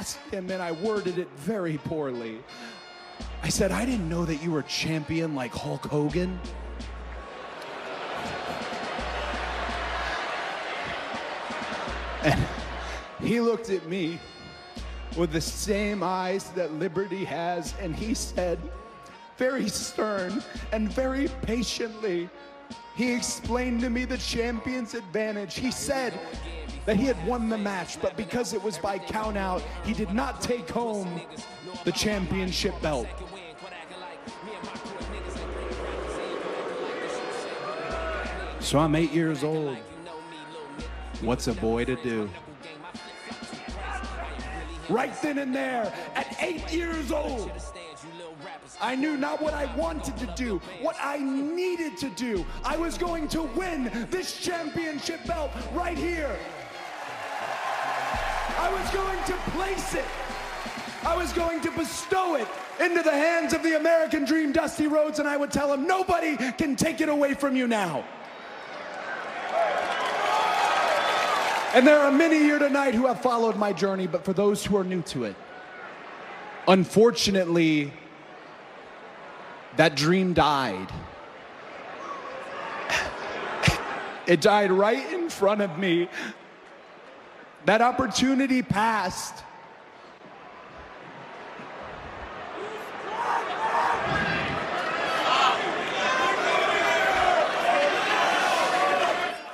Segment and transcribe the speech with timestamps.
[0.00, 2.38] asked him, and I worded it very poorly.
[3.42, 6.40] I said, I didn't know that you were champion like Hulk Hogan.
[12.22, 12.46] And
[13.20, 14.18] he looked at me
[15.18, 18.58] with the same eyes that Liberty has, and he said,
[19.36, 20.42] very stern
[20.72, 22.30] and very patiently,
[22.96, 25.58] he explained to me the champion's advantage.
[25.58, 26.18] He said
[26.86, 30.40] that he had won the match, but because it was by countout, he did not
[30.40, 31.20] take home
[31.84, 33.06] the championship belt.
[38.60, 39.76] So I'm eight years old.
[41.22, 42.30] What's a boy to do?
[44.88, 47.50] Right then and there, at eight years old,
[48.80, 52.44] I knew not what I wanted to do, what I needed to do.
[52.64, 56.36] I was going to win this championship belt right here.
[58.60, 60.04] I was going to place it.
[61.02, 62.46] I was going to bestow it
[62.78, 66.36] into the hands of the American Dream, Dusty Rhodes, and I would tell him, nobody
[66.36, 68.04] can take it away from you now.
[71.72, 74.76] And there are many here tonight who have followed my journey, but for those who
[74.76, 75.36] are new to it,
[76.68, 77.92] unfortunately,
[79.76, 80.88] that dream died.
[84.26, 86.08] It died right in front of me.
[87.66, 89.44] That opportunity passed.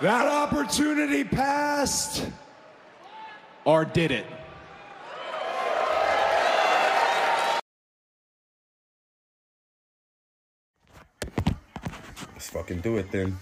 [0.01, 2.29] That opportunity passed.
[3.65, 4.27] Or did it?
[12.35, 13.37] Let's fucking do it then.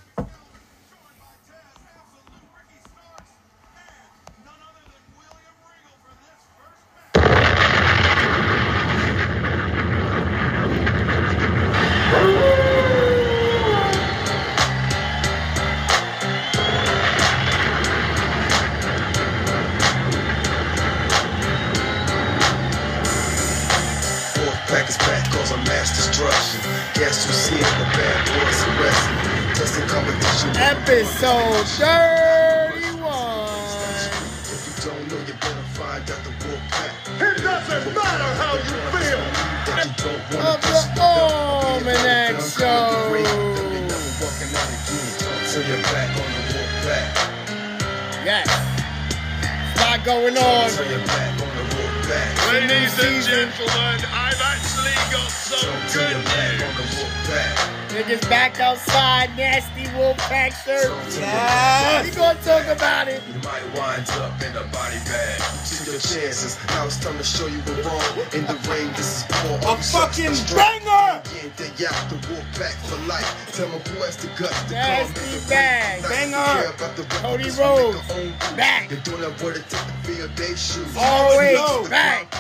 [69.75, 71.21] A fucking banger!
[71.59, 73.27] They out the wolf back for life.
[73.53, 76.01] Tell my boys the guts to come bang.
[76.03, 76.71] Banger.
[76.95, 78.11] The Cody records, we make Rhodes.
[78.11, 78.53] our own rules.
[78.55, 78.89] Back.
[78.89, 80.97] They're doing that what it take to fill their shoes.
[80.97, 82.33] Always Yo, back.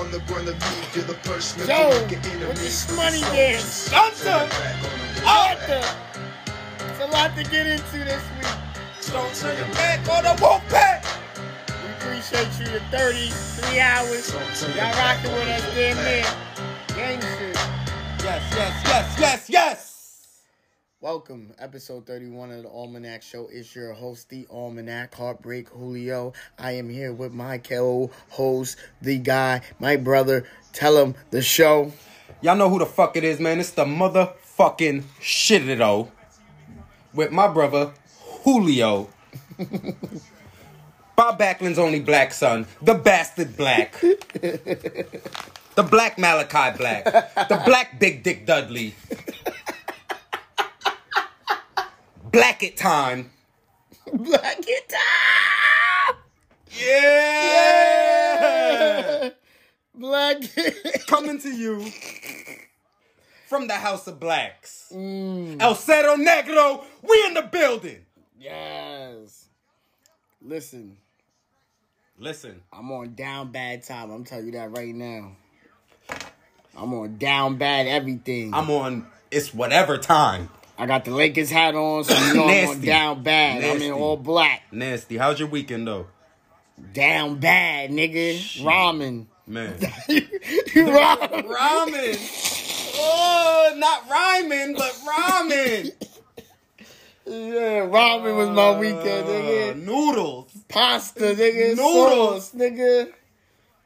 [0.00, 3.64] On the ground of leave, you're the person Yo, that with this money dance.
[3.64, 4.30] so Gunther.
[4.30, 5.84] you're back on the wolf Arthur.
[6.88, 9.12] It's a lot to get into this week.
[9.12, 11.04] Don't turn your back on the wolf pack.
[11.68, 14.32] We appreciate you the 33 hours.
[14.32, 16.24] Y'all rocking with us damn near.
[17.02, 17.56] Gang shit.
[17.56, 20.42] Yes, yes, yes, yes, yes.
[21.00, 23.48] Welcome, episode 31 of the Almanac Show.
[23.50, 26.32] It's your host, the Almanac Heartbreak Julio.
[26.60, 30.46] I am here with my co-host, the guy, my brother.
[30.72, 31.92] Tell him the show.
[32.40, 33.58] Y'all know who the fuck it is, man.
[33.58, 36.12] It's the motherfucking shit it all.
[37.12, 37.94] with my brother
[38.44, 39.10] Julio.
[41.16, 44.00] Bob Backlund's only black son, the bastard black.
[45.74, 47.04] the black Malachi Black.
[47.04, 48.94] The black Big Dick Dudley.
[52.30, 53.30] Black it time.
[54.12, 54.92] Black it
[56.70, 58.20] Yeah!
[59.94, 60.38] Black
[61.06, 61.84] Coming to you
[63.48, 64.90] from the House of Blacks.
[64.94, 65.60] Mm.
[65.60, 68.06] El Cerro Negro, we in the building.
[68.38, 69.48] Yes.
[70.40, 70.96] Listen,
[72.18, 74.10] Listen, I'm on down bad time.
[74.12, 75.32] I'm telling you that right now.
[76.76, 78.54] I'm on down bad everything.
[78.54, 80.48] I'm on it's whatever time.
[80.78, 83.62] I got the Lakers hat on, so you know I'm on down bad.
[83.62, 84.62] I'm in all black.
[84.72, 85.16] Nasty.
[85.18, 86.06] How's your weekend though?
[86.92, 88.38] Down bad, nigga.
[88.62, 89.26] Ramen.
[89.46, 89.76] Man.
[89.78, 91.44] Ramen.
[91.46, 92.94] ramen.
[92.98, 95.92] Oh, not rhyming, but ramen.
[97.26, 99.76] Yeah, ramen was my weekend, Uh, nigga.
[99.76, 100.52] noodles.
[100.68, 101.76] Pasta, nigga.
[101.76, 102.48] Noodles.
[102.48, 103.12] Sauce, nigga.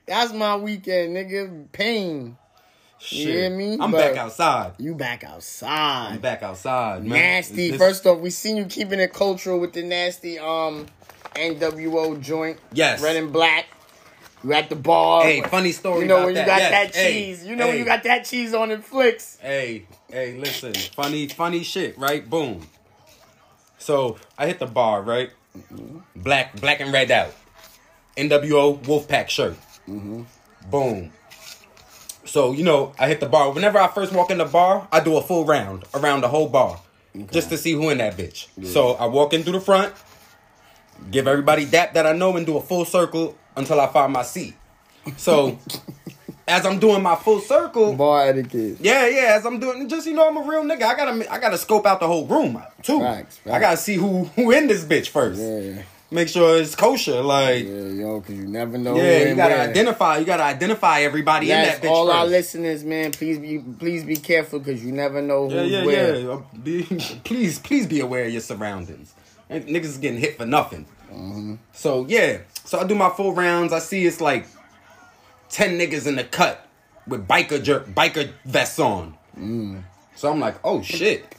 [0.07, 1.71] That's my weekend, nigga.
[1.73, 2.37] Pain.
[2.99, 3.19] Shit.
[3.19, 3.77] You hear me?
[3.81, 4.73] I'm But- back outside.
[4.79, 6.13] You back outside.
[6.15, 7.11] I'm back outside, man.
[7.19, 7.71] nasty.
[7.71, 10.87] This- First off, we seen you keeping it cultural with the nasty um
[11.35, 12.59] NWO joint.
[12.73, 13.01] Yes.
[13.03, 13.67] Red and black.
[14.43, 15.23] You at the bar.
[15.25, 16.47] Hey, funny story You know when you that.
[16.47, 16.71] got Yes.
[16.71, 17.45] that Hey, cheese.
[17.45, 19.39] You know when you got that cheese on the flicks.
[19.43, 20.73] Hey, hey, listen.
[20.75, 22.29] Funny, funny shit, right?
[22.29, 22.67] Boom.
[23.79, 25.31] So I hit the bar, right?
[26.15, 27.35] Black, black and red out.
[28.17, 29.57] NWO Wolfpack shirt.
[29.87, 31.13] Boom.
[32.37, 33.51] So you know, I hit the bar.
[33.51, 36.51] Whenever I first walk in the bar, I do a full round around the whole
[36.51, 36.79] bar,
[37.33, 38.49] just to see who in that bitch.
[38.63, 39.95] So I walk in through the front,
[41.11, 44.23] give everybody dap that I know, and do a full circle until I find my
[44.23, 44.55] seat.
[45.17, 45.59] So
[46.47, 48.81] as I'm doing my full circle, Bar etiquette.
[48.81, 49.37] yeah, yeah.
[49.39, 50.83] As I'm doing, just you know, I'm a real nigga.
[50.83, 53.01] I gotta, I gotta scope out the whole room too.
[53.01, 55.41] Facts, I gotta see who, who in this bitch first.
[55.41, 55.85] Yeah.
[56.11, 57.21] Make sure it's kosher.
[57.21, 58.97] Like, Yeah, yo, cause you never know.
[58.97, 59.69] Yeah, you gotta where.
[59.71, 60.19] identify.
[60.19, 62.17] You gotta identify everybody in that bitch all first.
[62.17, 65.85] our listeners, man, please be please be careful because you never know who's yeah, yeah,
[65.85, 66.17] where.
[66.21, 66.29] yeah.
[66.29, 66.83] Uh, Be,
[67.25, 69.15] please, please be aware of your surroundings.
[69.51, 70.87] Niggas is getting hit for nothing.
[71.13, 71.55] Mm-hmm.
[71.73, 73.73] So yeah, so I do my full rounds.
[73.73, 74.47] I see it's like
[75.49, 76.67] ten niggas in the cut
[77.09, 79.17] with biker jer- biker vests on.
[79.37, 79.83] Mm.
[80.15, 81.35] So I'm like, oh shit,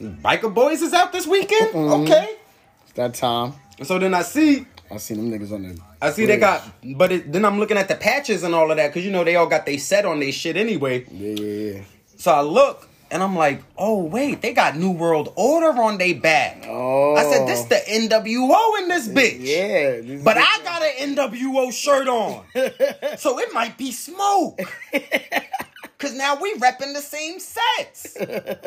[0.00, 1.70] biker boys is out this weekend.
[1.72, 2.02] Mm-hmm.
[2.02, 2.36] Okay.
[2.84, 3.54] It's that time.
[3.82, 5.80] So then I see, I see them niggas on the.
[6.00, 6.62] I see they got,
[6.96, 9.24] but it, then I'm looking at the patches and all of that because you know
[9.24, 11.04] they all got they set on their shit anyway.
[11.10, 11.82] Yeah, yeah, yeah.
[12.16, 16.14] So I look and I'm like, oh wait, they got New World Order on their
[16.14, 16.64] back.
[16.66, 17.14] Oh.
[17.14, 17.68] I said, this oh.
[17.68, 19.38] the NWO in this bitch.
[19.40, 20.00] Yeah.
[20.00, 22.44] this But I got an NWO shirt on.
[23.18, 24.60] so it might be smoke.
[25.98, 28.14] Cause now we repping the same sets.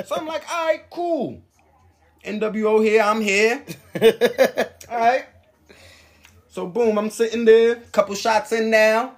[0.08, 1.42] So I'm like, all right, cool.
[2.28, 3.64] NWO here, I'm here.
[4.92, 5.26] all right.
[6.50, 9.16] So boom, I'm sitting there, couple shots in now.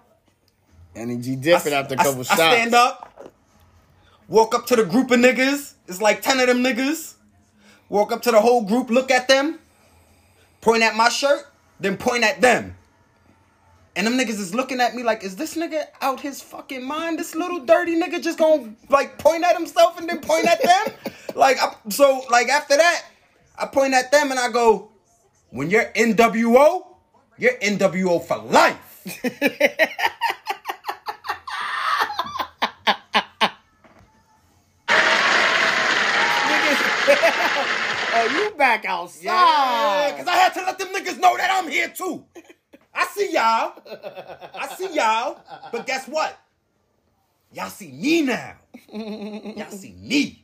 [0.95, 2.33] energy different after a couple I, shots.
[2.33, 3.33] stand up,
[4.27, 5.73] walk up to the group of niggas.
[5.87, 7.15] It's like 10 of them niggas.
[7.87, 9.57] Walk up to the whole group, look at them,
[10.61, 11.47] point at my shirt,
[11.79, 12.75] then point at them.
[13.99, 17.19] And them niggas is looking at me like, is this nigga out his fucking mind?
[17.19, 20.93] This little dirty nigga just gonna like point at himself and then point at them?
[21.35, 23.03] like, I, so like after that,
[23.57, 24.89] I point at them and I go,
[25.49, 26.85] when you're NWO,
[27.37, 29.01] you're NWO for life.
[29.05, 29.49] Niggas,
[38.15, 39.23] oh, you back outside.
[39.25, 42.23] Yeah, because I had to let them niggas know that I'm here too.
[42.99, 43.73] I see y'all.
[44.55, 45.39] I see y'all.
[45.71, 46.37] But guess what?
[47.53, 48.55] Y'all see me now.
[48.91, 50.43] Y'all see me.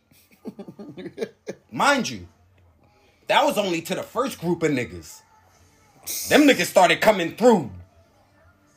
[1.71, 2.27] Mind you,
[3.27, 5.21] that was only to the first group of niggas.
[6.29, 7.71] Them niggas started coming through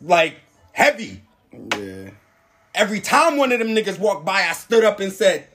[0.03, 0.35] like
[0.73, 1.23] heavy.
[1.53, 2.11] Yeah.
[2.75, 5.47] Every time one of them niggas walked by, I stood up and said,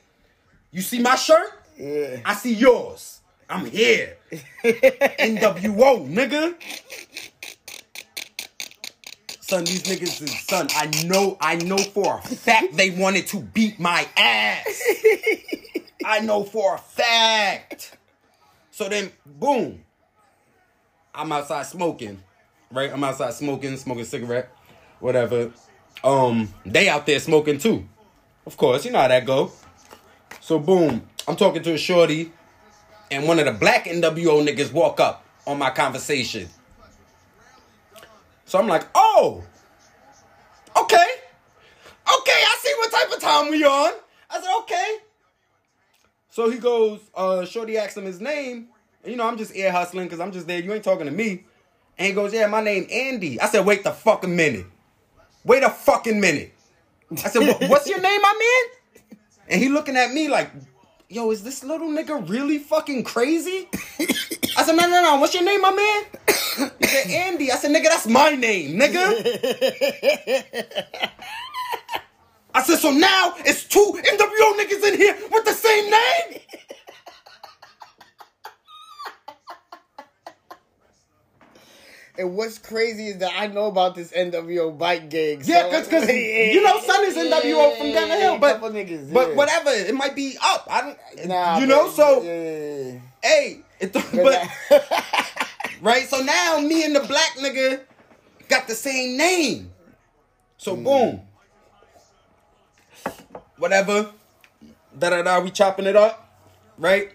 [0.72, 1.52] You see my shirt?
[1.78, 2.22] Yeah.
[2.24, 3.20] I see yours.
[3.50, 4.16] I'm here.
[4.64, 6.56] NWO, nigga.
[9.46, 10.70] Son, these niggas is son.
[10.74, 14.82] I know, I know for a fact they wanted to beat my ass.
[16.06, 17.98] I know for a fact.
[18.72, 19.84] So then, boom.
[21.14, 22.24] I'm outside smoking.
[22.72, 22.90] Right?
[22.90, 24.50] I'm outside smoking, smoking a cigarette,
[25.02, 25.52] whatever.
[26.06, 27.86] Um, they out there smoking too.
[28.46, 29.52] Of course, you know how that go.
[30.40, 32.32] So boom, I'm talking to a shorty,
[33.12, 36.48] and one of the black NWO niggas walk up on my conversation.
[38.46, 39.44] So I'm like, oh,
[40.78, 43.94] okay, okay, I see what type of time we on.
[44.30, 44.98] I said, okay.
[46.30, 48.68] So he goes, uh, Shorty asks him his name.
[49.06, 50.60] You know, I'm just air hustling because I'm just there.
[50.60, 51.44] You ain't talking to me.
[51.98, 53.40] And he goes, yeah, my name Andy.
[53.40, 54.66] I said, wait the fucking minute.
[55.44, 56.54] Wait a fucking minute.
[57.12, 59.18] I said, what's your name, my man?
[59.50, 60.50] And he looking at me like,
[61.10, 63.68] yo, is this little nigga really fucking crazy?
[64.58, 66.04] I said, no, no, no, what's your name, my man?
[66.80, 67.52] He said, Andy.
[67.52, 69.10] I said, nigga, that's my name, nigga.
[72.56, 76.40] I said, so now it's two NWO niggas in here with the same name?
[82.16, 85.42] And what's crazy is that I know about this NWO bike gig.
[85.46, 89.36] Yeah, because cause, you know Son is NWO from down the hill, but niggas, but
[89.36, 90.68] whatever, it might be up.
[90.70, 91.86] I don't, Nah, you know.
[91.86, 93.00] but- So yeah.
[93.24, 94.48] hey, it, but
[95.82, 96.08] right.
[96.08, 97.82] So now me and the black nigga
[98.48, 99.72] got the same name.
[100.58, 100.84] So mm.
[100.84, 101.22] boom,
[103.58, 104.12] whatever.
[104.98, 105.40] Da da da.
[105.40, 106.30] We chopping it up,
[106.78, 107.12] right?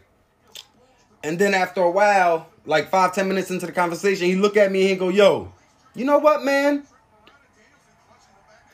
[1.22, 4.72] And then after a while, like five ten minutes into the conversation, he look at
[4.72, 5.52] me and he go, "Yo,
[5.94, 6.84] you know what, man?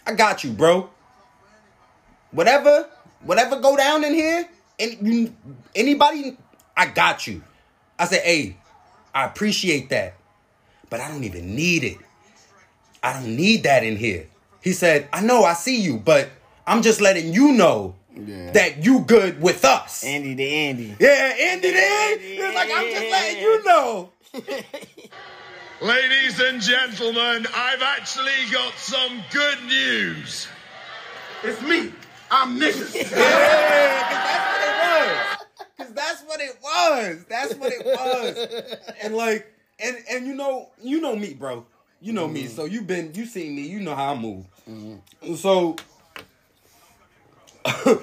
[0.07, 0.91] I got you, bro.
[2.31, 2.89] Whatever,
[3.23, 5.35] whatever go down in here, and you,
[5.75, 6.37] anybody,
[6.77, 7.43] I got you.
[7.99, 8.57] I said, hey,
[9.15, 10.15] I appreciate that,
[10.91, 11.99] but I don't even need it.
[13.03, 14.27] I don't need that in here.
[14.63, 16.31] He said, I know, I see you, but
[16.67, 18.51] I'm just letting you know Yeah.
[18.53, 20.03] that you good with us.
[20.05, 20.97] Andy the Andy.
[20.99, 22.19] yeah, Andy then.
[22.21, 24.11] He was like, I'm just letting you know.
[25.81, 30.49] Ladies and gentlemen, I've actually got some good news.
[31.43, 31.93] It's me.
[32.31, 32.95] I'm niggas.
[32.95, 35.34] Yeah, that's what it was.
[35.77, 37.25] Cause that's what it was.
[37.29, 38.77] That's what it was.
[39.03, 41.67] And like, and and you know, you know me, bro.
[42.01, 42.45] You know me.
[42.45, 42.55] Mm-hmm.
[42.55, 43.63] So you've been, you seen me.
[43.63, 44.45] You know how I move.
[44.69, 45.35] Mm-hmm.
[45.35, 45.77] So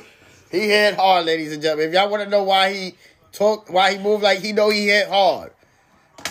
[0.52, 1.88] He hit hard, ladies and gentlemen.
[1.88, 2.96] If y'all want to know why he
[3.32, 5.52] talk, why he moved like he know he hit hard,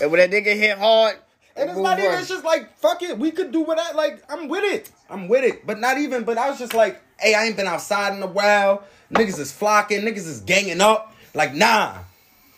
[0.01, 1.17] and when that nigga hit hard,
[1.57, 3.19] And it's not even, it's just like, fuck it.
[3.19, 4.23] We could do what I like.
[4.29, 4.91] I'm with it.
[5.09, 5.67] I'm with it.
[5.67, 8.27] But not even, but I was just like, hey, I ain't been outside in a
[8.27, 8.85] while.
[9.11, 10.03] Niggas is flocking.
[10.03, 11.10] Niggas is ganging up.
[11.35, 11.99] Like, nah.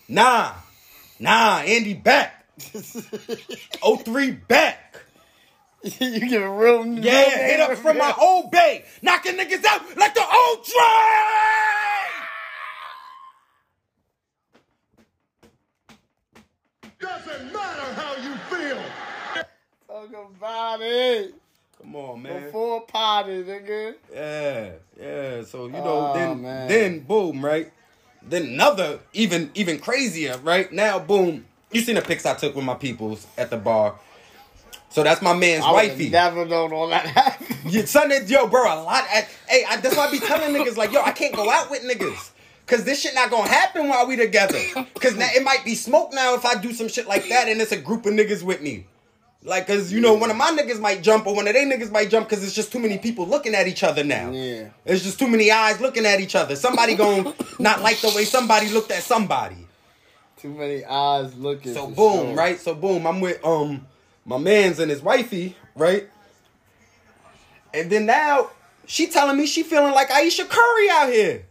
[0.08, 0.52] Nah.
[1.18, 1.58] Nah.
[1.60, 2.44] Andy back.
[4.04, 4.78] 03 back.
[5.82, 8.84] you get a real Yeah, hit up from my old bay.
[9.02, 12.12] Knocking niggas out like the old train.
[17.00, 18.82] Doesn't matter how you feel.
[19.88, 21.34] Talk about it
[21.80, 22.44] Come on, man.
[22.44, 23.94] before party, nigga.
[24.12, 25.42] Yeah, yeah.
[25.44, 26.68] So you know, Oh, then man.
[26.68, 27.72] then boom, right?
[28.28, 30.72] Then another even even crazier, right?
[30.72, 31.44] Now boom.
[31.70, 33.94] You seen the pics I took with my peoples at the bar.
[34.90, 36.10] So that's my man's I wifey.
[36.10, 37.56] never known all that happened.
[37.72, 39.04] Yeah, son, it- yo, bro, a lot.
[39.10, 41.70] At, hey, I, that's why I be telling niggas like, yo, I can't go out
[41.70, 42.30] with niggas.
[42.66, 44.58] Cause this shit not gonna happen while we together.
[45.00, 47.60] Cause now it might be smoke now if I do some shit like that and
[47.60, 48.86] it's a group of niggas with me.
[49.44, 51.90] Like, cause you know, one of my niggas might jump or one of they niggas
[51.90, 54.30] might jump cause it's just too many people looking at each other now.
[54.30, 54.68] Yeah.
[54.84, 56.54] It's just too many eyes looking at each other.
[56.54, 59.66] Somebody gonna not like the way somebody looked at somebody.
[60.36, 61.74] Too many eyes looking.
[61.74, 62.34] So boom, sure.
[62.34, 62.60] right?
[62.60, 63.86] So boom, I'm with um
[64.24, 66.08] my man's and his wifey, right?
[67.74, 68.50] And then now
[68.86, 71.46] she telling me she feeling like Ayesha Curry out here.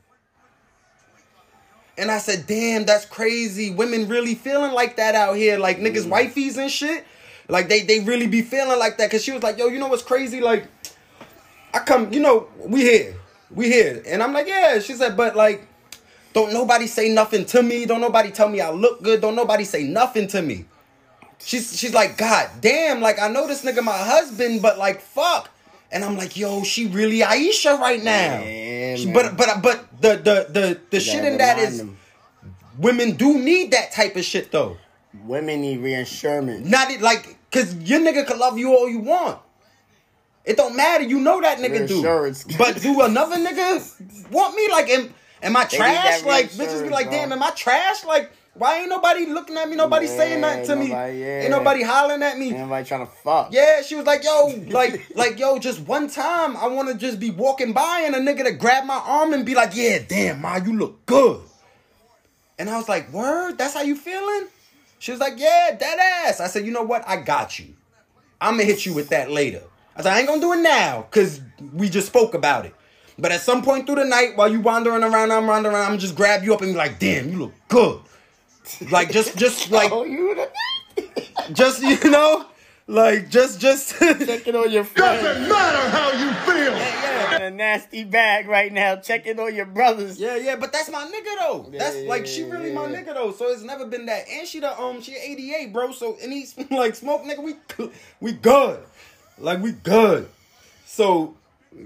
[1.98, 3.70] And I said, damn, that's crazy.
[3.70, 7.06] Women really feeling like that out here, like niggas wifeys and shit.
[7.52, 9.12] Like they they really be feeling like that.
[9.12, 10.40] Cause she was like, yo, you know what's crazy?
[10.40, 10.68] Like,
[11.74, 13.16] I come, you know, we here.
[13.52, 14.02] We here.
[14.08, 14.80] And I'm like, yeah.
[14.80, 15.68] She said, but like,
[16.32, 17.86] don't nobody say nothing to me.
[17.86, 19.20] Don't nobody tell me I look good.
[19.20, 20.64] Don't nobody say nothing to me.
[21.40, 25.50] She's she's like, God damn, like I know this nigga my husband, but like fuck.
[25.92, 28.40] And I'm like, yo, she really Ayesha right now.
[28.40, 29.14] Yeah, She- man.
[29.14, 31.98] but but but the the the the shit in that is them.
[32.80, 34.78] women do need that type of shit though.
[35.26, 36.66] women need reassurance.
[36.66, 39.40] Not it like cause your nigga can love you all you want.
[40.44, 41.04] It don't matter.
[41.04, 42.58] You know that nigga do.
[42.58, 44.70] But do another nigga want me?
[44.72, 46.24] Like am am I trash?
[46.24, 48.04] Like bitches be like, damn, am I trash?
[48.06, 49.76] Like why ain't nobody looking at me?
[49.76, 50.90] Nobody Yeah, saying nothing to me.
[50.90, 51.42] yeah.
[51.42, 52.54] Ain't nobody hollering at me.
[52.54, 53.54] Everybody trying to fuck.
[53.54, 57.20] Yeah, she was like, yo, like, like, yo, just one time, I want to just
[57.20, 60.42] be walking by and a nigga to grab my arm and be like, yeah, damn,
[60.42, 61.42] ma, you look good.
[62.60, 64.48] And I was like, word, that's how you feeling?
[65.02, 66.40] She was like, yeah, dead ass.
[66.40, 67.04] I said, you know what?
[67.08, 67.74] I got you.
[68.40, 69.64] I'm gonna hit you with that later.
[69.96, 71.42] I said, I ain't gonna do it now, cause
[71.74, 72.76] we just spoke about it.
[73.18, 75.98] But at some point through the night, while you wandering around, I'm wandering around, I'm
[75.98, 78.00] just grab you up and be like, damn, you look good.
[78.92, 80.52] Like just, just oh, like, Oh, you the
[81.52, 82.46] just you know,
[82.92, 83.98] like just, just.
[83.98, 85.24] checking on your friends.
[85.24, 86.74] Doesn't matter how you feel.
[86.74, 87.36] Yeah, yeah.
[87.38, 90.20] In a nasty bag right now, checking on your brothers.
[90.20, 91.70] Yeah, yeah, but that's my nigga though.
[91.72, 93.32] That's Yeah, like she really my nigga though.
[93.32, 94.28] So it's never been that.
[94.30, 95.92] And she the um she 88, bro.
[95.94, 97.56] So any like smoke nigga, we
[98.20, 98.84] we good.
[99.38, 100.30] Like we good.
[100.86, 101.36] So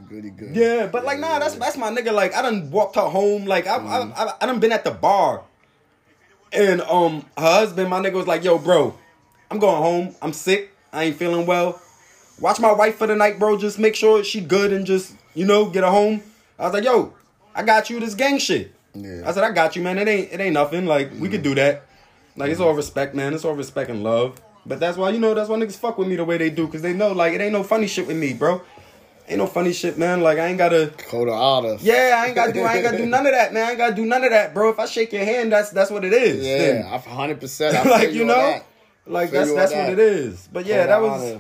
[0.10, 0.56] Goody good.
[0.56, 2.12] yeah, but like nah, that's that's my nigga.
[2.12, 3.46] Like I done walked her home.
[3.46, 5.44] Like I I, I, I done been at the bar,
[6.52, 8.98] and um her husband, my nigga was like, yo, bro,
[9.52, 10.16] I'm going home.
[10.24, 10.75] I'm sick.
[10.96, 11.82] I ain't feeling well.
[12.40, 13.58] Watch my wife for the night, bro.
[13.58, 16.24] Just make sure she good and just you know get her home.
[16.58, 17.14] I was like, yo,
[17.54, 18.74] I got you this gang shit.
[18.94, 19.24] Yeah.
[19.26, 19.98] I said, I got you, man.
[19.98, 20.86] It ain't it ain't nothing.
[20.86, 21.50] Like we could mm-hmm.
[21.50, 21.84] do that.
[22.36, 22.70] Like it's mm-hmm.
[22.70, 23.34] all respect, man.
[23.34, 24.42] It's all respect and love.
[24.66, 26.68] But that's why you know that's why niggas fuck with me the way they do,
[26.68, 28.62] cause they know like it ain't no funny shit with me, bro.
[29.28, 30.22] Ain't no funny shit, man.
[30.22, 30.94] Like I ain't gotta.
[30.98, 31.78] Code of honor.
[31.82, 32.62] Yeah, I ain't gotta do.
[32.62, 33.66] I ain't gotta do none of that, man.
[33.66, 34.70] I ain't gotta do none of that, bro.
[34.70, 36.46] If I shake your hand, that's that's what it is.
[36.46, 37.40] Yeah, 100.
[37.40, 38.62] percent like you know,
[39.08, 39.84] like that's that's that.
[39.90, 40.48] what it is.
[40.52, 41.38] But yeah, that was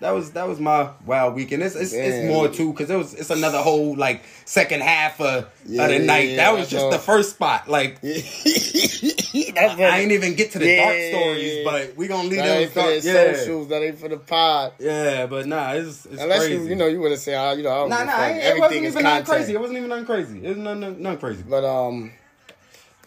[0.00, 1.62] that was that was my wild weekend.
[1.62, 5.48] It's it's, it's more too because it was it's another whole like second half of,
[5.66, 6.28] Yeah, of the yeah, night.
[6.30, 7.68] yeah, that was I just the first spot.
[7.68, 12.46] Like That's I ain't even get to the dark stories, but we gonna leave That
[12.46, 13.02] those ain't for dark.
[13.02, 13.68] the Yeah, socials.
[13.68, 14.72] That ain't for the pod.
[14.78, 16.54] yeah, but nah, it's it's Unless crazy.
[16.54, 18.12] you, you know, you would have said, uh, you know, I nah, nah.
[18.12, 19.54] I it wasn't even nothing crazy.
[19.54, 20.44] It wasn't even nothing crazy.
[20.44, 21.44] It was nothing, nothing crazy.
[21.48, 22.12] But um,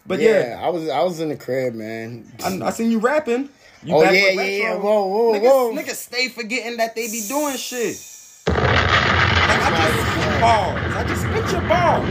[0.06, 2.30] But yeah, yeah, I was I was in the crib, man.
[2.42, 3.48] I, I seen you rapping.
[3.84, 4.58] You Oh, back yeah, with yeah, retro.
[4.58, 4.76] yeah.
[4.76, 5.72] Whoa, whoa, niggas, whoa.
[5.74, 7.96] Niggas stay forgetting that they be doing shit.
[8.46, 10.78] Like I just spit balls.
[10.94, 12.08] I just spit your balls.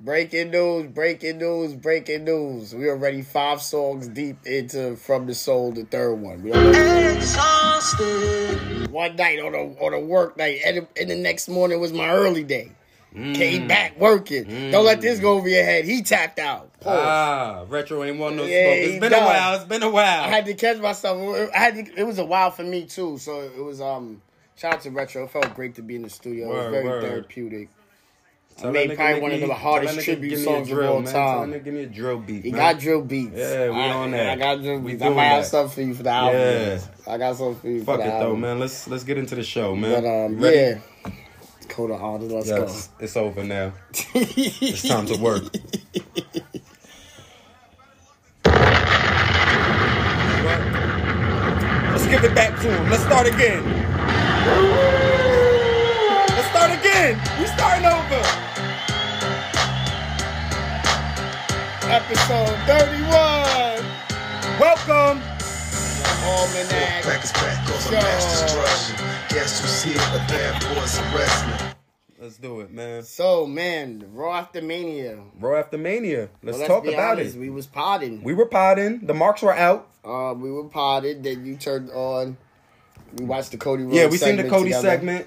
[0.00, 2.74] Breaking news, breaking news, breaking news.
[2.74, 6.42] We already five songs deep into From the Soul, the third one.
[6.42, 7.24] We already
[8.90, 12.10] one night on a on a work night, and, and the next morning was my
[12.10, 12.72] early day.
[13.14, 13.34] Mm.
[13.36, 14.70] Came back working.
[14.72, 15.84] Don't let this go over your head.
[15.84, 16.72] He tapped out.
[16.80, 16.98] Pause.
[17.00, 18.76] Ah, retro ain't want no Yeah, smoke.
[18.76, 19.22] It's been done.
[19.22, 19.54] a while.
[19.54, 20.24] It's been a while.
[20.24, 21.50] I had to catch myself.
[21.54, 23.18] I had to, it was a while for me too.
[23.18, 24.20] So it was um
[24.56, 25.24] shout out to Retro.
[25.24, 26.46] It felt great to be in the studio.
[26.50, 27.02] it was very word.
[27.02, 27.68] therapeutic.
[28.56, 30.76] Tell made that nigga probably one of the hardest tribute give me a songs of
[30.76, 31.12] drill, all man.
[31.12, 31.50] time.
[31.50, 32.44] Tell give me a drill beat.
[32.44, 32.60] He man.
[32.60, 33.32] got drill beats.
[33.34, 34.28] Yeah, we I, on that.
[34.30, 35.02] I got drill beats.
[35.02, 36.40] I might have something for you for the album.
[36.40, 36.80] Yeah.
[37.06, 38.40] I got something for you Fuck for the it album.
[38.40, 38.60] though, man.
[38.60, 40.02] Let's let's get into the show, man.
[40.02, 40.78] But um, yeah.
[41.64, 42.00] Code of.
[42.22, 43.72] Let's Yes, it's over now.
[44.14, 45.44] It's time to work.
[51.92, 52.90] Let's give it back to him.
[52.90, 53.64] Let's start again.
[56.28, 57.20] Let's start again.
[57.40, 58.22] We starting over.
[61.90, 63.84] Episode thirty-one.
[64.60, 65.33] Welcome.
[66.24, 67.04] Almanac.
[67.04, 68.96] Back is back, cause a mass destruction.
[69.28, 69.94] Guess who see it?
[70.12, 71.74] The bad boys of wrestling.
[72.20, 73.02] Let's do it, man.
[73.02, 75.18] So man, Raw after Mania.
[75.38, 76.30] Raw after Mania.
[76.42, 77.40] Let's, Well, talk be about honest, it.
[77.40, 78.22] We was potting.
[78.22, 79.00] We were potting.
[79.06, 79.88] The marks were out.
[80.04, 81.22] Uh, we were potted.
[81.22, 82.38] Then you turned on.
[83.18, 83.82] We watched the Cody.
[83.84, 84.88] Rhodes Yeah, we seen the Cody together.
[84.88, 85.26] segment.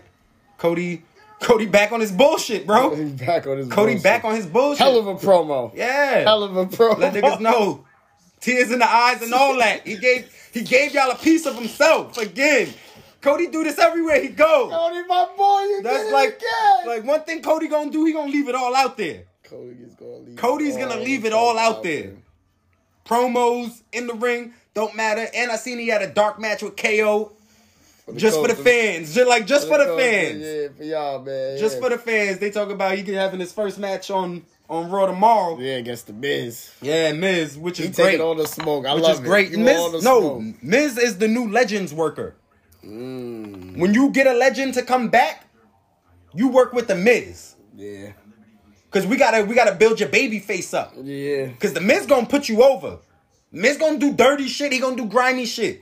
[0.57, 1.03] Cody,
[1.39, 2.89] Cody back on his bullshit, bro.
[2.89, 3.67] Cody back on his.
[3.67, 4.03] Cody bullshit.
[4.03, 4.79] back on his bullshit.
[4.79, 5.71] Hell of a promo.
[5.75, 6.21] yeah.
[6.23, 6.97] Hell of a promo.
[6.97, 7.85] Let niggas know.
[8.39, 9.85] Tears in the eyes and all that.
[9.85, 12.73] He gave he gave y'all a piece of himself again.
[13.21, 14.71] Cody do this everywhere he goes.
[14.71, 16.41] Cody, my boy, you That's like
[16.85, 18.05] like one thing Cody gonna do.
[18.05, 19.23] He gonna leave it all out there.
[19.43, 20.35] Cody is gonna leave.
[20.35, 22.13] Cody's gonna leave it all out there.
[23.05, 25.27] Promos in the ring don't matter.
[25.33, 27.31] And I seen he had a dark match with KO
[28.15, 29.13] just for the fans.
[29.13, 30.41] Just like just for the Coach, fans.
[30.41, 31.57] Yeah, for y'all, man.
[31.57, 31.81] Just yeah.
[31.81, 32.39] for the fans.
[32.39, 35.59] They talk about he could having his first match on on Raw tomorrow.
[35.59, 36.71] Yeah, against the Miz.
[36.81, 38.05] Yeah, Miz, which He is great.
[38.05, 38.85] taking all the smoke.
[38.85, 39.23] I which love is it.
[39.25, 39.51] great.
[39.57, 40.63] Miz, all the no, smoke.
[40.63, 42.35] Miz is the new Legends worker.
[42.85, 43.77] Mm.
[43.77, 45.45] When you get a legend to come back,
[46.33, 47.55] you work with the Miz.
[47.75, 48.11] Yeah.
[48.91, 50.93] Cause we gotta we gotta build your baby face up.
[51.01, 51.49] Yeah.
[51.59, 52.99] Cause the Miz gonna put you over.
[53.51, 54.71] Miz gonna do dirty shit.
[54.71, 55.81] He gonna do grimy shit.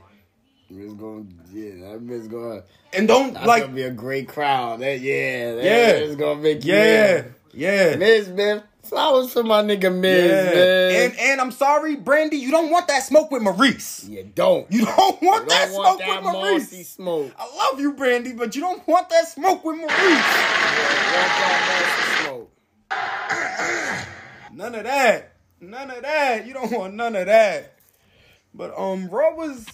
[0.69, 1.27] Miz going.
[1.27, 1.57] To.
[1.59, 2.27] Yeah, that Miz.
[2.27, 2.63] To.
[2.93, 4.79] And don't That's like gonna be a great crowd.
[4.79, 5.53] That yeah.
[5.53, 5.87] That, Yeah.
[6.03, 6.73] It's gonna make you.
[6.73, 8.63] yeah yeah Miz, man.
[8.85, 10.53] Flowers for my nigga Miz, yeah.
[10.53, 11.11] man.
[11.11, 14.09] And and I'm sorry, Brandy, you don't want that smoke with Maryse.
[14.09, 14.71] you don't.
[14.71, 16.33] You don't want You that don't want smoke that with
[16.71, 16.85] Maryse.
[16.85, 17.31] Smoke.
[17.37, 19.81] I love you, Brandy, but you don't want that smoke with Maryse.
[19.81, 22.51] You want that Marcy smoke.
[24.53, 25.33] None of that.
[25.59, 26.47] None of that.
[26.47, 27.73] You don't want none of that.
[28.53, 29.65] But um, Raw was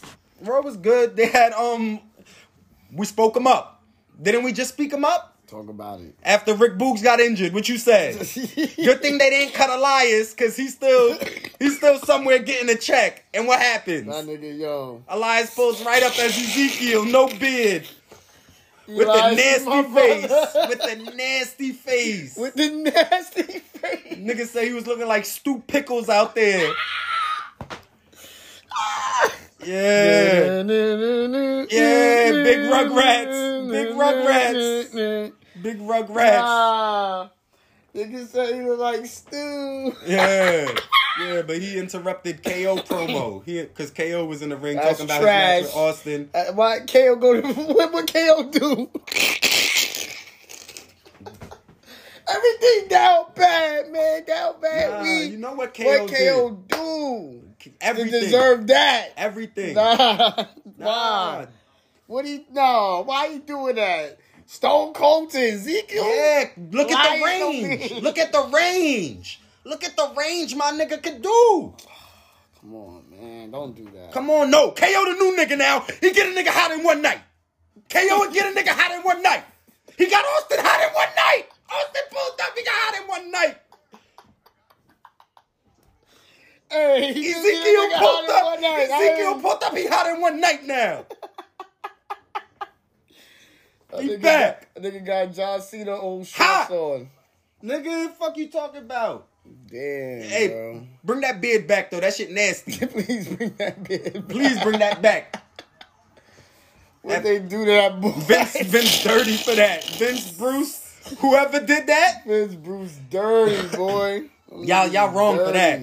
[0.42, 1.16] Raw was good.
[1.16, 2.00] They had um,
[2.92, 3.84] we spoke him up.
[4.22, 6.16] Didn't we just speak him up Talk about it.
[6.24, 7.54] after Rick Boogs got injured?
[7.54, 8.16] What you said?
[8.20, 11.18] Good thing they didn't cut Elias because he's still
[11.60, 13.26] he's still somewhere getting a check.
[13.34, 14.08] And what happens?
[14.08, 15.04] My nigga, yo.
[15.10, 17.86] Elias pulls right up as Ezekiel, no beard,
[18.88, 20.32] with the Elias, my nasty face,
[20.70, 22.38] with the nasty face.
[22.38, 24.18] With the nasty face.
[24.20, 26.72] Niggas say he was looking like Stu Pickles out there.
[29.66, 30.62] Yeah.
[31.70, 33.70] Yeah, big Rugrats.
[33.70, 35.34] Big Rugrats.
[35.62, 36.42] Big rug Rugrats.
[36.44, 37.30] Ah,
[37.96, 39.96] niggas say he was like Stu.
[40.06, 40.68] Yeah.
[41.20, 43.44] Yeah, but he interrupted KO promo.
[43.44, 45.58] He because KO was in the ring That's talking about trash.
[45.58, 46.30] his match with Austin.
[46.34, 48.90] Uh, why KO go to what would KO do?
[52.30, 54.24] Everything down bad, man.
[54.26, 54.90] Down bad.
[54.92, 56.34] Nah, we, you know what KO what did?
[56.34, 58.22] KO do to Everything.
[58.22, 59.10] deserve that?
[59.18, 59.76] Everything.
[59.76, 60.46] Nah, Nah.
[60.78, 61.46] nah.
[62.08, 62.46] What he?
[62.52, 64.18] No, why you doing that?
[64.52, 66.04] Stone Cold to Ezekiel?
[66.04, 68.04] Yeah, look at the range.
[68.04, 69.40] Look at the range.
[69.64, 71.74] Look at the range my nigga could do.
[72.60, 73.50] Come on, man.
[73.50, 74.12] Don't do that.
[74.12, 74.72] Come on, no.
[74.72, 75.86] KO the new nigga now.
[76.02, 77.22] He get a nigga hot in one night.
[77.90, 79.46] KO would get a nigga hot in one night.
[79.98, 81.48] He got Austin hot in one night.
[81.72, 82.58] Austin pulled up.
[82.58, 83.58] He got hot in one night.
[86.70, 88.62] Hey, he Ezekiel pulled hot in one up.
[88.62, 88.90] night.
[88.92, 89.78] Ezekiel pulled up.
[89.78, 91.06] He hot in one night now.
[93.92, 94.74] That He nigga back.
[94.76, 97.10] Got, that nigga got John Cena old shorts on.
[97.64, 99.28] Nigga, the fuck you talking about?
[99.68, 100.84] Damn, Hey, bro.
[101.04, 102.00] bring that beard back though.
[102.00, 102.74] That shit nasty.
[102.88, 104.30] Please bring that beard.
[104.30, 105.42] Please bring that back.
[107.02, 108.12] What they do to that boy?
[108.12, 109.84] Vince, Vince dirty for that.
[109.84, 114.24] Vince Bruce, whoever did that, Vince Bruce dirty boy.
[114.64, 115.80] Y'all- y'all wrong for that.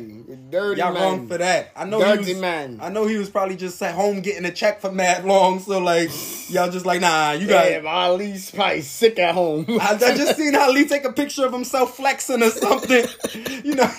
[0.50, 0.80] Dirty.
[0.80, 1.02] Y'all man.
[1.02, 1.72] wrong for that.
[1.74, 2.80] I know Dirty he was, man.
[2.82, 5.58] I know he was probably just at home getting a check for mad long.
[5.60, 6.10] So like,
[6.50, 7.64] y'all just like, nah, you got.
[7.64, 9.64] Damn, Ali's probably sick at home.
[9.68, 13.06] I, I just seen Ali take a picture of himself flexing or something.
[13.64, 13.90] you know,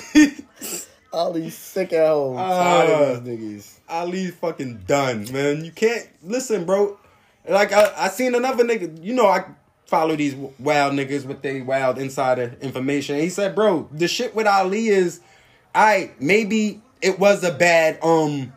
[1.11, 2.37] Ali's sick at home.
[2.37, 3.79] Uh, these niggas.
[3.89, 5.65] Ali's fucking done, man.
[5.65, 6.99] You can't listen, bro.
[7.47, 9.03] Like I, I seen another nigga.
[9.03, 9.45] You know, I
[9.89, 13.17] follow these wild niggas with their wild insider information.
[13.17, 15.19] He said, bro, the shit with Ali is,
[15.73, 18.53] I maybe it was a bad um.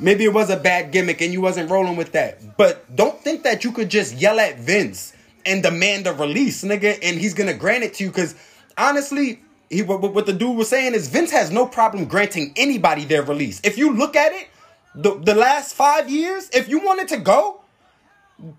[0.00, 2.56] Maybe it was a bad gimmick and you wasn't rolling with that.
[2.56, 5.12] But don't think that you could just yell at Vince
[5.44, 8.12] and demand a release, nigga, and he's gonna grant it to you.
[8.12, 8.36] Cause
[8.76, 9.40] honestly,
[9.70, 13.22] he what, what the dude was saying is Vince has no problem granting anybody their
[13.22, 13.60] release.
[13.64, 14.48] If you look at it,
[14.94, 17.60] the, the last five years, if you wanted to go,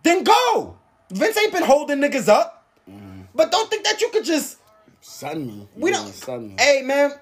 [0.03, 0.77] then go.
[1.09, 2.59] Vince ain't been holding niggas up.
[3.33, 4.57] But don't think that you could just
[5.01, 5.67] Son me.
[5.75, 6.55] we don't son me.
[6.59, 7.13] Hey man,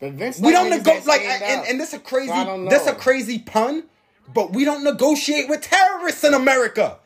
[0.00, 3.40] But Vince we don't negotiate like and, and this a crazy So this a crazy
[3.40, 3.84] pun,
[4.32, 6.98] but we don't negotiate with terrorists in America.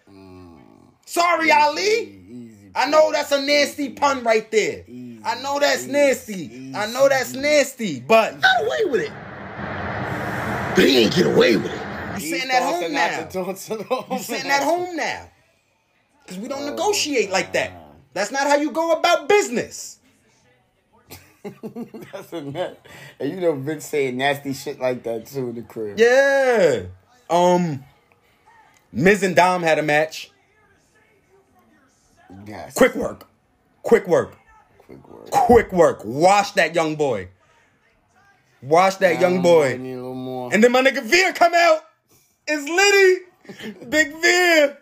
[1.06, 1.80] Sorry, Ali.
[2.28, 4.84] Easy, I know that's a nasty pun right there.
[5.24, 6.72] I know that's nasty.
[6.74, 9.12] I know that's nasty, but Got away with it.
[10.74, 11.80] But he ain't get away with it.
[12.14, 13.18] you He sitting at home now.
[13.18, 15.28] not to talk to the You sitting at home now.
[16.26, 17.72] Cause we don't negotiate like that.
[18.14, 19.98] That's not how you go about business.
[22.12, 22.86] That's a net.
[23.18, 25.98] And you know Vince saying nasty shit like that too in the crib.
[25.98, 26.82] Yeah.
[27.28, 27.84] Um
[28.92, 30.30] Miz and Dom had a match.
[32.46, 32.74] Yes.
[32.74, 33.26] Quick work.
[33.82, 34.36] Quick work.
[34.78, 35.30] Quick word.
[35.30, 36.02] Quick work.
[36.04, 37.28] Wash that young boy.
[38.62, 39.76] Wash that young boy.
[39.76, 40.52] need a little more.
[40.52, 41.80] And then my nigga Veer come out.
[42.46, 43.76] It's Liddy.
[43.88, 44.78] Big Veer.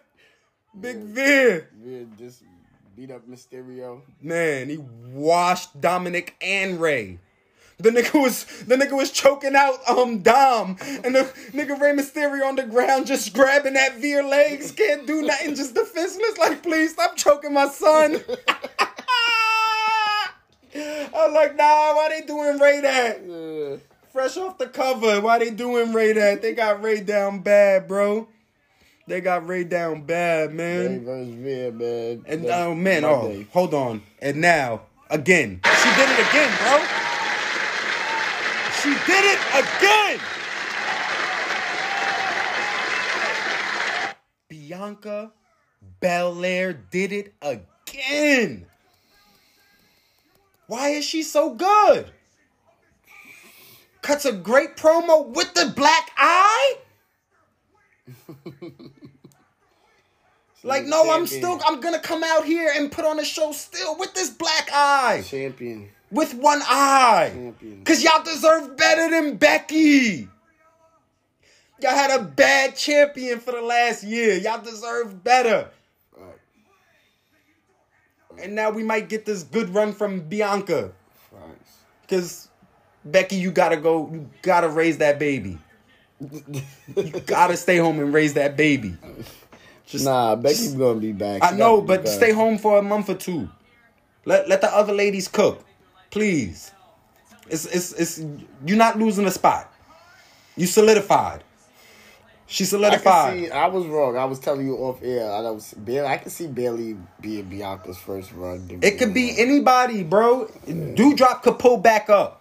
[0.79, 1.71] Big Veer.
[1.83, 2.43] Yeah, just
[3.01, 4.03] beat up Mysterio.
[4.21, 7.19] Man, he washed Dominic and Rey.
[7.79, 12.47] The nigga was the nigga was choking out um Dom and the nigga Rey Mysterio
[12.47, 16.37] on the ground just grabbing that Veer legs, can't do nothing, just defenseless.
[16.37, 18.17] Like, please stop choking my son.
[20.75, 23.23] I'm like, nah, why they doing Rey that?
[23.27, 23.77] Yeah.
[24.13, 26.43] Fresh off the cover, why they doing Rey that?
[26.43, 28.29] They got Rey down bad, bro.
[29.07, 31.05] They got Rey down bad, Rey man.
[31.05, 32.25] versus Veer, man.
[32.27, 33.47] And That's oh man, oh day.
[33.53, 34.03] hold on.
[34.21, 36.79] And now again, she did it again, bro.
[38.83, 40.21] She did it again.
[44.49, 45.33] Bianca
[46.01, 48.67] Belair did it again.
[50.67, 52.11] Why is she so good?
[54.03, 56.77] Cuts a great promo with the black eye.
[60.63, 63.97] Like, no, I'm still, I'm gonna come out here and put on a show still
[63.97, 65.23] with this black eye.
[65.27, 65.89] champion.
[66.11, 67.31] With one eye.
[67.33, 67.85] Champion.
[67.85, 70.29] Cause y'all deserve better than Becky.
[71.81, 74.35] Y'all had a bad champion for the last year.
[74.35, 75.71] Y'all deserve better.
[78.43, 80.93] And now we might get this good run from Bianca.
[82.09, 82.49] Cause
[83.05, 85.59] Becky, you gotta go, you gotta raise that baby.
[86.21, 88.97] You gotta stay home and raise that baby.
[89.87, 91.43] Just Nah, Becky's gonna be back.
[91.43, 93.49] I know, got to be but stay home for a month or two.
[94.25, 95.65] Let let the other ladies cook,
[96.11, 96.73] please.
[97.49, 98.25] It's it's it's
[98.65, 99.73] you're not losing a spot.
[100.57, 101.43] You solidified.
[102.47, 103.35] She I solidified.
[103.35, 103.51] can see.
[103.51, 104.17] I was wrong.
[104.17, 105.33] I was telling you off air.
[105.33, 106.07] I was Bailey.
[106.07, 108.81] I can see Bailey being Bianca's first run.
[108.83, 110.47] it could be anybody, bro.
[110.67, 112.40] Doudrop could pull back up.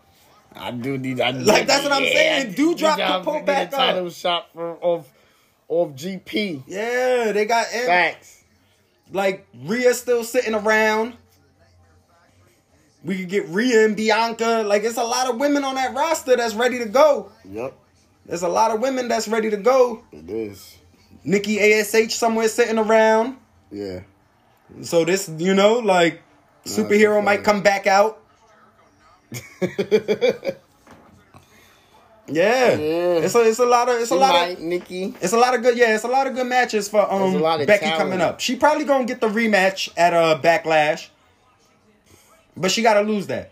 [0.56, 1.22] I do need.
[1.22, 2.54] I Like, that's what I'm saying.
[2.54, 4.14] Do drop the pull back a title up.
[4.14, 5.12] shot for off
[5.68, 6.64] off GP.
[6.68, 8.44] Yeah, they got Facts.
[9.12, 11.16] like Rhea still sitting around.
[13.04, 14.64] We could get Rhea and Bianca.
[14.66, 17.32] Like it's a lot of women on that roster that's ready to go.
[17.50, 17.74] Yep,
[18.26, 20.04] There's a lot of women that's ready to go.
[20.12, 20.78] it is.
[21.24, 23.38] Nikki ASH somewhere sitting around.
[23.72, 24.02] Yeah.
[24.82, 26.22] So this, you know, like
[26.66, 28.22] superhero might come back out.
[29.62, 30.50] yeah.
[32.28, 33.24] Yeah.
[33.24, 35.14] It's a it's a lot of it's a lot might, of Nikki.
[35.22, 37.66] it's a lot of good yeah, it's a lot of good matches for um a
[37.66, 37.98] Becky talent.
[37.98, 38.40] coming up.
[38.40, 41.10] She probably gonna get the rematch at uh Backlash.
[42.58, 43.52] But she gotta lose that.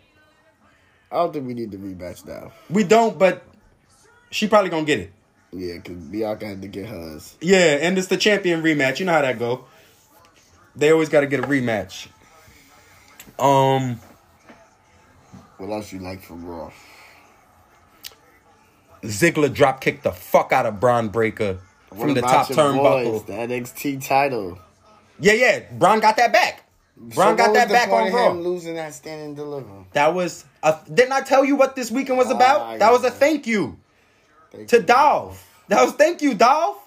[1.11, 2.51] I don't think we need the rematch now.
[2.69, 3.43] We don't, but
[4.29, 5.13] she probably gonna get it.
[5.51, 7.35] Yeah, because Bianca had to get hers.
[7.39, 8.99] Yeah, and it's the champion rematch.
[8.99, 9.65] You know how that go.
[10.75, 12.07] They always got to get a rematch.
[13.39, 13.99] Um,
[15.57, 16.71] What else you like from Raw?
[19.03, 23.11] Ziggler drop kicked the fuck out of Bron Breakker What from the top turnbuckle.
[23.11, 24.59] boys, The NXT title.
[25.19, 25.63] Yeah, yeah.
[25.71, 26.63] Bron got that back.
[26.95, 28.31] Bron So got that back on Raw.
[28.31, 29.67] him losing that stand and deliver.
[29.93, 32.61] That was a, didn't I tell you what this weekend was about?
[32.61, 33.77] Ah, that was a thank you
[34.51, 34.83] Thank to you.
[34.83, 35.43] Dolph.
[35.67, 36.86] That was thank you, Dolph.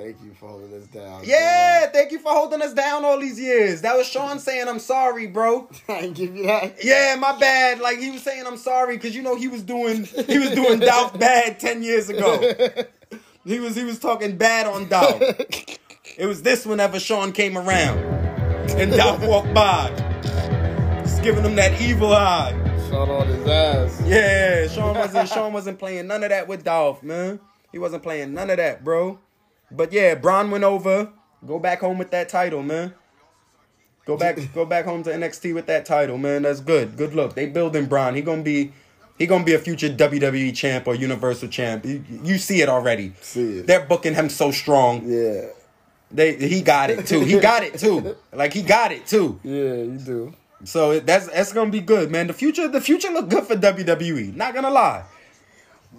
[0.00, 1.20] Thank you for holding us down.
[1.24, 3.82] Yeah, thank you for holding us down all these years.
[3.82, 5.68] That was Shawn saying I'm sorry, bro.
[5.90, 6.82] I ain't give you that.
[6.82, 7.80] Yeah, my bad.
[7.80, 10.78] Like he was saying I'm sorry because you know he was doing he was doing
[10.80, 12.40] Dolph bad ten years ago.
[13.44, 15.20] He was he was talking bad on Dolph.
[16.16, 17.98] It was this whenever Shawn came around
[18.78, 19.90] and Dolph walked by,
[21.02, 22.52] just giving him that evil eye.
[22.88, 24.02] Shot on his ass.
[24.06, 27.38] Yeah, Shawn wasn't Shawn wasn't playing none of that with Dolph, man.
[27.70, 29.18] He wasn't playing none of that, bro.
[29.70, 31.10] But yeah, Bron went over.
[31.46, 32.94] Go back home with that title, man.
[34.04, 36.42] Go back, go back home to NXT with that title, man.
[36.42, 36.96] That's good.
[36.96, 37.34] Good look.
[37.34, 38.14] They building Bron.
[38.14, 38.72] He gonna be,
[39.18, 41.84] he gonna be a future WWE champ or Universal champ.
[41.84, 43.12] You, you see it already.
[43.20, 43.66] See it.
[43.66, 45.02] They're booking him so strong.
[45.06, 45.46] Yeah.
[46.10, 47.20] They he got it too.
[47.20, 48.16] He got it too.
[48.32, 49.38] Like he got it too.
[49.44, 50.34] Yeah, you do.
[50.64, 52.26] So that's that's gonna be good, man.
[52.26, 54.34] The future, the future look good for WWE.
[54.34, 55.04] Not gonna lie.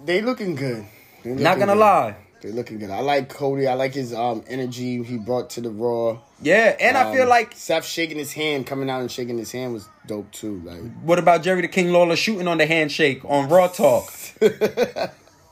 [0.04, 0.84] They looking good.
[1.24, 1.78] They Not gonna good.
[1.80, 2.16] lie.
[2.42, 2.90] They looking good.
[2.90, 3.66] I like Cody.
[3.68, 6.18] I like his um energy he brought to the Raw.
[6.42, 9.52] Yeah, and I feel Um, like Seth shaking his hand, coming out and shaking his
[9.52, 10.60] hand was dope too.
[10.64, 14.12] Like what about Jerry the King Lawler shooting on the handshake on Raw Talk?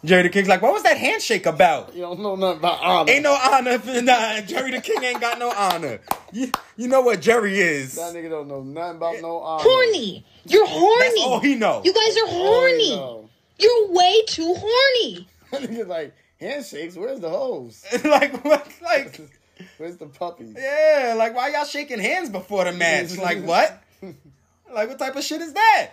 [0.03, 1.95] Jerry the King's like, what was that handshake about?
[1.95, 3.13] you don't know nothing about honor.
[3.13, 3.79] Ain't no honor.
[3.79, 6.01] for- Nah, Jerry the King ain't got no honor.
[6.33, 7.97] You, you know what Jerry is.
[7.97, 9.63] that nigga don't know nothing about no honor.
[9.63, 10.25] Horny.
[10.47, 11.01] You're horny.
[11.05, 11.83] That's all he know.
[11.85, 13.29] You guys are horny.
[13.59, 15.27] You're way too horny.
[15.51, 16.97] That nigga like handshakes.
[16.97, 17.85] Where's the hoes?
[18.05, 18.67] like what?
[18.83, 19.21] Like
[19.79, 20.55] Where's the puppies?
[20.57, 23.17] yeah, like why y'all shaking hands before the match?
[23.17, 23.83] Like what?
[24.73, 25.91] Like what type of shit is that?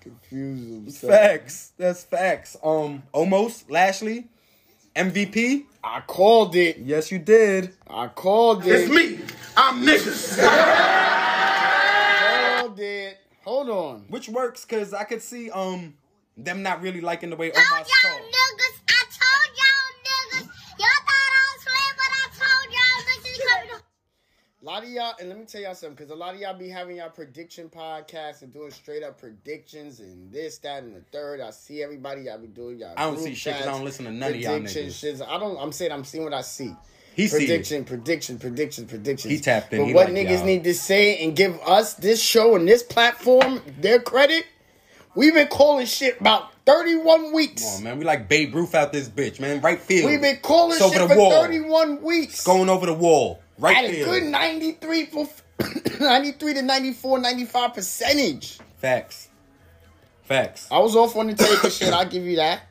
[0.00, 1.12] Confuse himself.
[1.12, 1.72] Facts.
[1.76, 2.56] That's facts.
[2.64, 4.26] Um, Omos Lashley,
[4.96, 5.64] MVP.
[5.84, 6.78] I called it.
[6.78, 7.74] Yes, you did.
[7.86, 8.70] I called it.
[8.70, 9.18] It's me.
[9.54, 10.38] I'm niggas.
[12.58, 13.18] Called it.
[13.44, 14.06] Hold on.
[14.08, 15.92] Which works because I could see um
[16.38, 18.20] them not really liking the way told Omos y'all
[24.64, 26.56] A lot of y'all, and let me tell y'all something, because a lot of y'all
[26.56, 31.02] be having y'all prediction podcasts and doing straight up predictions and this, that, and the
[31.12, 31.42] third.
[31.42, 32.94] I see everybody y'all be doing y'all.
[32.96, 35.18] I don't see shit 'cause I don't listen to none of y'all prediction niggas.
[35.18, 35.28] shits.
[35.28, 35.58] I don't.
[35.58, 36.74] I'm saying I'm seeing what I see.
[37.14, 37.46] He see it.
[37.46, 38.38] prediction, prediction,
[38.88, 39.30] prediction.
[39.30, 39.80] He tapped in.
[39.80, 40.46] But He what like niggas y'all.
[40.46, 44.46] need to say and give us this show and this platform their credit.
[45.14, 47.62] We've been calling shit about 31 weeks.
[47.62, 47.98] Come on, man.
[47.98, 49.60] We like Babe Ruth out this bitch, man.
[49.60, 50.10] Right field.
[50.10, 51.30] We've been calling It's over shit the for wall.
[51.30, 52.42] 31 weeks.
[52.42, 53.40] Going over the wall.
[53.58, 55.28] Right at a good 93 for
[56.00, 59.28] 93 to 94 95 percentage Facts.
[60.22, 60.68] Facts.
[60.70, 62.62] i was off on the and shit i'll give you that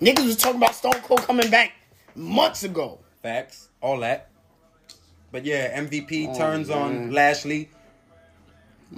[0.00, 1.72] niggas was talking about stone cold coming back
[2.14, 3.70] months ago Facts.
[3.80, 4.28] All that.
[5.32, 7.10] But yeah, MVP Oh, turns on.
[7.10, 7.70] Lashley.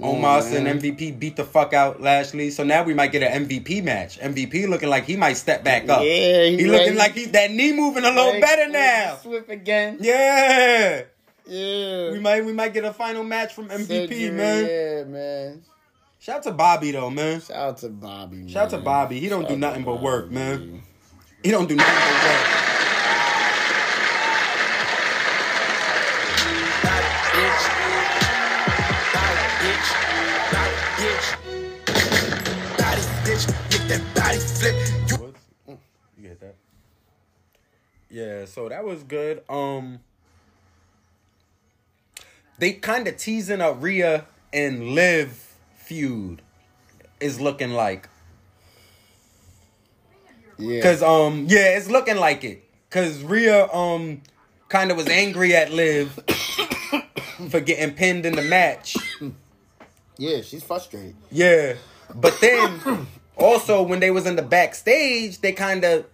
[0.01, 0.67] Oh, Omos man.
[0.67, 2.51] and MVP beat the fuck out Lashley.
[2.51, 4.19] So now we might get an MVP match.
[4.19, 6.01] MVP looking like he might step back up.
[6.03, 6.95] Yeah, he he looking ready.
[6.97, 9.17] like he that knee moving a little Like, better now.
[9.21, 11.03] swift again Yeah.
[11.47, 14.65] yeah We might we might get a final match from MVP, Surgery, man.
[14.65, 15.63] yeah man
[16.19, 17.41] Shout out to Bobby though, man.
[17.41, 18.47] shout out to bobby man.
[18.49, 19.19] Shout out to Bobby.
[19.19, 20.81] He don't Shout do nothing to but work, man.
[21.43, 22.86] He don't do nothing but work.
[34.37, 35.77] What's- mm,
[36.15, 36.55] You get that?
[38.11, 39.43] Yeah, so that was good.
[39.49, 39.99] Um
[42.59, 46.41] they kind of teasing a Rhea and Liv feud
[47.19, 48.09] is looking like.
[50.59, 52.63] yeah Cause um yeah, it's looking like it.
[52.91, 54.21] Cause Rhea um
[54.69, 56.11] kind of was angry at Liv
[57.49, 58.95] for getting pinned in the match.
[60.19, 61.73] yeah she's frustrated Yeah,
[62.13, 66.05] but then also when they was in the backstage, they kind of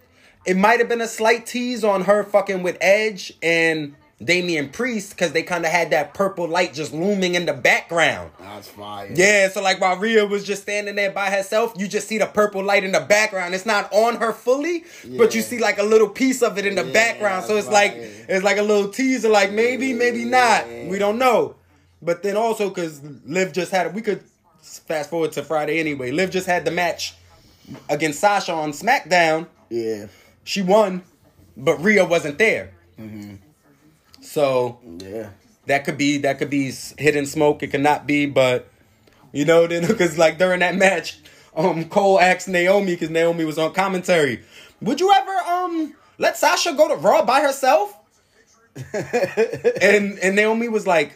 [0.45, 5.11] it might have been a slight tease on her fucking with Edge and Damian Priest
[5.11, 8.31] because they kind of had that purple light just looming in the background.
[8.39, 12.07] that's fire Yeah, so like while Rhea was just standing there by herself, you just
[12.07, 13.53] see the purple light in the background.
[13.55, 14.83] It's not on her fully,
[15.17, 17.45] but you see like a little piece of it in the Yeah, background.
[17.45, 20.69] So it's like it's like a little teaser, like maybe, maybe not.
[20.69, 20.89] Yeah.
[20.89, 21.55] We don't know.
[22.01, 24.23] But then also because Liv just had we could
[24.63, 26.11] fast forward to Friday anyway.
[26.11, 27.13] Liv just had the match
[27.89, 29.47] against Sasha on SmackDown.
[29.69, 30.07] Yeah.
[30.43, 31.03] She won,
[31.55, 32.71] but Rhea wasn't there.
[32.99, 33.37] Mhm.
[34.21, 35.29] So Yeah.
[35.67, 37.63] that could be that could be hidden smoke.
[37.63, 38.67] It could not be, but
[39.31, 41.19] you know, then because like during that match,
[41.55, 44.41] um, Cole asked Naomi because Naomi was on commentary.
[44.81, 47.97] Would you ever um let Sasha go to Raw by herself?
[48.93, 51.13] and and Naomi was like,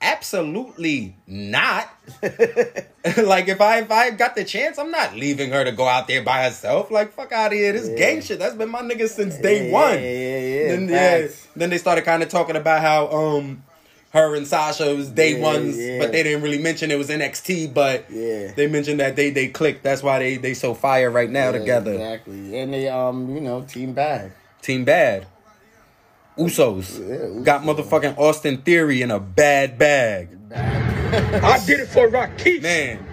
[0.00, 1.88] absolutely not.
[2.22, 6.08] like if I if I got the chance, I'm not leaving her to go out
[6.08, 6.90] there by herself.
[6.90, 7.72] Like fuck out of here.
[7.72, 8.38] This gang shit.
[8.38, 9.94] That's been my nigga since day Yeah, one.
[9.94, 10.68] yeah, yeah, yeah.
[10.68, 13.62] Then, yeah, then they started kind of talking about how um
[14.12, 15.98] her and Sasha was day Yeah, ones, yeah.
[16.00, 17.72] but they didn't really mention it was NXT.
[17.72, 18.52] But Yeah.
[18.56, 19.82] they mentioned that they they clicked.
[19.82, 21.92] That's why they they so fire right now Yeah, together.
[21.92, 22.58] Exactly.
[22.58, 24.32] And they um, you know, team bad.
[24.62, 25.26] Team bad.
[26.38, 26.98] Usos.
[26.98, 27.44] Yeah, Usos.
[27.44, 30.36] got motherfucking Austin Theory in a bad bag.
[30.52, 32.60] I did it for Raquel.
[32.60, 33.04] Man,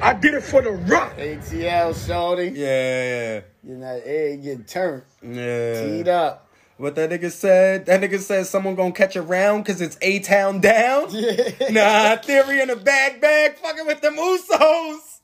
[0.00, 1.16] I did it for the Rock.
[1.16, 2.52] ATL shorty.
[2.54, 5.02] yeah, You know, hey, get turned.
[5.22, 5.82] yeah.
[5.82, 6.40] Teed up.
[6.76, 7.86] What that nigga said?
[7.86, 11.04] That nigga said someone gonna catch a round because it's A Town down.
[11.70, 15.20] Nah, Theory in a bag bag, fucking with them Usos.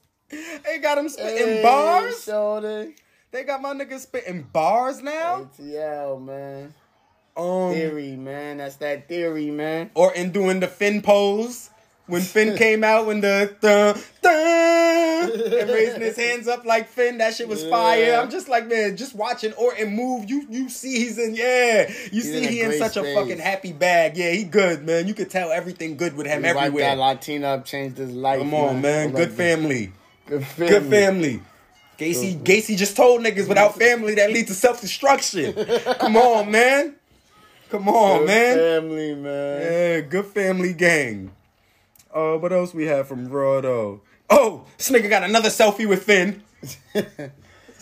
[0.65, 2.23] They got him spitting Hey, bars.
[2.23, 2.95] Shorty.
[3.33, 5.49] They got my nigga spitting bars now.
[5.59, 6.73] ATL, man.
[7.41, 8.59] Um, Theory, man.
[8.59, 9.91] That's that theory, man.
[9.95, 11.71] or in doing the Finn pose
[12.07, 17.19] when Finn came out when the dun, dun, and raising his hands up like Finn.
[17.19, 18.15] That shit was fire.
[18.21, 20.29] I'm just like man, just watching Orton move.
[20.29, 21.91] You you see he's in yeah.
[22.13, 24.17] You see in he in such a fucking happy bag.
[24.17, 25.07] Yeah, he good man.
[25.09, 26.85] You could tell everything good with him He everywhere.
[26.85, 28.41] that Latina up, changed his life.
[28.41, 29.93] Come on man, I good family.
[30.27, 30.69] Good family.
[30.69, 31.43] good family.
[31.99, 35.53] Gacy, Gacy just told niggas without family that leads to self destruction.
[35.99, 36.95] Come on, man.
[37.71, 38.57] Come on, Good man.
[38.59, 39.61] family, man.
[39.63, 41.31] Yeah, good family gang.
[42.13, 44.01] Uh, what else we have from Raw though?
[44.29, 46.43] Oh, this nigga got another selfie with Finn.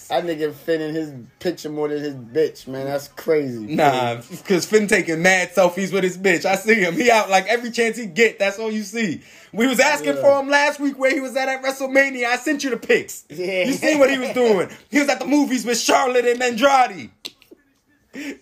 [0.08, 2.86] That nigga Finn in his picture more than his bitch, man.
[2.86, 3.74] That's crazy.
[3.74, 6.46] Nah, because Finn taking mad selfies with his bitch.
[6.46, 6.94] I see him.
[6.94, 8.38] He out like every chance he get.
[8.38, 9.20] That's all you see.
[9.52, 10.22] We was asking Yeah.
[10.22, 12.24] for him last week where he was at at WrestleMania.
[12.24, 13.26] I sent you the pics.
[13.28, 13.64] Yeah.
[13.64, 14.70] You seen what he was doing.
[14.90, 17.10] He was at the movies with Charlotte and Andrade.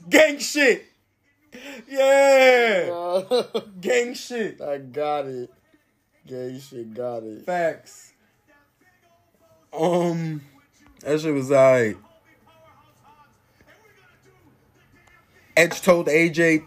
[0.08, 0.84] Gang shit.
[1.88, 3.42] Yeah.
[3.80, 4.60] Gang shit.
[4.60, 5.52] I got it.
[6.26, 7.46] Gay shit got it.
[7.46, 8.12] Facts.
[9.72, 10.40] Um,
[11.00, 11.96] that shit was alright.
[15.56, 16.64] Edge told AJ,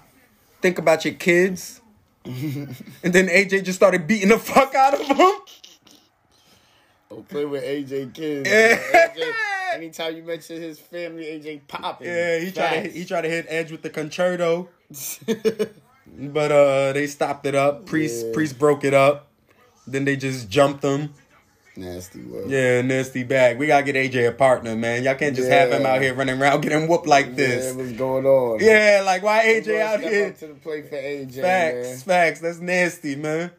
[0.62, 1.82] "Think about your kids,"
[2.25, 5.32] and then AJ just started beating the fuck out of him.
[7.10, 8.49] Don't play with AJ kids.
[8.49, 8.78] Yeah.
[8.78, 9.34] AJ,
[9.73, 12.08] anytime you mention his family, AJ popping.
[12.08, 14.67] Yeah, he tried to he tried to hit Edge with the Con-Chair-To,
[16.17, 17.86] but uh, they stopped it up.
[17.86, 18.34] Priest Yeah.
[18.34, 19.28] Priest broke it up.
[19.88, 21.13] Then they just jumped them.
[21.75, 22.49] Nasty word.
[22.49, 23.58] Yeah, nasty bag.
[23.58, 25.04] We gotta get AJ a partner, man.
[25.04, 27.71] Y'all can't just have him out here running around getting whooped like this.
[27.73, 28.60] Yeah, what's going on?
[28.60, 30.28] Yeah, like why AJ out step here?
[30.28, 31.41] up to the plate for AJ.
[31.41, 31.97] Facts, man.
[31.99, 32.39] facts.
[32.41, 33.52] That's nasty, man.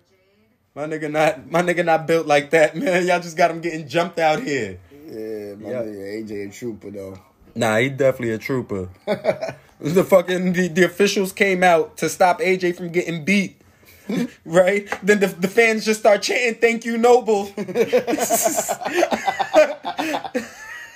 [0.75, 3.07] My nigga not, my nigga not built like that, man.
[3.07, 4.79] Y'all just got him getting jumped out here.
[4.93, 5.83] Yeah, my Yeah.
[5.83, 7.19] nigga AJ a trooper though.
[7.55, 8.89] Nah, he definitely a trooper.
[9.81, 13.61] the fucking the, the officials came out to stop AJ from getting beat.
[14.45, 14.89] right?
[15.03, 17.45] Then the, the fans just start chanting, "Thank you, Noble."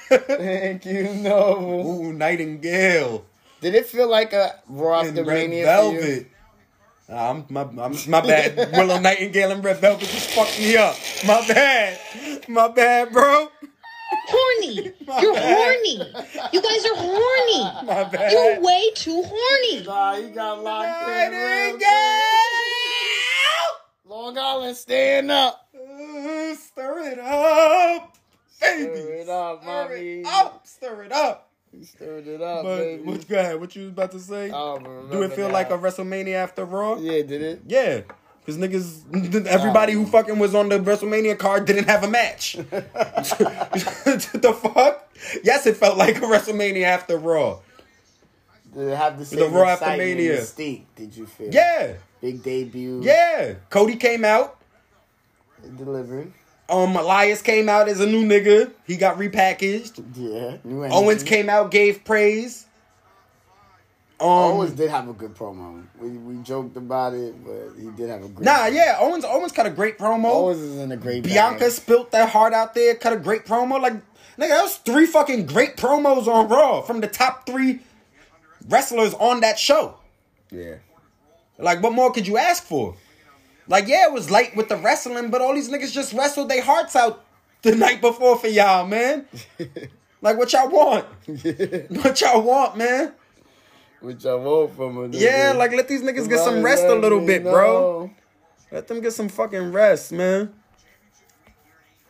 [0.09, 2.05] Thank you, Noble.
[2.07, 3.25] Ooh, Nightingale
[3.61, 5.65] Did it feel like a Raw and after Mania?
[5.65, 6.27] Velvet.
[7.09, 8.73] Nah, I'm my, I'm, my bad.
[8.73, 10.97] Willow Nightingale and Red Velvet just fucked me up.
[11.27, 11.99] My bad.
[12.49, 13.51] My bad, bro.
[14.27, 14.75] Horny.
[15.23, 15.97] You're horny.
[16.53, 17.59] You guys are horny.
[17.87, 18.33] My bad.
[18.33, 19.85] You're way too horny.
[19.85, 21.31] Nah, he got locked in.
[21.31, 21.79] real Nightingale.
[21.79, 21.89] quick.
[24.07, 25.69] Long Island, stand up.
[25.75, 28.15] Ooh, stir it up,
[28.61, 28.85] baby.
[28.85, 30.21] Stir it up, Stir mommy.
[30.21, 30.67] it up.
[30.67, 31.51] Stir it up.
[31.73, 33.03] He stirred it up, But baby.
[33.03, 33.61] what, go ahead.
[33.61, 34.47] What you was about to say?
[34.47, 35.79] I don't Do it feel like a.
[35.79, 36.97] WrestleMania after Raw?
[36.99, 37.63] Yeah, did it?
[37.67, 38.01] Yeah.
[38.47, 42.53] Cause niggas, everybody who fucking was on the WrestleMania card didn't have a match.
[42.71, 45.11] the fuck?
[45.43, 47.61] Yes, it felt like a WrestleMania after Raw.
[48.75, 50.39] Did it have the same The Raw after Mania.
[50.39, 50.83] mystique?
[50.95, 51.49] Did you feel?
[51.53, 53.01] Yeah, Big debut.
[53.03, 53.55] yeah.
[53.71, 54.61] Cody came out.
[55.77, 56.31] Delivered.
[56.69, 58.73] Um, Elias came out as a new nigga.
[58.87, 60.03] He got repackaged.
[60.17, 60.57] Yeah.
[60.65, 60.85] New.
[60.85, 62.67] Owens came out, gave praise.
[64.21, 65.85] Um, Owens did have a good promo.
[66.01, 68.45] We, we joked about it, but he did have a great.
[68.45, 68.97] nah, yeah.
[69.01, 70.27] Owens, Owens cut a great promo.
[70.27, 71.25] Owens is in a great.
[71.25, 71.29] Promo.
[71.29, 73.81] Bianca spilt that heart out there, cut a great promo.
[73.81, 73.95] Like,
[74.39, 77.81] nigga, that was three fucking great promos on Raw from the top three
[78.69, 79.97] wrestlers on that show.
[80.51, 80.77] Yeah.
[81.59, 82.95] Like, what more could you ask for?
[83.67, 86.63] Like, yeah, it was light with the wrestling, but all these niggas just wrestled their
[86.63, 87.25] hearts out
[87.63, 89.27] the night before for y'all, man.
[90.23, 91.07] like, what y'all want?
[92.05, 93.13] What y'all want, man?
[94.05, 95.19] Which I want from a nigga.
[95.21, 98.11] Yeah, like let these niggas get some rest a little bit, bro.
[98.71, 100.53] Let them get some fucking rest, man.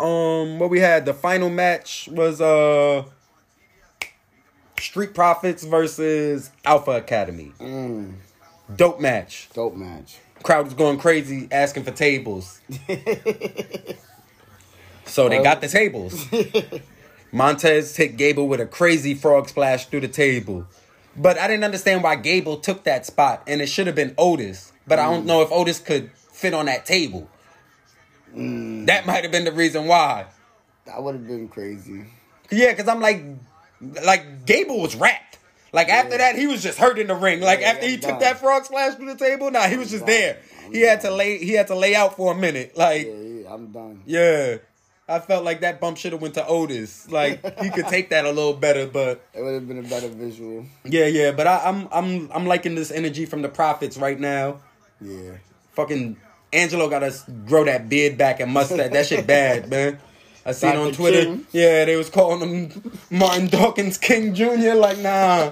[0.01, 3.05] Um, what we had the final match was uh
[4.79, 7.53] Street Profits versus Alpha Academy.
[7.61, 8.15] Mm,
[8.75, 9.49] Dope match.
[9.55, 10.17] dope match.
[10.43, 12.61] Crowd was going crazy asking for tables.
[15.07, 16.27] so they got the tables.
[17.33, 20.67] Montez hit Gable with a crazy frog splash through the table.
[21.17, 24.73] But I didn't understand why Gable took that spot, and it should have been Otis.
[24.87, 25.27] But I don't mm.
[25.27, 27.29] know if Otis could fit on that table.
[28.37, 28.87] Mm.
[28.87, 30.27] That might have been the reason why.
[30.87, 32.07] That would have been crazy.
[32.51, 33.25] Yeah, because I'm like,
[33.81, 35.39] like Gable was wrapped.
[35.73, 37.41] Like after that, he was just hurt in the ring.
[37.41, 38.21] Like Yeah, after yeah, he took done.
[38.21, 40.39] that frog splash through the table, nah, he was just there.
[40.71, 41.39] He had to lay.
[41.39, 42.77] He had to lay out for a minute.
[42.77, 44.03] Like, Yeah, yeah, I'm done.
[44.07, 44.57] yeah,
[45.07, 47.11] I felt like that bump should have went to Otis.
[47.11, 50.09] Like he could take that a little better, but It would have been a better
[50.09, 50.65] visual.
[50.85, 51.31] yeah, yeah.
[51.33, 54.61] But I, I'm I'm I'm liking this energy from the Profits right now.
[55.01, 55.33] Yeah.
[55.73, 56.17] Fucking
[56.53, 57.13] Angelo got to
[57.47, 58.93] grow that beard back and mustache.
[58.93, 59.99] That shit bad, man.
[60.47, 60.87] I seen Dr.
[60.87, 61.23] on Twitter.
[61.25, 61.47] King?
[61.53, 62.41] Yeah, they was calling
[62.71, 64.75] him Martin Dawkins King Jr.
[64.75, 65.51] Like, nah.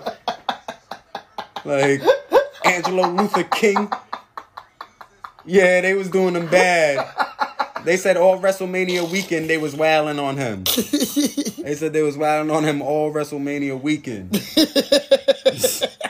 [1.65, 2.03] Like
[2.65, 3.91] Angelo Luther King.
[5.45, 7.07] Yeah, they was doing them bad.
[7.85, 10.65] They said all WrestleMania weekend they was wailing on him.
[11.63, 14.33] They said they was wailing on him all WrestleMania weekend.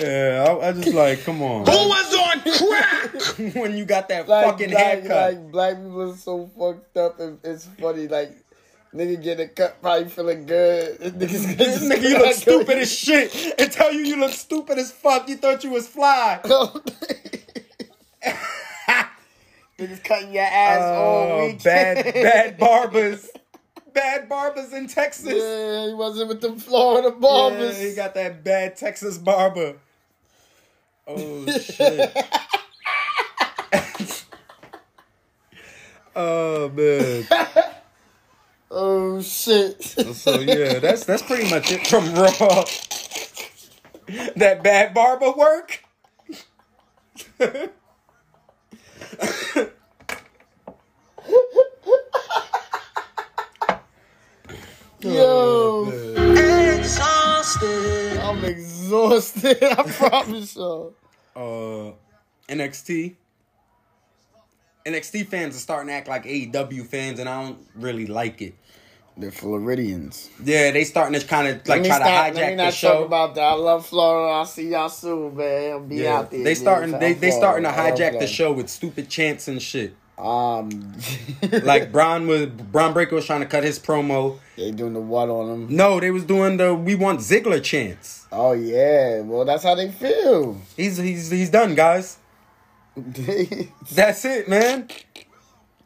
[0.00, 1.66] yeah, I, I just like, come on.
[1.66, 3.54] Who was on crack?
[3.56, 5.34] when you got that Like, fucking black, haircut.
[5.34, 7.20] like black people are so fucked up.
[7.20, 8.08] And it's funny.
[8.08, 8.32] Like
[8.94, 10.98] nigga get a cut, probably feeling good.
[10.98, 13.34] Niggas, This nigga, you look stupid as shit.
[13.60, 15.28] And tell you you look stupid as fuck.
[15.28, 16.40] You thought you was fly.
[19.78, 21.62] Niggas cutting your ass all Oh, week.
[21.62, 23.28] bad, bad barbers.
[23.92, 25.34] Bad barbers in Texas.
[25.34, 27.80] Yeah, he wasn't with them Florida barbers.
[27.80, 29.76] Yeah, he got that bad Texas barber.
[31.06, 32.16] Oh shit.
[36.16, 37.26] oh man.
[38.70, 39.94] oh shit.
[39.98, 42.64] Oh, so yeah, that's that's pretty much it from Raw.
[44.36, 45.82] that bad barber work.
[55.00, 55.90] Yo,
[56.76, 58.18] Exhausted.
[58.18, 59.62] I'm exhausted.
[59.62, 60.94] I promise y'all.
[61.34, 61.92] uh
[62.48, 63.16] NXT.
[64.86, 68.54] NXT fans are starting to act like AEW fans, and I don't really like it.
[69.16, 70.30] They're Floridians.
[70.42, 72.56] Yeah, they starting to kind of like me try to stop- let me hijack the
[72.56, 73.04] not talk show.
[73.04, 73.42] about that.
[73.42, 74.32] I love Florida.
[74.34, 75.70] I'll see y'all soon, man.
[75.72, 76.42] I'll be Yeah, out there.
[76.42, 77.00] they starting man.
[77.00, 77.88] they they starting to Florida.
[78.04, 79.94] I love hijack the show with stupid chants and shit.
[80.18, 80.94] Um,
[81.62, 84.38] Like Bron was Bron Breakker was trying to cut his promo.
[84.56, 85.76] they doing the what on them?
[85.76, 88.26] No, they was doing the we want Ziggler chants.
[88.32, 90.58] Oh yeah, well that's how they feel.
[90.76, 92.16] He's he's he's done, guys.
[93.92, 94.88] That's it, man.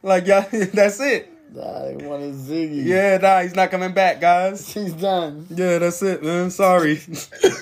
[0.02, 0.40] Like yeah,
[0.74, 1.32] that's it.
[1.52, 2.84] Nah, they want a Ziggy.
[2.84, 4.68] Yeah, nah, he's not coming back, guys.
[4.72, 5.46] he's done.
[5.50, 6.50] Yeah, that's it, man.
[6.50, 6.92] Sorry.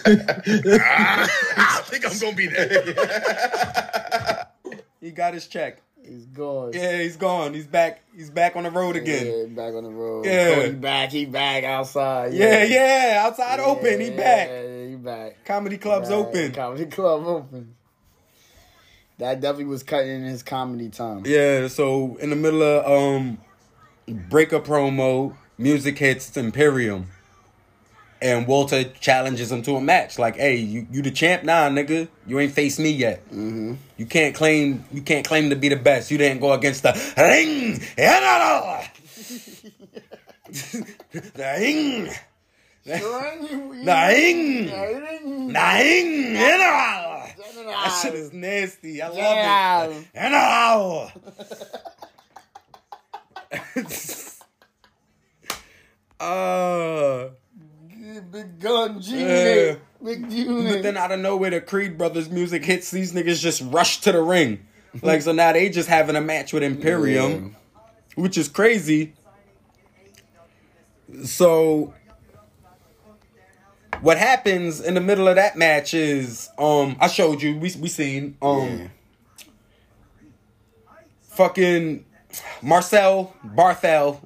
[0.07, 4.47] I think I'm gonna be there.
[5.01, 5.81] he got his check.
[6.07, 6.73] He's gone.
[6.75, 7.55] Yeah, he's gone.
[7.55, 8.03] He's back.
[8.15, 9.27] He's back on the road again.
[9.27, 10.27] Yeah, back on the road.
[10.27, 10.55] Yeah.
[10.55, 11.11] Cody back.
[11.11, 12.35] He back outside.
[12.35, 13.23] Yeah, yeah.
[13.25, 14.01] Outside open.
[14.01, 14.49] He back.
[14.49, 15.45] Yeah, he back.
[15.47, 16.19] Comedy club's Back.
[16.19, 16.53] open.
[16.53, 17.75] Comedy club open.
[19.19, 21.23] That definitely was cutting in his comedy time.
[21.25, 23.39] Yeah, so in the middle of um
[24.09, 27.09] breakup promo, music hits Imperium.
[28.23, 30.19] And Walter challenges him to a match.
[30.19, 31.45] Like, hey, you, you the champ?
[31.45, 32.09] Nah, nigga.
[32.27, 33.23] You ain't faced me yet.
[33.27, 33.75] Mm-hmm.
[33.99, 36.11] You can't claim you can't claim to be the best.
[36.11, 38.83] You didn't go against the ring general.
[41.13, 42.11] the ring.
[42.85, 42.93] The
[43.85, 44.67] ring.
[44.67, 47.15] The ring general.
[47.67, 49.03] That shit is nasty.
[49.03, 50.09] I love it.
[50.15, 51.13] General.
[56.21, 57.29] uh,
[58.31, 59.27] Big gun, G Yeah.
[59.27, 59.81] unit.
[60.05, 60.83] Big but unit.
[60.83, 62.91] then out of nowhere, the Creed brothers music hits.
[62.91, 64.67] These niggas just rush to the ring.
[65.03, 67.57] Like, so now they just having a match with Imperium,
[68.15, 69.15] which is crazy.
[71.25, 71.95] So,
[74.01, 77.89] what happens in the middle of that match is, um, I showed you, we, we
[77.89, 78.89] seen, um, Yeah.
[81.31, 82.05] fucking
[82.63, 84.21] Marcel Barthel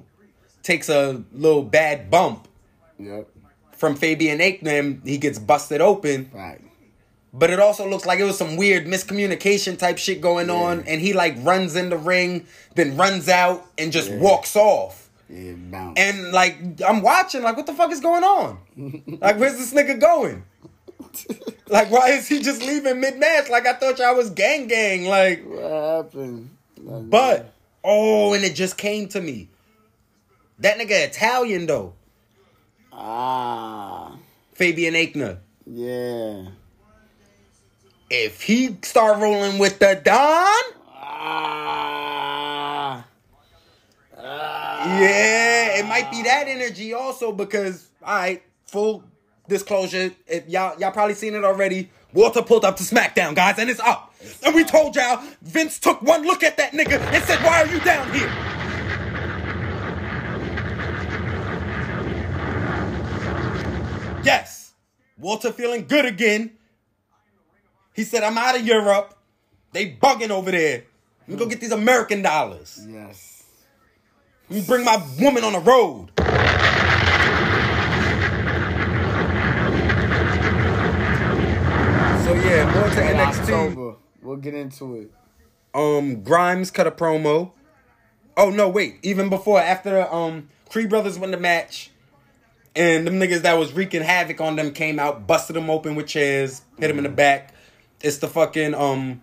[0.63, 2.47] takes a little bad bump
[2.99, 3.27] Yep.
[3.73, 5.05] from Fabian Aichner.
[5.05, 6.29] He gets busted open.
[6.33, 6.61] Right.
[7.31, 10.99] But it also looks like it was some weird miscommunication type shit going on, and
[10.99, 15.09] he like runs in the ring, then runs out and just walks off.
[15.29, 15.99] Yeah, bounce.
[15.99, 18.57] And like I'm watching, like what the fuck is going on?
[19.21, 20.43] like where's this nigga going?
[21.67, 23.47] like why is he just leaving mid match?
[23.49, 25.05] Like I thought y'all was gang gang.
[25.05, 26.49] Like what happened?
[26.81, 27.53] Like, but
[27.83, 29.49] oh, and it just came to me.
[30.59, 31.93] That nigga Italian though,
[32.91, 34.17] ah,
[34.53, 35.37] Fabian Aichner.
[35.65, 36.45] yeah.
[38.11, 43.05] If he start rolling with the Don, Ah,
[44.17, 49.03] yeah, it might be that energy also because all right, full
[49.47, 51.89] disclosure, if y'all y'all probably seen it already.
[52.13, 54.13] Walter pulled up to SmackDown, guys, and it's up.
[54.43, 57.67] And we told y'all Vince took one look at that nigga and said, "Why are
[57.67, 58.29] you down here?"
[64.23, 64.73] Yes,
[65.17, 66.51] Walter feeling good again.
[67.93, 69.15] He said, "I'm out of Europe.
[69.71, 70.83] They bugging over there.
[71.27, 73.43] Let me go get these American dollars." yes.
[74.49, 76.09] Let me bring my woman on the road.
[82.45, 83.39] Yeah, more to In NXT.
[83.41, 85.11] October, we'll get into it.
[85.73, 87.51] Um, Grimes cut a promo.
[88.37, 88.97] Oh no, wait!
[89.03, 91.91] Even before, after um, Creed Brothers won the match,
[92.75, 96.07] and them niggas that was wreaking havoc on them came out, busted them open with
[96.07, 97.53] chairs, hit them in the back.
[98.01, 99.21] It's the fucking um,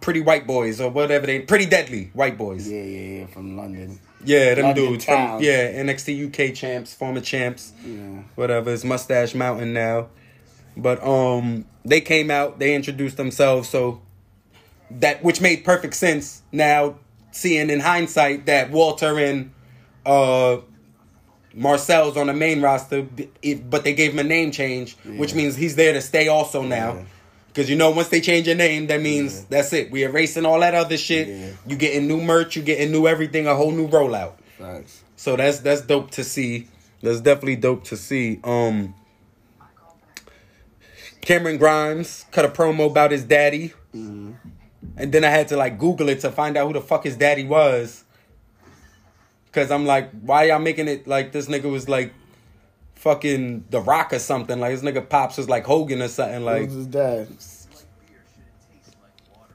[0.00, 2.68] pretty white boys or whatever they, pretty deadly white boys.
[2.70, 3.26] Yeah, yeah, yeah.
[3.26, 4.00] From London.
[4.24, 8.22] Yeah, them London dudes from yeah NXT UK champs, former champs, Yeah.
[8.34, 8.72] whatever.
[8.72, 10.08] It's Mustache Mountain now,
[10.78, 14.00] but um, they came out, they introduced themselves, so
[14.90, 16.98] that which made perfect sense now.
[17.30, 19.52] Seeing in hindsight that Walter and
[20.06, 20.58] uh
[21.54, 25.76] Marcel's on the main roster, but they gave him a name change, which means he's
[25.76, 26.94] there to stay also now.
[26.94, 27.04] Yeah.
[27.48, 29.90] Because you know, once they change your name, that means that's it.
[29.90, 31.28] We erasing all that other shit.
[31.28, 31.50] Yeah.
[31.66, 34.34] You getting new merch, you getting new everything, a whole new rollout.
[34.58, 35.02] Facts.
[35.16, 36.68] So that's that's dope to see.
[37.02, 38.40] That's definitely dope to see.
[38.42, 38.94] Um
[41.22, 43.72] Cameron Grimes cut a promo about his daddy.
[43.94, 44.32] Mm-hmm.
[44.96, 47.16] And then I had to like Google it to find out who the fuck his
[47.16, 48.04] daddy was.
[49.52, 52.12] Cause I'm like, why y'all making it like this nigga was like
[52.94, 54.60] fucking The Rock or something?
[54.60, 56.44] Like this nigga pops was like Hogan or something.
[56.44, 57.28] Like, Who's his dad?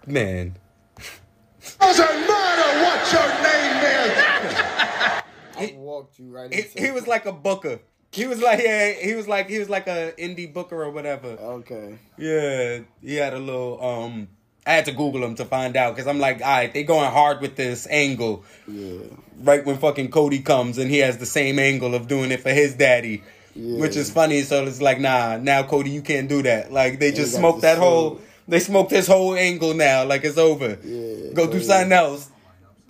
[0.05, 0.55] man.
[1.79, 5.23] Doesn't matter what your name is.
[5.55, 7.79] I walked you right He, into he was like a booker.
[8.13, 11.29] He was like yeah, he was like he was like a indie booker or whatever.
[11.29, 11.97] Okay.
[12.17, 13.83] Yeah, he had a little.
[13.83, 14.27] Um,
[14.65, 17.11] I had to Google him to find out because I'm like, all right, they going
[17.11, 18.45] hard with this angle.
[18.67, 18.99] Yeah.
[19.39, 22.51] Right when fucking Cody comes and he has the same angle of doing it for
[22.51, 23.23] his daddy,
[23.55, 23.79] Yeah.
[23.81, 24.41] which is funny.
[24.43, 26.71] So it's like, nah, now Cody, you can't do that.
[26.71, 28.21] Like they just smoked that whole.
[28.47, 30.05] They smoked this whole angle now.
[30.05, 30.77] Like it's over.
[30.83, 31.63] Yeah, Go do Cody.
[31.63, 32.29] something else.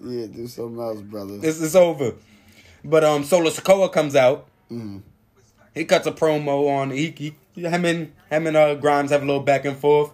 [0.04, 1.38] Yeah, do something else, brother.
[1.38, 2.14] This is over.
[2.84, 4.48] But um, Solo Sikoa comes out.
[4.70, 5.02] Mm.
[5.74, 7.14] He cuts a promo on he,
[7.56, 10.12] he him and him and uh Grimes have a little back and forth.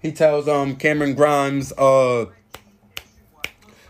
[0.00, 2.26] He tells um Cameron Grimes uh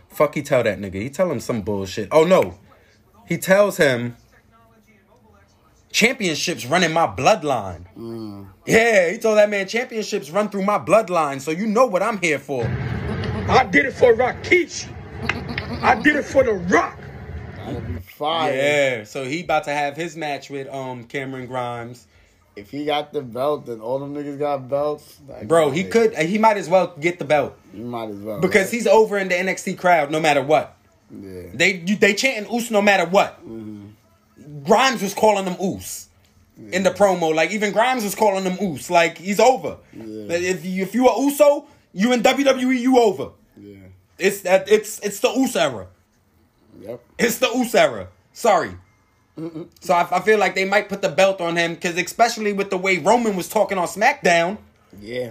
[0.08, 0.94] fuck he tell that nigga.
[0.94, 2.08] He tell him some bullshit.
[2.12, 2.58] Oh no.
[3.26, 4.16] He tells him
[5.90, 7.86] championships run in my bloodline.
[7.96, 8.48] Mm.
[8.66, 12.20] Yeah, he told that man championships run through my bloodline, so you know what I'm
[12.20, 12.64] here for.
[13.48, 14.88] I did it for Rikishi.
[15.82, 16.98] I did it for The Rock.
[18.16, 18.54] Fire.
[18.54, 22.06] Yeah, so he about to have his match with um Cameron Grimes.
[22.56, 25.18] If he got the belt, then all them niggas got belts.
[25.28, 28.40] Like, Bro, he could he might as well get the belt You might as well.
[28.40, 28.72] because right?
[28.72, 30.76] he's over in the NXT crowd no matter what.
[31.10, 31.42] Yeah.
[31.52, 33.40] They you- they chanting Oos no matter what.
[34.64, 36.08] Grimes was calling them Oos
[36.70, 37.34] in the promo.
[37.34, 38.90] Like even Grimes was calling them Oos.
[38.90, 39.78] Like he's over.
[39.92, 40.32] Yeah.
[40.36, 43.30] If you if you are Uso, you in WWE, you over.
[43.56, 43.76] Yeah.
[44.18, 45.88] It's that it's it's the Oos era.
[46.80, 47.00] Yep.
[47.18, 48.08] It's the Oos era.
[48.32, 48.76] Sorry.
[49.80, 52.70] So I, I feel like they might put the belt on him because especially with
[52.70, 54.58] the way Roman was talking on SmackDown.
[55.00, 55.30] Yeah.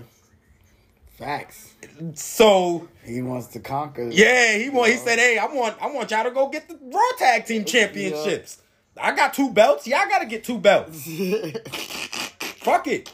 [1.18, 1.74] Facts.
[2.16, 4.10] So He wants to conquer.
[4.10, 6.78] yeah, he want he said, "Hey, I want I want y'all to go get the
[6.82, 8.60] Raw Tag Team Championships.
[9.00, 9.88] I got two belts.
[9.88, 11.08] Y'all got to get two belts.
[12.58, 13.12] fuck it.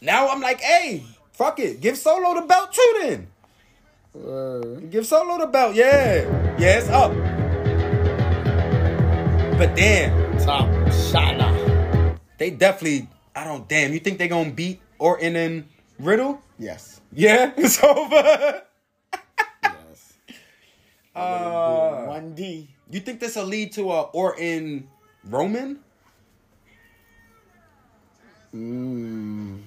[0.00, 1.80] Now I'm like, hey, fuck it.
[1.80, 2.96] Give Solo the belt too.
[3.02, 3.26] Then
[4.14, 4.90] Word.
[4.90, 5.74] give Solo the belt.
[5.74, 7.12] Yeah, yeah, it's up.
[9.58, 12.18] But damn, Top Shana.
[12.38, 13.08] they definitely.
[13.34, 13.68] I don't.
[13.68, 16.40] Damn, you think they gonna beat Orton and Riddle?
[16.58, 17.00] Yes.
[17.12, 18.62] Yeah, it's over.
[19.62, 20.14] Yes.
[21.14, 22.70] Uh, One D.
[22.90, 24.88] You think this will lead to a Orton
[25.24, 25.78] Roman?
[28.54, 29.60] Mm.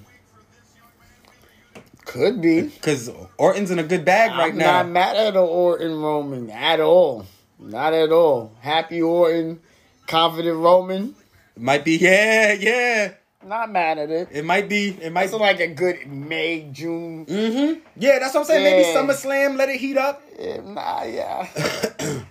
[2.06, 2.62] Could be.
[2.62, 4.82] Because Orton's in a good bag right I'm now.
[4.84, 7.26] not mad at Orton Roman at all.
[7.60, 8.52] Not at all.
[8.62, 9.60] Happy Orton,
[10.08, 11.16] confident Roman.
[11.56, 13.14] It Might be, yeah, yeah.
[13.46, 14.30] Not mad at it.
[14.32, 17.26] It might be, it might It's like a good May, June.
[17.28, 17.80] Mm-hmm.
[17.98, 18.64] Yeah, that's what I'm saying.
[18.64, 18.96] Maybe Yeah.
[18.96, 20.22] SummerSlam, let it heat up.
[20.40, 21.48] Yeah, nah, yeah.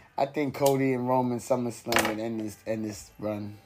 [0.19, 3.57] I think Cody and Roman SummerSlam would end this end this run.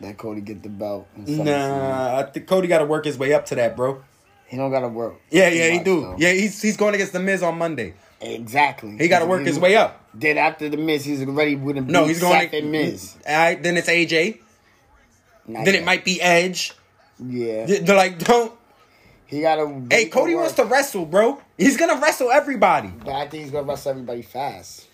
[0.00, 1.06] Let Cody get the belt.
[1.16, 4.02] in Nah, I think Cody got to work his way up to that, bro.
[4.48, 5.20] he don't gotta work.
[5.30, 6.00] Yeah, yeah, he do.
[6.00, 6.16] though.
[6.18, 7.94] Yeah, he's he's going against the Miz on Monday.
[8.22, 8.96] Exactly.
[8.98, 10.04] He got to work his way up.
[10.14, 11.86] Then after the Miz, he's already with him.
[11.86, 12.48] No, he's going.
[12.52, 13.16] And Miz.
[13.26, 14.40] All right, then it's AJ.
[15.46, 15.82] Not Then yet.
[15.82, 16.72] it might be Edge.
[17.18, 17.66] Yeah.
[17.66, 18.52] They're like, don't.
[19.26, 19.82] He gotta.
[19.90, 21.40] Hey, Cody wants to wrestle, bro.
[21.56, 22.88] He's gonna wrestle everybody.
[22.88, 24.86] But I think he's gonna wrestle everybody fast.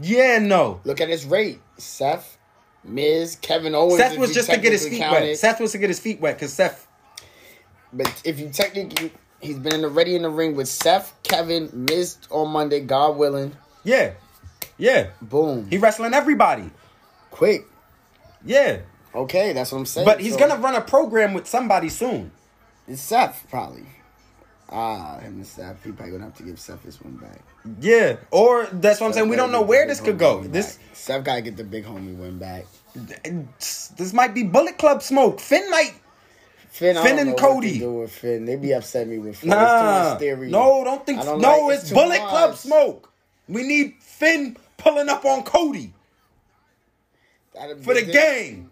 [0.00, 0.80] Yeah, no.
[0.84, 1.60] Look at his rate.
[1.76, 2.38] Seth,
[2.84, 3.98] Miz, Kevin Owens.
[3.98, 5.36] Seth was just to get his feet count wet.
[5.38, 6.86] Seth was to get his feet wet because Seth.
[7.92, 11.70] But if you technically, he's been in the ready in the ring with Seth, Kevin,
[11.72, 13.56] Miz on Monday, God willing.
[13.84, 14.12] Yeah,
[14.76, 15.10] yeah.
[15.22, 15.66] Boom.
[15.70, 16.70] He wrestling everybody.
[17.30, 17.66] Quick.
[18.44, 18.78] Yeah,
[19.14, 20.04] Okay, that's what I'm saying.
[20.04, 22.30] but he's So, gonna run a program with somebody soon.
[22.86, 23.86] It's Seth probably.
[24.70, 25.82] Ah, him and Seth.
[25.82, 27.40] He probably gonna have to give Seth this one back.
[27.80, 29.28] Yeah, or that's what I'm saying.
[29.28, 30.42] We don't know where this could go.
[30.42, 32.66] This Seth gotta get the big homie win back.
[32.94, 35.40] this might be Bullet Club smoke.
[35.40, 35.94] Finn might.
[36.70, 37.78] Finn, Finn and Cody.
[37.78, 38.44] do with Finn.
[38.44, 39.50] They be upset me with Finn.
[39.50, 41.22] Nah, It's too much no, don't think.
[41.22, 42.28] Don't no, like- it's too Bullet much.
[42.28, 43.12] Club smoke.
[43.48, 45.92] We need Finn pulling up on Cody
[47.54, 48.70] That'd for the game.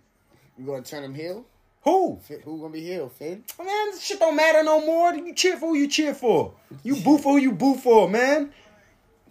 [0.58, 1.44] You gonna turn him heel?
[1.82, 2.18] Who?
[2.22, 3.08] Finn- Who gonna be heel?
[3.08, 3.44] Finn?
[3.58, 5.14] Man, this shit don't matter no more.
[5.14, 6.52] You cheer for who you cheer for.
[6.82, 8.52] You boo for who you boo for, man.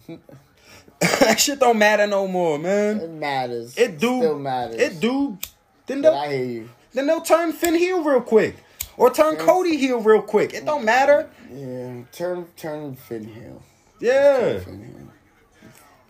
[1.00, 2.98] that shit don't matter no more, man.
[3.00, 3.76] It matters.
[3.76, 4.18] It do.
[4.20, 4.76] Still matters.
[4.80, 5.38] It do.
[5.86, 6.68] Then But I hear you.
[6.96, 8.56] Then they'll turn Finn heel real quick.
[8.96, 10.54] Or turn Cody heel real quick.
[10.54, 11.28] It don't matter.
[11.52, 13.62] Yeah, turn turn Finn heel.
[14.00, 14.58] Yeah.
[14.60, 15.08] Finn heel.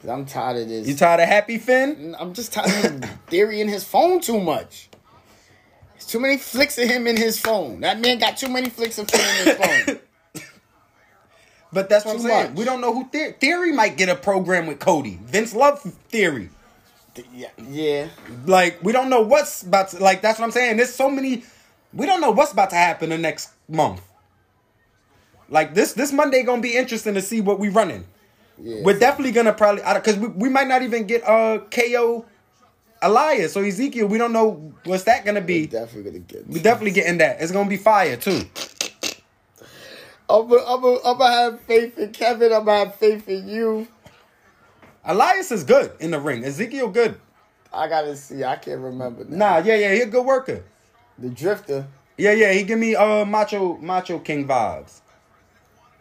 [0.00, 0.86] 'Cause I'm tired of this.
[0.86, 2.14] You tired of Happy Finn?
[2.18, 4.88] I'm just tired of theory in his phone too much.
[5.94, 7.80] There's too many flicks of him in his phone.
[7.80, 9.98] That man got too many flicks of Finn in his phone.
[11.72, 12.48] But that's what I'm saying.
[12.50, 12.56] much.
[12.56, 13.32] We don't know who Theory.
[13.32, 15.18] Theory might get a program with Cody.
[15.22, 16.48] Vince love Theory.
[17.32, 18.08] Yeah, yeah.
[18.46, 19.98] Like we don't know what's about to.
[19.98, 20.76] Like that's what I'm saying.
[20.76, 21.44] There's so many.
[21.92, 24.02] We don't know what's about to happen the next month.
[25.48, 28.04] Like this this Monday gonna be interesting to see what we running.
[28.58, 28.82] yeah.
[28.82, 32.24] We're definitely gonna probably because we, we might not even get uh KO
[33.02, 34.06] Elias or Ezekiel.
[34.08, 35.62] We don't know what's that gonna be.
[35.62, 36.46] We're definitely gonna get.
[36.48, 37.40] We definitely getting that.
[37.40, 38.42] It's gonna be fire too.
[40.28, 42.52] I'm gonna I'm I'm gonna have faith in Kevin.
[42.52, 43.86] I'm gonna have faith in you.
[45.06, 46.44] Elias is good in the ring.
[46.44, 47.18] Ezekiel good.
[47.72, 48.44] I gotta see.
[48.44, 49.24] I can't remember.
[49.24, 49.58] Now.
[49.60, 50.64] Nah, yeah, yeah, he a good worker.
[51.18, 51.86] The Drifter.
[52.18, 55.00] Yeah, yeah, he give me uh macho macho king vibes.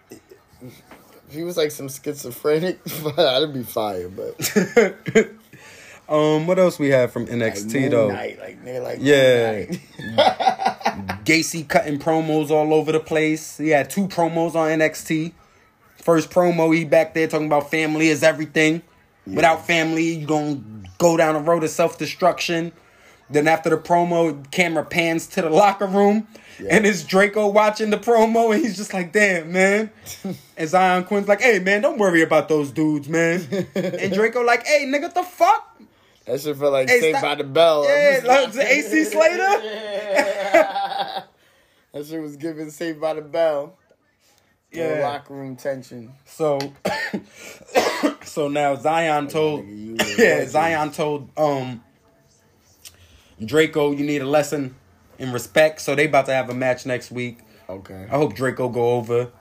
[0.10, 0.84] If
[1.30, 2.84] He was like some schizophrenic,
[3.16, 4.10] that'd be fire.
[4.10, 4.36] But
[6.08, 8.08] Um, what else we have from NXT Moon though?
[8.10, 9.66] Knight, like nigga, like Yeah.
[11.26, 13.58] Gacy cutting promos all over the place.
[13.58, 15.34] He had two promos on NXT.
[15.98, 18.84] First promo, he back there talking about family is everything.
[19.28, 20.62] Without family, you gonna
[20.98, 22.72] go down the road of self destruction.
[23.30, 26.28] Then after the promo, camera pans to the locker room,
[26.70, 29.90] and it's Draco watching the promo, and he's just like, "Damn, man."
[30.24, 34.66] and Xyon Quinn's like, "Hey, man, don't worry about those dudes, man." and Draco like,
[34.68, 35.72] "Hey, nigga, the fuck?"
[36.26, 37.84] That shit felt like Hey, Saved by the Bell.
[37.84, 39.62] Yeah, like the AC Slater.
[41.94, 43.78] That shit was giving Saved by the Bell.
[44.76, 45.02] Yeah.
[45.02, 46.14] Locker room tension.
[46.26, 46.60] So,
[48.24, 50.46] so now Xyon told, nigga, you a yeah.
[50.46, 51.84] Xyon told um
[53.44, 54.76] Draco, you need a lesson
[55.20, 55.82] in respect.
[55.82, 57.40] So they about to have a match next week.
[57.70, 58.08] Okay.
[58.10, 59.32] I hope Draco go over.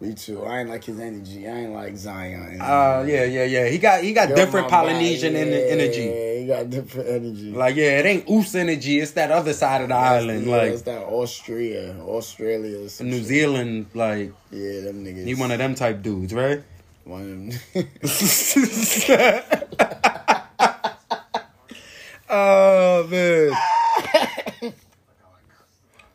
[0.00, 0.42] Me too.
[0.46, 1.46] I ain't like his energy.
[1.46, 2.58] I ain't like Xyon.
[2.58, 3.68] Uh, yeah, yeah, yeah.
[3.68, 6.40] He got he got different Polynesian yeah, energy.
[6.40, 7.52] He got different energy.
[7.52, 8.98] Like, yeah, it ain't Oos energy.
[8.98, 13.24] It's that other side of the island, yeah, like it's that Austria, Australia, New shit.
[13.24, 13.86] Zealand.
[13.92, 15.26] Like, Yeah, them niggas.
[15.26, 16.62] he one of them type dudes, right?
[17.04, 17.28] One of
[17.74, 17.86] them.
[22.30, 23.52] oh man.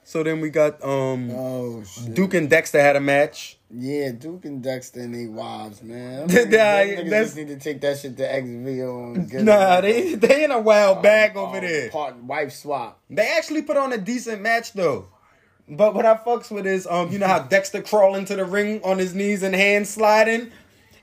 [0.03, 1.83] so then we got um oh.
[2.13, 3.59] Duke and Dexter had a match.
[3.77, 6.21] Yeah, Duke and Dexter and they wives, man.
[6.29, 10.15] Nah, Them that's- just need to take that shit to XVO and get Nah, they
[10.15, 11.89] they in a wild bag over Oh, there.
[11.89, 12.99] Part wife swap.
[13.09, 15.07] They actually put on a decent match though.
[15.67, 18.81] But what I fucks with is um, you know how Dexter crawl into the ring
[18.83, 20.51] on his knees and hands sliding.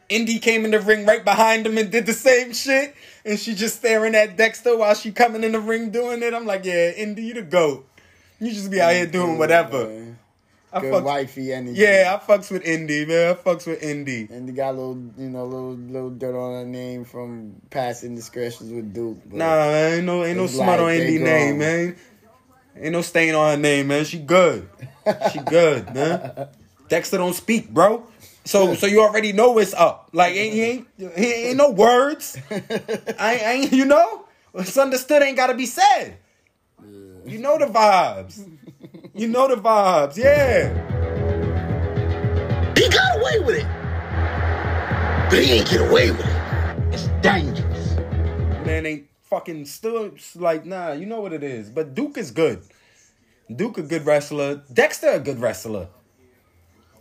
[0.09, 2.95] Indi came in the ring right behind him and did the same shit,
[3.25, 6.33] and she just staring at Dexter while she coming in the ring doing it.
[6.35, 7.89] I'm like, yeah, Indi, you the goat.
[8.39, 10.17] You just be out here doing whatever.
[10.73, 11.79] I Good fucks, wifey energy.
[11.79, 13.33] yeah, I fucks with Indi, man.
[13.33, 14.29] I fucks with Indi.
[14.31, 18.05] And they got a little, you know, little little dirt on her name from past
[18.05, 19.19] indiscretions with Duke.
[19.27, 21.97] But Nah, man, ain't no ain't no smut like on Indi name, man.
[22.75, 24.05] Ain't no stain on her name, man.
[24.07, 24.67] She good.
[25.31, 26.49] She good, man.
[26.89, 28.07] Dexter don't speak, bro.
[28.45, 30.09] So so you already know it's up.
[30.13, 32.39] Like ain't he ain't he ain't no words.
[32.51, 34.25] I ain't, I ain't you know?
[34.53, 36.17] What's understood ain't gotta be said.
[37.25, 38.45] You know the vibes.
[39.15, 40.73] You know the vibes, yeah.
[42.75, 43.67] He got away with it.
[45.29, 46.95] But he ain't get away with it.
[46.95, 47.97] It's dangerous.
[48.65, 51.69] Man ain't fucking still like nah, you know what it is.
[51.69, 52.63] But Duke is good.
[53.55, 54.63] Duke a good wrestler.
[54.73, 55.89] Dexter a good wrestler.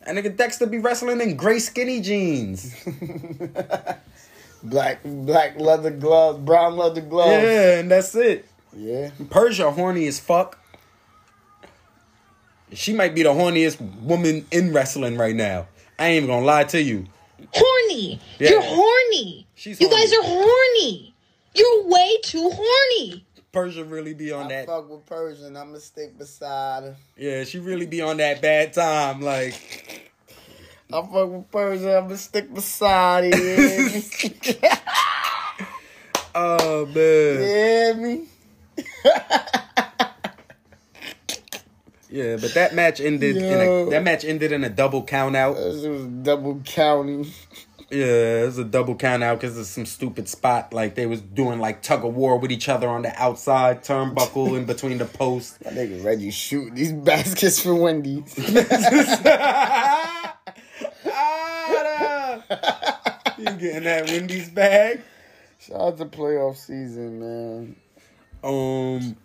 [0.04, 2.76] And nigga Dexter be wrestling in gray skinny jeans.
[4.64, 7.44] black black leather gloves, brown leather gloves.
[7.44, 8.46] Yeah, and that's it.
[8.76, 9.12] Yeah.
[9.30, 10.61] Persia horny as fuck.
[12.74, 15.68] She might be the horniest woman in wrestling right now.
[16.00, 17.06] I ain't even gonna lie to you.
[17.54, 18.20] Horny.
[18.40, 18.50] Yeah.
[18.52, 19.48] You're horny.
[19.56, 21.14] She's you guys are horny.
[21.54, 23.26] You're way too horny.
[23.52, 24.66] Persia really be on I that.
[24.68, 25.58] fuck with Persian.
[25.58, 26.96] I'ma stick beside her.
[27.18, 29.22] Yeah, she really be on that bad time.
[29.22, 30.10] Like,
[30.94, 31.90] I fuck with Persian.
[31.90, 34.02] I'ma stick beside her.
[36.34, 37.42] Oh man.
[37.42, 38.28] yeah, me.
[42.12, 43.38] Yeah, but that match ended.
[43.38, 45.56] In a, that match ended in a double count out.
[45.56, 47.26] It was double counting.
[47.90, 50.74] Yeah, it was a double count out because of some stupid spot.
[50.74, 54.58] Like they was doing like tug of war with each other on the outside turnbuckle
[54.58, 55.58] in between the posts.
[55.62, 58.34] That nigga Reggie shooting these baskets for Wendy's.
[61.06, 61.74] Ah,
[63.38, 65.02] you getting that Wendy's bag?
[65.60, 67.76] Shout out to playoff season, man.
[68.44, 69.16] Um,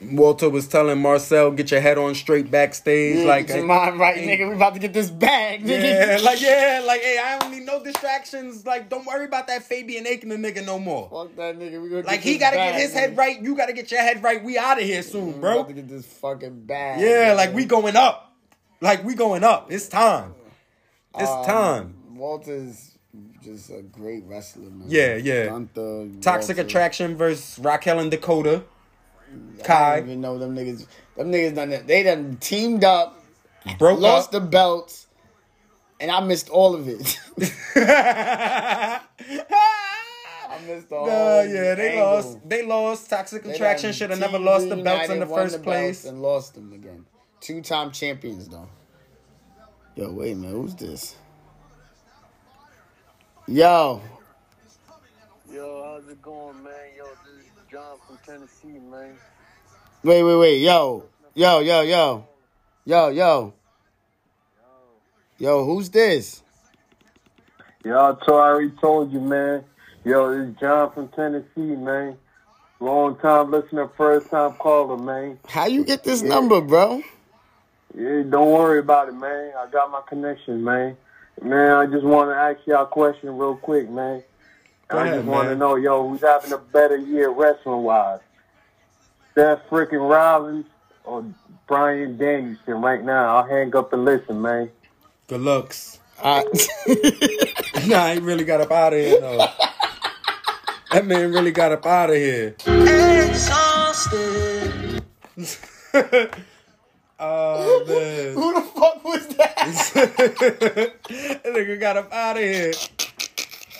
[0.00, 4.16] Walter was telling Marcel, "Get your head on straight backstage." like, get your mind right,
[4.16, 4.48] nigga.
[4.48, 5.82] We about to get this bag, nigga.
[5.82, 8.64] yeah, like yeah, like hey, I don't need no distractions.
[8.64, 11.08] Like, don't worry about that Fabian Aichner nigga no more.
[11.10, 11.82] Fuck that nigga.
[11.82, 12.94] We gonna Like he gotta bag, get his nigga.
[12.94, 13.42] head right.
[13.42, 14.42] You gotta get your head right.
[14.42, 15.54] We out of here soon, We bro.
[15.60, 17.00] about to get this fucking bag.
[17.00, 18.32] Yeah, like we going up.
[18.80, 19.72] Like we going up.
[19.72, 20.34] It's time.
[21.18, 21.94] It's Um, time.
[22.14, 22.92] Walter's
[23.42, 24.84] just a great wrestler, man.
[24.88, 25.46] Yeah, yeah.
[25.46, 26.68] Gunther, Toxic Walter.
[26.68, 28.62] Attraction versus Raquel and Dakota.
[29.60, 30.86] I Kai don't even know them niggas.
[31.16, 31.86] Them niggas done that.
[31.86, 33.22] They done teamed up,
[33.78, 34.42] broke lost up.
[34.42, 35.06] the belts,
[36.00, 37.18] and I missed all of it.
[37.76, 39.00] I
[40.66, 41.06] missed all.
[41.06, 42.04] Nah, yeah, they angle.
[42.04, 42.48] lost.
[42.48, 43.10] They lost.
[43.10, 46.04] Toxic Attraction should have never lost the belts in the first the place.
[46.04, 47.04] and lost them again.
[47.40, 48.68] Two time champions though.
[49.96, 51.16] Yo, wait a minute, who's this?
[53.48, 54.00] Yo,
[55.50, 56.72] Yo, how's it going, man?
[56.96, 59.14] Yo, this is John from Tennessee, man.
[60.02, 61.04] wait, wait, wait, yo,
[61.34, 62.24] yo, yo, yo,
[62.86, 63.52] yo, yo,
[65.36, 66.42] yo, who's this?
[67.84, 69.64] Yo, I I already told you, man.
[70.02, 72.16] Yo, it's John from Tennessee, man.
[72.80, 75.38] Long time listener, first time caller, man.
[75.46, 77.02] How you get this number, bro?
[77.94, 79.52] Yeah, don't worry about it, man.
[79.58, 80.96] I got my connection, man.
[81.42, 84.22] Man, I just want to ask y'all a question real quick, man.
[84.88, 88.20] Go I ahead, just want to know, yo, who's having a better year wrestling wise?
[89.34, 90.66] Seth freaking Rollins
[91.04, 91.24] or
[91.66, 93.36] Bryan Danielson right now?
[93.36, 94.70] I'll hang up and listen, man.
[95.28, 95.98] Good looks.
[96.22, 96.42] I,
[97.86, 99.46] Nah, he really got up out of here though.
[100.90, 102.56] that man really got up out of here.
[103.28, 105.04] Exhausted.
[107.20, 108.34] oh man.
[108.34, 109.54] who the fuck was that?
[109.94, 112.72] that nigga got up out of here.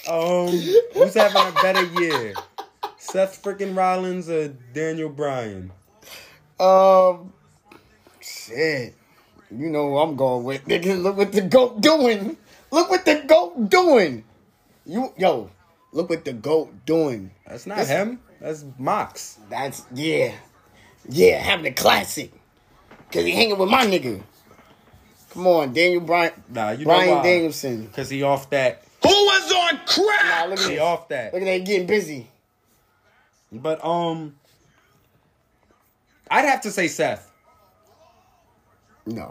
[0.09, 0.49] Um,
[0.95, 2.35] who's having a better year?
[2.99, 5.71] Seth freaking Rollins or Daniel Bryan?
[6.59, 7.33] Um,
[8.21, 8.95] shit.
[9.51, 11.01] You know who I'm going with, nigga.
[11.01, 12.37] Look what the goat doing.
[12.71, 14.25] Look what the goat doing.
[14.85, 15.51] You, yo,
[15.93, 17.31] look what the goat doing.
[17.47, 18.21] That's not This- him.
[18.41, 19.39] That's Mox.
[19.51, 20.33] That's yeah,
[21.09, 22.33] yeah, having a classic.
[23.11, 24.23] Cause he hanging with my nigga.
[25.31, 26.33] Come on, Daniel Bryan.
[26.49, 27.21] Nah, you why?
[27.23, 27.89] Danielson.
[27.89, 28.85] Cause he off that.
[29.95, 30.83] Who was Nah, look at He that.
[30.83, 31.33] off that.
[31.33, 32.29] Look at that getting busy.
[33.51, 34.35] But um,
[36.31, 37.31] I'd have to say Seth.
[39.07, 39.23] No,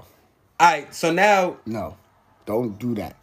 [0.59, 1.95] All right, so now no,
[2.47, 3.15] don't do that.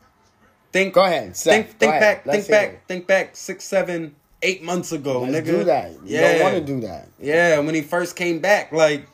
[0.72, 0.94] think.
[0.94, 1.52] Go ahead, Seth.
[1.52, 2.00] Think, Go think ahead.
[2.00, 2.26] back.
[2.26, 2.68] Let's think back.
[2.68, 2.80] it.
[2.86, 3.36] Think back.
[3.36, 5.50] Six, seven, eight months ago, Let's nigga.
[5.58, 5.90] do that.
[5.92, 7.08] You yeah, don't want to do that.
[7.18, 9.08] Yeah, when he first came back, like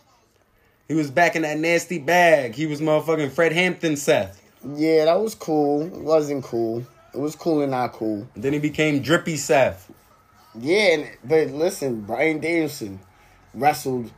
[0.86, 2.54] he was back in that nasty bag.
[2.54, 4.38] He was motherfucking Fred Hampton Seth.
[4.74, 5.80] Yeah, that was cool.
[5.86, 6.84] It wasn't cool.
[7.12, 8.28] It was cool and not cool.
[8.36, 9.90] Then he became Drippy Seth.
[10.58, 13.00] Yeah, and, but listen, Bryan Danielson
[13.54, 14.10] wrestled.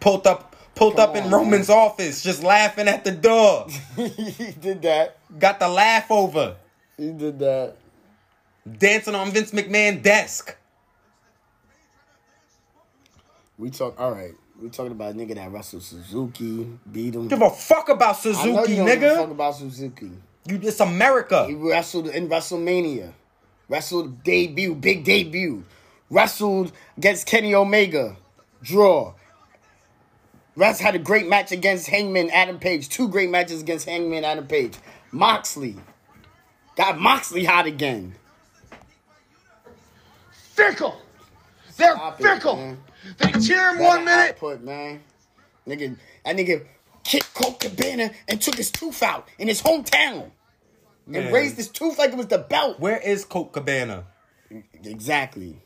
[0.00, 3.66] Pulled up, Pulled Come up in on, Roman's office, just laughing at the door.
[3.96, 5.18] he did that.
[5.38, 6.56] Got the laugh over.
[6.96, 7.76] He did that.
[8.78, 10.56] Dancing on Vince McMahon desk.
[13.58, 14.00] We talk.
[14.00, 14.32] All right.
[14.60, 17.26] We talking about a nigga that wrestled Suzuki, beat him.
[17.26, 20.12] Give a fuck about Suzuki, you don't give a fuck about Suzuki.
[20.46, 21.46] You, it's America.
[21.46, 23.12] He wrestled in WrestleMania.
[23.68, 25.64] Wrestled debut, big debut.
[26.10, 28.16] Wrestled against Kenny Omega.
[28.62, 29.14] Draw.
[30.54, 32.88] Russ had a great match against Hangman Adam Page.
[32.88, 34.74] Two great matches against Hangman Adam Page.
[35.10, 35.76] Moxley.
[36.76, 38.14] Got Moxley hot again.
[40.30, 41.00] Fickle.
[41.76, 42.56] They're Stop fickle.
[42.56, 42.78] man.
[43.18, 44.30] they cheer him Better one minute.
[44.30, 45.02] Output, man.
[45.66, 46.66] Nigga, that nigga
[47.04, 50.30] kicked Colt Cabana and took his tooth out in his hometown.
[51.12, 52.78] And raised his tooth like it was the belt.
[52.78, 54.04] Where is Colt Cabana?
[54.84, 55.60] Exactly.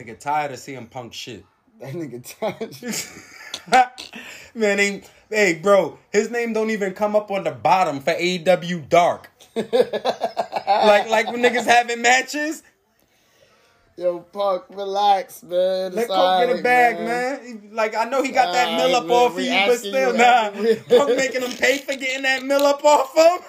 [0.00, 1.44] Nigga tired of seeing punk shit.
[1.80, 2.84] That nigga touched.
[4.54, 8.78] Man, they, hey, bro, his name don't even come up on the bottom for AW
[8.88, 9.30] Dark.
[9.56, 12.62] like, like when niggas having matches,
[14.00, 15.92] Yo, Punk, relax, man.
[15.92, 17.40] let It's Colt get a bag, man.
[17.44, 19.78] He- Like, I know he got that Alright, mill up man, off of you, but
[19.78, 20.44] still, you nah.
[20.54, 23.40] every- Punk making him pay for getting that mill up off him.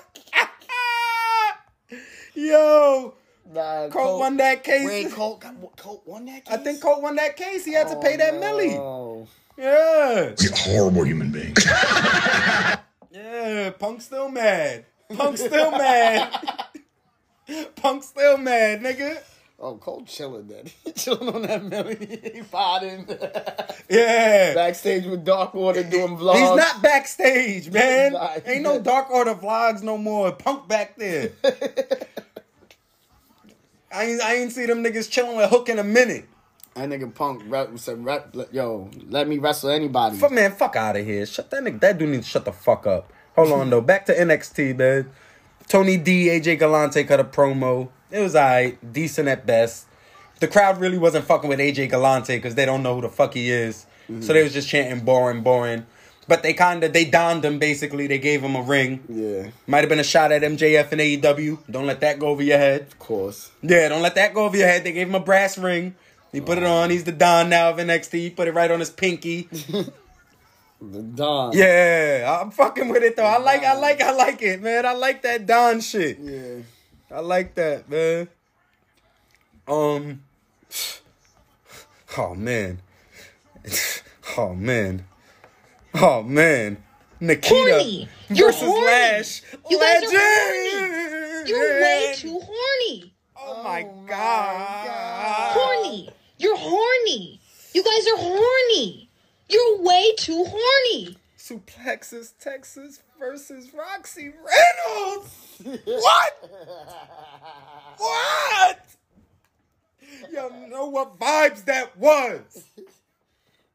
[2.34, 3.14] Yo,
[3.54, 4.86] Nah, Colt won that case.
[4.86, 6.54] Wait, Colt, got, Colt won that case?
[6.54, 7.64] I think Colt won that case.
[7.64, 8.74] He had to pay that millie.
[8.76, 9.28] Oh,
[9.58, 10.32] Yeah.
[10.38, 11.56] He's a horrible human being.
[13.14, 14.86] Yeah, Punk still mad.
[15.14, 16.34] Punk still mad.
[17.76, 19.22] Punk still mad, nigga.
[19.62, 20.66] Oh Colt chilling then.
[20.96, 21.96] Chilling on that millie.
[22.34, 23.08] he fighting.
[23.90, 24.54] Yeah.
[24.54, 26.36] Backstage with Dark Order doing vlogs.
[26.36, 28.14] He's not backstage, man.
[28.14, 28.42] Not.
[28.46, 30.32] Ain't no Dark Order vlogs no more.
[30.32, 31.32] Punk back there.
[33.94, 36.26] I ain't, I ain't see them niggas chilling with Hook in a minute.
[36.76, 40.18] That nigga Punk rep, said, rep, yo, let me wrestle anybody.
[40.18, 41.26] Fuck, man, fuck out of here.
[41.26, 41.82] Shut that nigga.
[41.82, 43.12] That dude needs to shut the fuck up.
[43.36, 43.82] Hold on though.
[43.82, 45.12] Back to NXT, man.
[45.68, 47.90] Tony D, AJ Galante cut a promo.
[48.12, 49.88] It was alright, decent at best.
[50.40, 53.34] The crowd really wasn't fucking with AJ Galante because they don't know who the fuck
[53.34, 53.86] he is.
[54.08, 54.34] So mm-hmm.
[54.34, 55.86] they was just chanting boring, boring.
[56.28, 58.08] But they kind of they donned him basically.
[58.08, 59.04] They gave him a ring.
[59.10, 61.60] Yeah, Might have been a shot at MJF and AEW.
[61.70, 62.82] Don't let that go over your head.
[62.82, 63.52] of course.
[63.62, 64.84] Yeah, don't let that go over your head.
[64.84, 65.96] They gave him a brass ring.
[66.32, 66.90] He put it on.
[66.90, 68.14] He's the Don now of NXT.
[68.14, 69.50] He put it right on his pinky.
[70.82, 71.52] The Don.
[71.54, 73.24] Yeah, I'm fucking with it though.
[73.24, 74.84] I like, I like, I like it, man.
[74.84, 76.18] I like that Don shit.
[76.20, 76.64] Yeah.
[77.14, 78.28] I like that, man.
[79.68, 80.24] Um.
[82.18, 82.82] Oh man.
[84.38, 85.06] Oh man.
[85.94, 86.84] Oh man.
[87.20, 88.10] Nikita Horny.
[88.30, 88.86] You're versus horny.
[88.86, 89.42] Lash.
[89.70, 91.48] You guys are Legend.
[91.50, 93.14] You're way too horny.
[93.38, 95.52] Oh my my god.
[95.54, 96.10] Horny.
[96.38, 97.40] You're horny.
[97.74, 99.10] You guys are horny.
[99.50, 101.18] You're way too horny.
[101.38, 105.51] Suplexes Texas versus Roxy Reynolds.
[105.64, 106.50] What?
[107.98, 108.86] what?
[110.32, 112.64] You know what vibes that was?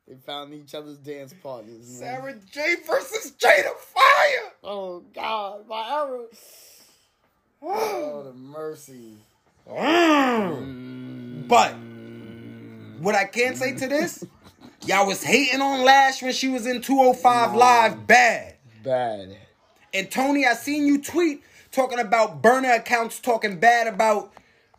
[0.06, 2.00] They found each other's dance partners.
[2.00, 2.14] man.
[2.20, 4.52] Sarah J versus Jada Fire.
[4.62, 6.26] Oh God, my error.
[7.62, 9.16] Oh, the mercy.
[9.68, 11.48] Mm.
[11.48, 11.74] But
[13.02, 14.24] what I can say to this,
[14.84, 18.54] y'all was hating on Lash when she was in 205 Live bad.
[18.84, 19.36] Bad.
[19.92, 21.42] And Tony, I seen you tweet
[21.76, 24.32] talking about burner accounts talking bad about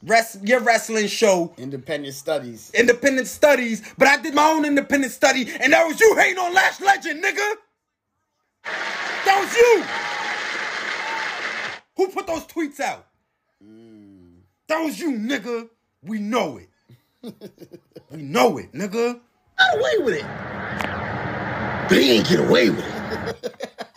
[0.03, 2.71] rest, your wrestling show, Independent studies.
[2.73, 6.55] independent studies, but I did my own independent study, and that was you hating on
[6.55, 7.53] Lash Legend, nigga.
[9.25, 9.83] That was you.
[11.97, 13.05] Who put those tweets out?
[14.67, 15.69] That was you, nigga.
[16.01, 16.69] We know it.
[18.11, 19.19] we know it, nigga.
[19.59, 20.25] Got away with it.
[21.89, 23.53] But he ain't get away with it.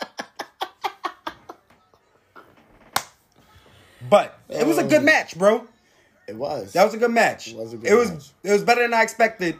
[4.11, 5.65] But it was a good match, bro.
[6.27, 6.73] It was.
[6.73, 7.47] That was a good match.
[7.47, 8.29] It was a good it was match.
[8.43, 9.55] it was better than I expected.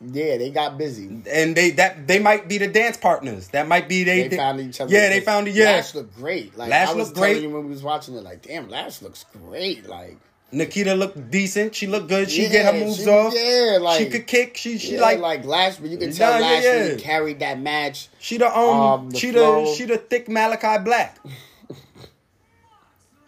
[0.00, 1.22] yeah, they got busy.
[1.30, 3.48] And they that they might be the dance partners.
[3.48, 4.26] That might be they.
[4.28, 4.92] They found each other.
[4.92, 5.54] Yeah, they found it.
[5.54, 6.56] Yeah, Lash looked great.
[6.58, 7.42] Like Lash I was looked telling great.
[7.42, 9.86] you when we was watching it, like, damn, Lash looks great.
[9.88, 10.16] Like,
[10.50, 11.74] Nikita looked decent.
[11.74, 12.30] She looked good.
[12.30, 13.32] She Yeah, get her moves she- off.
[13.36, 14.56] yeah, like- she could kick.
[14.56, 16.70] She she yeah, like, like Lash, but you can tell Nah, yeah, Lash yeah.
[16.72, 18.08] really carried that match.
[18.18, 19.64] she the um, um, the she flow.
[19.66, 21.18] the she the thick Malachi Black.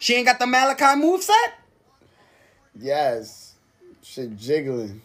[0.05, 1.31] She ain't got the Malachi moveset?
[2.77, 3.55] Yes,
[4.03, 5.01] shit jiggling.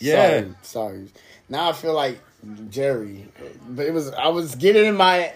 [0.00, 0.40] Yeah.
[0.40, 1.08] Sorry, sorry.
[1.48, 2.18] Now I feel like
[2.70, 3.28] Jerry,
[3.68, 5.32] but it was I was getting in my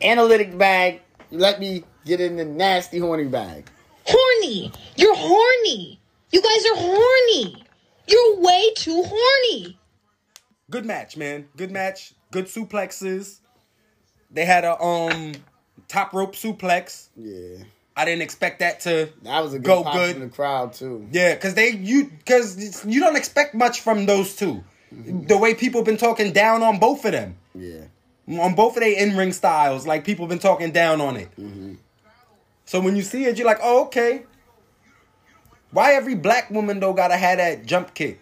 [0.00, 1.02] analytic bag.
[1.30, 3.68] Let me get in the nasty horny bag.
[4.06, 4.72] Horny.
[4.96, 6.00] You're horny.
[6.32, 7.62] You guys are horny.
[8.08, 9.78] You're way too horny.
[10.70, 11.46] good match, man.
[11.58, 12.14] Good match.
[12.30, 13.40] Good suplexes.
[14.30, 15.34] They had a um
[15.88, 17.08] top rope suplex.
[17.16, 17.64] Yeah,
[17.96, 20.16] I didn't expect that to that was a good go good.
[20.16, 21.08] in the crowd too.
[21.12, 24.46] Yeah, because they you because you don't expect much from those 2
[24.94, 25.26] mm-hmm.
[25.26, 27.84] The way people been talking down on both of them, Yeah,
[28.40, 31.30] on both of their in ring styles, like people been talking down on it.
[31.38, 31.74] Mm-hmm.
[32.64, 34.24] So when you see it, you're like, oh okay.
[35.72, 38.20] Why every black woman though gotta have that jump kick?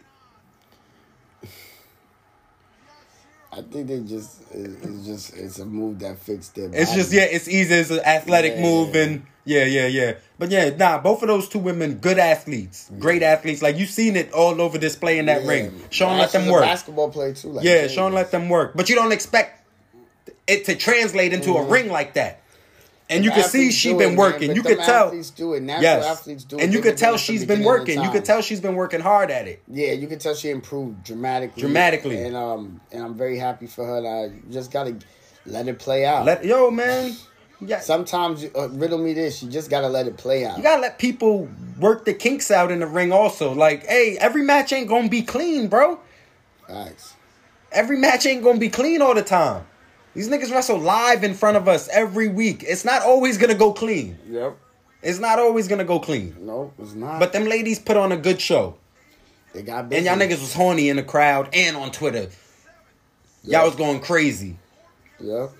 [3.50, 6.70] I think they just it's just it's a move that fits their.
[6.72, 7.74] It's just yeah, it's easy.
[7.74, 8.62] It's an athletic Yeah.
[8.62, 10.14] move, and yeah, yeah, yeah.
[10.38, 13.62] But yeah, nah, both of those two women, good athletes, great athletes.
[13.62, 15.48] Like you've seen it all over display in that Yeah.
[15.48, 15.82] ring.
[15.90, 16.64] Shawn let them work.
[16.64, 17.48] Basketball player too.
[17.48, 17.88] Like Yeah.
[17.88, 18.72] Shawn let them work.
[18.74, 19.62] But you don't expect
[20.46, 21.72] it to translate into a mm-hmm.
[21.72, 22.42] ring like that.
[23.10, 23.30] And you.
[23.30, 24.48] Can see she do been working.
[24.48, 25.06] man, You could tell.
[25.06, 25.62] athletes do it.
[25.62, 26.04] Natural Yes.
[26.04, 26.62] athletes do it.
[26.64, 28.02] And you could tell she's been working.
[28.02, 29.62] You could tell she's been working hard at it.
[29.66, 31.60] Yeah, you can tell she improved dramatically.
[31.62, 32.22] Dramatically.
[32.22, 34.26] and um, and I'm very happy for her.
[34.26, 34.96] You just gotta
[35.46, 36.26] let it play out.
[36.26, 37.16] Let yo man.
[37.60, 37.80] Yeah.
[37.80, 39.42] Sometimes uh, riddle me this.
[39.42, 40.58] You just gotta let it play out.
[40.58, 41.48] You gotta let people
[41.80, 43.52] work the kinks out in the ring also.
[43.52, 45.98] Like, hey, every match ain't gonna be clean, bro.
[46.68, 47.14] Facts.
[47.72, 49.66] Every match ain't gonna be clean all the time.
[50.18, 52.64] These niggas wrestle live in front of us every week.
[52.66, 54.18] It's not always gonna go clean.
[54.28, 54.56] Yep.
[55.00, 56.34] It's not always gonna go clean.
[56.40, 57.20] No, it's not.
[57.20, 58.74] But them ladies put on a good show.
[59.52, 62.30] they got And y'all niggas was horny in the crowd and on Twitter.
[63.44, 64.56] Y'all was going crazy.
[65.20, 65.52] Yep.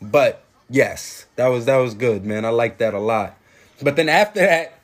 [0.00, 2.46] But yes, that was that was good, man.
[2.46, 3.36] I like that a lot.
[3.82, 4.80] But then after that,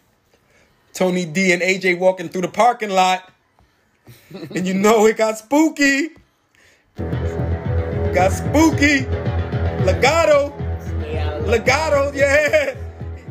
[0.93, 3.33] Tony D and AJ walking through the parking lot.
[4.55, 6.11] and you know it got spooky.
[8.15, 9.01] Got spooky.
[9.85, 10.53] Legado.
[11.47, 12.75] Legado, yeah.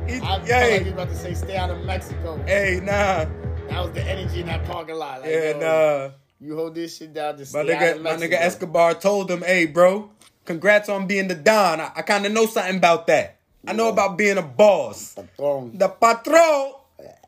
[0.06, 2.38] He, I felt like you about to say stay out of Mexico.
[2.46, 3.26] hey, nah.
[3.70, 5.22] That was the energy in that parking lot.
[5.22, 6.14] Like, Yeah, yo, nah.
[6.42, 7.38] You hold this shit down.
[7.38, 10.12] Just My stay out nigga, of my nigga Escobar told him, "Hey, bro,
[10.44, 11.80] congrats on being the don.
[11.80, 13.38] I, I kind of know something about that.
[13.66, 15.14] I know about being a boss.
[15.16, 15.78] Patron.
[15.78, 16.74] The patron,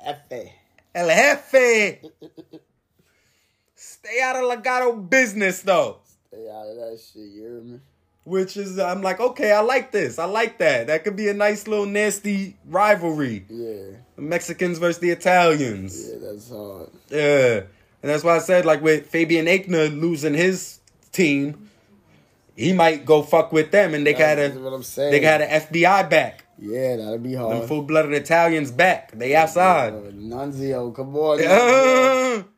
[0.06, 0.54] F.A.
[0.94, 2.02] el jefe.
[3.76, 6.00] Stay out of Legado business though."
[6.52, 7.24] Out that shit.
[7.24, 7.80] You hear me?
[8.26, 10.18] Which is, I'm like, okay, I like this.
[10.18, 10.88] I like that.
[10.88, 13.46] That could be a nice little nasty rivalry.
[13.50, 13.98] Yeah.
[14.16, 16.10] The Mexicans versus the Italians.
[16.10, 16.90] Yeah, that's hard.
[17.10, 17.54] Yeah.
[18.02, 20.80] And that's why I said, like, with Fabian Aichner losing his
[21.12, 21.70] team,
[22.56, 25.12] he might go fuck with them and they got a what I'm saying.
[25.12, 26.46] they got an FBI back.
[26.58, 27.58] Yeah, that'd be hard.
[27.58, 29.12] Them full blooded Italians back.
[29.12, 29.94] They outside.
[29.94, 32.46] Nunzio, come on.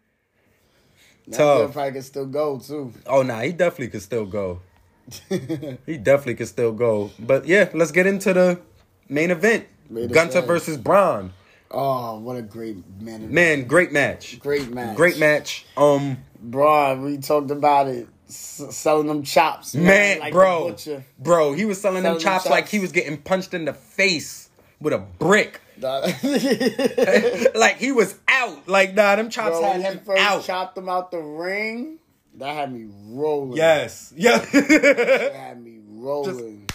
[1.31, 1.73] Tough.
[1.73, 2.93] probably can still go too.
[3.05, 4.61] oh nah, he definitely could still go.
[5.29, 7.11] he definitely could still go.
[7.19, 8.59] But yeah, let's get into the
[9.09, 9.65] main event.
[9.89, 11.33] Main Gunther versus Bron.
[11.71, 13.33] Oh, what a great man.
[13.33, 14.39] Man, great match.
[14.39, 14.95] Great match.
[14.95, 15.65] Great match.
[15.75, 18.07] Um Bro, we talked about it.
[18.29, 19.73] S- selling them chops.
[19.73, 20.75] Man, man, like bro.
[21.17, 23.73] Bro, he was selling them Selling them chops like he was getting punched in the
[23.73, 24.49] face
[24.79, 25.61] with a brick.
[25.79, 26.01] Bro,
[27.55, 28.67] like he was out.
[28.67, 30.43] Like nah, them chops had him first out.
[30.43, 31.99] chopped him out the ring,
[32.37, 33.57] that had me rolling.
[33.57, 34.13] Yes.
[34.17, 34.37] Yeah.
[34.37, 36.69] That had me rolling.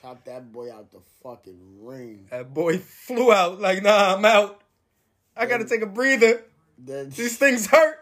[0.00, 2.26] Chopped that boy out the fucking ring.
[2.30, 3.60] that boy flew out.
[3.60, 4.60] Like, nah, I'm out.
[5.36, 6.44] I gotta take a breather.
[6.78, 7.98] These things hurt.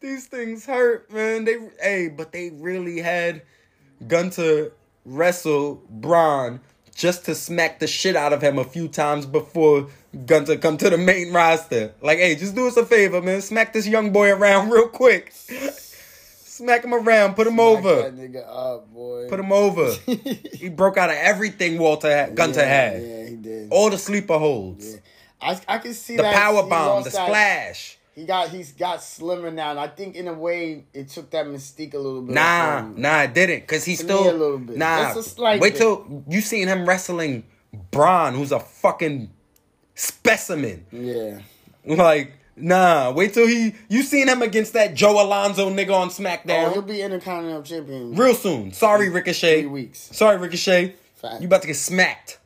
[0.00, 1.44] These things hurt, man.
[1.44, 3.42] They hey, but they really had
[4.06, 4.72] Gunther
[5.06, 6.60] wrestle Bron
[6.94, 9.88] just to smack the shit out of him a few times before
[10.26, 11.92] Gunther come to the main roster.
[12.00, 13.40] Like, hey, just do us a favor, man.
[13.42, 15.32] Smack this young boy around real quick.
[15.32, 18.10] Smack him around, put him Smack over.
[18.12, 19.28] Nigga up, boy.
[19.28, 19.92] Put him over.
[20.06, 23.02] he broke out of everything Walter had, Gunther yeah, had.
[23.02, 23.68] Yeah, he did.
[23.72, 24.96] All the sleeper holds.
[25.40, 26.34] I, I can see The that.
[26.34, 27.98] power bomb, the splash.
[28.14, 31.46] He got he's got slimmer now, and I think in a way it took that
[31.46, 32.34] mystique a little bit.
[32.34, 33.66] Nah, nah, it didn't.
[33.66, 34.76] Cause he's still me, a little bit.
[34.76, 35.78] Nah, Just a slight wait bit.
[35.78, 37.44] till you seen him wrestling
[37.90, 39.30] Bron, who's a fucking
[39.96, 40.86] specimen.
[40.92, 41.40] Yeah,
[41.84, 43.74] Like, nah, wait till he.
[43.88, 48.14] You seen him against that Joe Alonzo nigga on oh, SmackDown he'll be Intercontinental Champion
[48.14, 48.72] real soon.
[48.72, 49.62] Sorry, Ricochet.
[49.62, 49.98] three weeks.
[50.12, 50.94] Sorry, Ricochet.
[51.16, 51.40] Fact.
[51.40, 52.38] You about to get smacked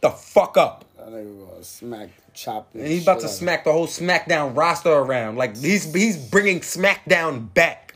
[0.00, 0.84] the fuck up.
[1.04, 2.68] That nigga gonna smack, chop.
[2.74, 5.36] And he's about to smack the whole SmackDown roster around.
[5.36, 7.91] Like he's he's bringing SmackDown back.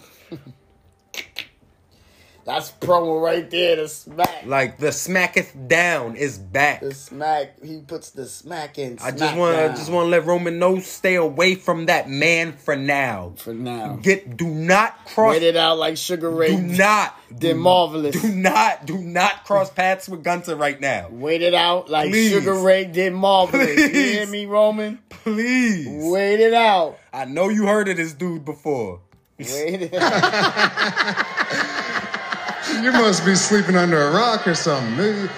[2.47, 3.75] That's promo right there.
[3.75, 4.47] The smack.
[4.47, 6.81] Like the smacketh down is back.
[6.81, 7.61] The smack.
[7.61, 8.99] He puts the smack in.
[9.03, 12.53] I just want to just want to let Roman know stay away from that man
[12.53, 13.33] for now.
[13.37, 13.97] for now.
[13.97, 15.33] Get do not cross.
[15.33, 16.55] Wait it out like Sugar Ray.
[16.55, 17.19] Do not.
[17.33, 18.23] They're marvelous.
[18.23, 18.87] Do not.
[18.87, 21.09] Do not cross paths with Gunther right now.
[21.11, 22.31] Wait it out like Please.
[22.31, 23.71] Sugar Ray did marvelous.
[23.71, 24.13] You Please.
[24.15, 25.01] hear me, Roman?
[25.09, 25.89] Please.
[25.89, 26.97] Wait it out.
[27.13, 29.01] I know you heard of this dude before.
[29.37, 29.91] Wait.
[32.83, 34.97] You must be sleeping under a rock or something.
[34.97, 35.29] Maybe-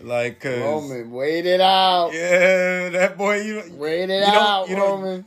[0.00, 2.10] Like, cause Roman, wait it out.
[2.12, 5.24] yeah, that boy, you Wait it You out, you don't- Roman.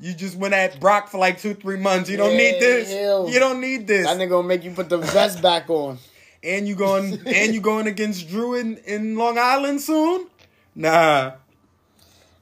[0.00, 2.10] you just went at Brock for like two, three months.
[2.10, 2.92] You don't Yeah, need this.
[2.92, 3.28] hell.
[3.30, 4.06] You don't need this.
[4.06, 5.98] That nigga gonna make you put the vest back on.
[6.42, 10.26] And you going and you going against Drew in, in Long Island soon?
[10.74, 11.32] Nah.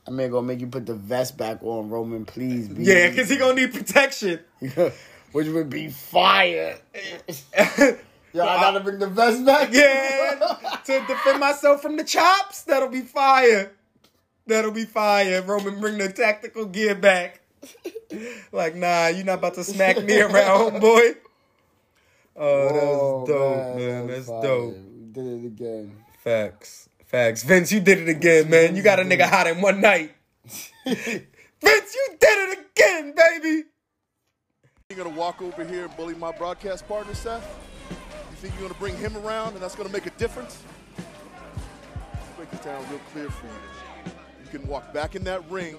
[0.07, 2.25] I mean, gonna make you put the vest back on, Roman.
[2.25, 2.85] Please, be.
[2.85, 4.41] Yeah, because he gonna need protection.
[5.33, 6.79] which would be fire.
[8.35, 9.73] Yo, I gotta bring the vest back.
[9.73, 12.63] Yeah, to defend myself from the chops.
[12.63, 13.71] That'll be fire.
[14.49, 15.41] That'll be fire.
[15.43, 17.41] Roman, bring the tactical gear back.
[18.51, 21.17] Like, nah, you're not about to smack me around, oh, homeboy.
[22.37, 24.07] Oh, that was dope, man.
[24.07, 24.43] that was That's fire.
[24.43, 24.75] dope.
[24.75, 25.97] We did it again.
[26.19, 26.89] Facts.
[27.07, 27.45] Facts.
[27.45, 28.75] Vince, you did it again, man.
[28.75, 30.13] You got a nigga hot in one night.
[30.85, 31.15] Vince,
[31.65, 33.63] you did it again, baby.
[34.91, 37.47] You're gonna walk over here and bully my broadcast partner, Seth?
[38.45, 40.59] You think you're gonna bring him around and that's gonna make a difference?
[42.37, 44.13] Break it down real clear for you.
[44.45, 45.77] You can walk back in that ring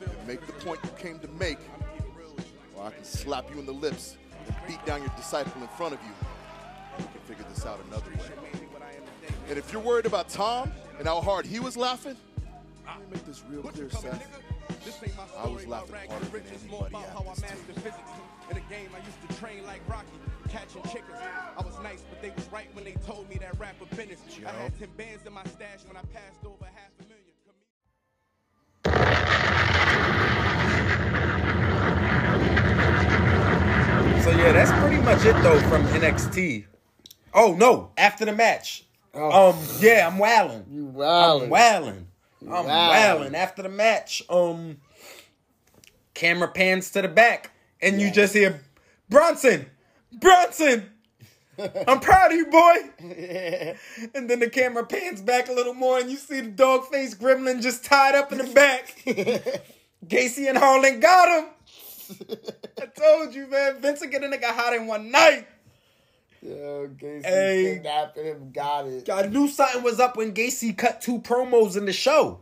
[0.00, 1.58] and make the point you came to make,
[2.76, 5.92] or I can slap you in the lips and beat down your disciple in front
[5.92, 6.12] of you.
[6.98, 8.30] We can figure this out another way.
[9.48, 12.16] And if you're worried about Tom and how hard he was laughing,
[12.86, 14.40] let me make this real clear, Seth.
[15.36, 18.50] I was laughing harder than anybody at this too.
[18.52, 20.06] In a game, I used to train like Rocky,
[20.54, 21.18] catching chickens.
[21.58, 24.20] I was nice, but they was right when they told me that rapper business.
[24.46, 27.24] I had 10 bands in my stash when I passed over half a million.
[34.22, 36.66] So yeah, that's pretty much it though from NXT.
[37.34, 38.84] Oh no, after the match.
[39.12, 40.66] Um, yeah, I'm wilding.
[40.70, 41.42] You wildin'.
[41.42, 42.06] I'm wilding.
[42.42, 42.66] I'm wildin'.
[42.66, 43.34] wilding.
[43.34, 44.76] After the match, um,
[46.14, 47.50] camera pans to the back,
[47.80, 48.60] and you just hear
[49.08, 49.66] Bronson,
[50.20, 50.90] Bronson.
[51.86, 52.74] I'm proud of you, boy.
[54.14, 57.14] And then the camera pans back a little more, and you see the dog face
[57.14, 58.96] gremlin just tied up in the back.
[60.06, 61.50] Gacy and Harland got him.
[62.80, 63.80] I told you, man.
[63.80, 65.46] Vincent get a nigga hot in one night.
[66.42, 67.74] Yo, Gacy Hey.
[67.76, 69.08] kidnapped him, got it.
[69.08, 72.40] I knew something was up when Gacy cut two promos in the show.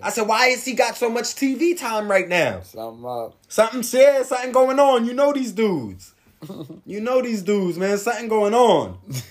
[0.00, 2.60] I said, why has he got so much TV time right now?
[2.60, 3.34] Something up.
[3.48, 5.04] Something yeah, something going on.
[5.04, 6.14] You know these dudes.
[6.84, 7.98] You know these dudes, man.
[7.98, 8.98] Something going on.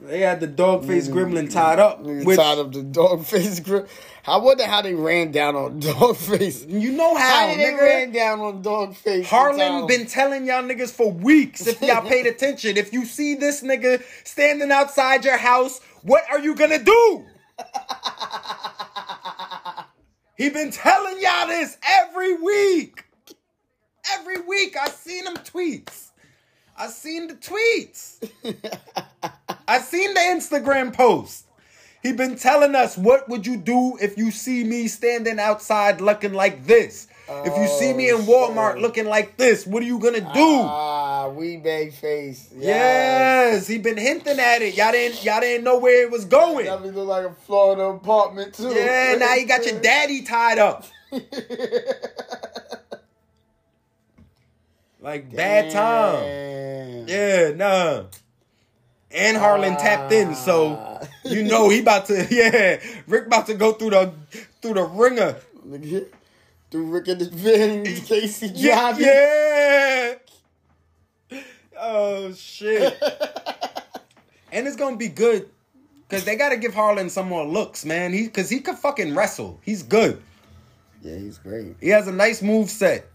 [0.00, 1.18] they had the dog face mm-hmm.
[1.18, 2.00] gremlin tied up.
[2.02, 3.88] Which, tied up the dog face grip.
[4.26, 6.64] I wonder how they ran down on dog face.
[6.66, 9.28] you know how, How they ran down on dog face?
[9.28, 11.66] Harland been telling y'all niggas for weeks.
[11.66, 16.40] If y'all paid attention, if you see this nigga standing outside your house, what are
[16.40, 17.24] you gonna do?
[20.36, 23.05] he been telling y'all this every week.
[24.14, 26.10] Every week I seen him tweets.
[26.78, 28.30] I seen the tweets.
[29.68, 31.46] I seen the Instagram post.
[32.02, 36.34] He been telling us what would you do if you see me standing outside looking
[36.34, 37.08] like this?
[37.28, 40.60] if you see me in Walmart looking like this, what are you gonna do?
[40.62, 42.48] Ah, we bag face.
[42.56, 44.76] yes, he been hinting at it.
[44.76, 46.66] Y'all didn't y'all didn't know where it was going.
[46.66, 48.68] That look like a Florida apartment too.
[48.68, 50.84] Yeah, now you got your daddy tied up.
[55.00, 57.06] like bad time.
[57.08, 58.04] Yeah, nah.
[59.10, 61.06] And Harland tapped in, so ah.
[61.24, 62.26] you know he about to.
[62.30, 64.12] Yeah, Rick about to go through the
[64.60, 65.36] through the ringer.
[66.68, 70.14] Through Rick and the Van, Casey Yeah, yeah.
[71.78, 73.00] Oh shit.
[74.50, 75.48] and it's gonna be good
[76.08, 78.12] because they got to give Harland some more looks, man.
[78.12, 79.60] He because he could fucking wrestle.
[79.62, 80.20] He's good.
[81.02, 81.76] Yeah, he's great.
[81.80, 83.06] He has a nice move set.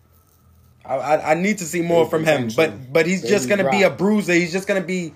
[0.83, 3.83] I, I, I need to see more from him, but but he's just gonna be
[3.83, 4.33] a bruiser.
[4.33, 5.13] He's just gonna be.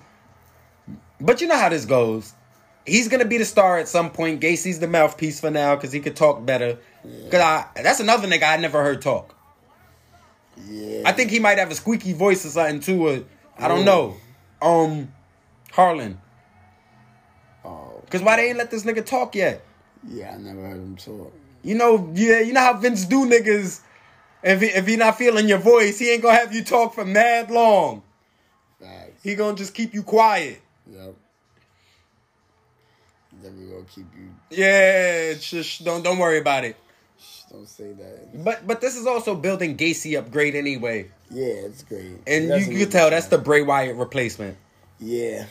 [1.20, 2.32] But you know how this goes.
[2.84, 4.40] He's gonna be the star at some point.
[4.40, 6.78] Gacy's the mouthpiece for now because he could talk better.
[7.30, 9.34] Cause I that's another nigga I never heard talk.
[10.68, 11.02] Yeah.
[11.04, 13.06] I think he might have a squeaky voice or something too.
[13.06, 13.24] Or,
[13.58, 14.16] I don't know.
[14.62, 15.12] Um,
[15.72, 16.18] Harland.
[17.64, 19.62] Oh, Cause why they ain't let this nigga talk yet?
[20.08, 21.32] yeah, I never heard him talk.
[21.62, 23.80] You know, yeah, you know how Vince do niggas.
[24.42, 27.04] If he, if he not feeling your voice, he ain't gonna have you talk for
[27.04, 28.02] mad long.
[28.80, 29.22] Facts.
[29.22, 30.60] He gonna just keep you quiet.
[30.90, 31.14] Yep.
[33.42, 34.30] Never gonna keep you.
[34.50, 36.76] Yeah, just don't don't worry about it.
[37.50, 38.44] Don't say that.
[38.44, 42.18] But but this is also building Gacy up great anyway, Yeah, it's great.
[42.26, 44.56] and you, a you good can tell that's the Bray Wyatt replacement.
[44.98, 45.46] Yeah.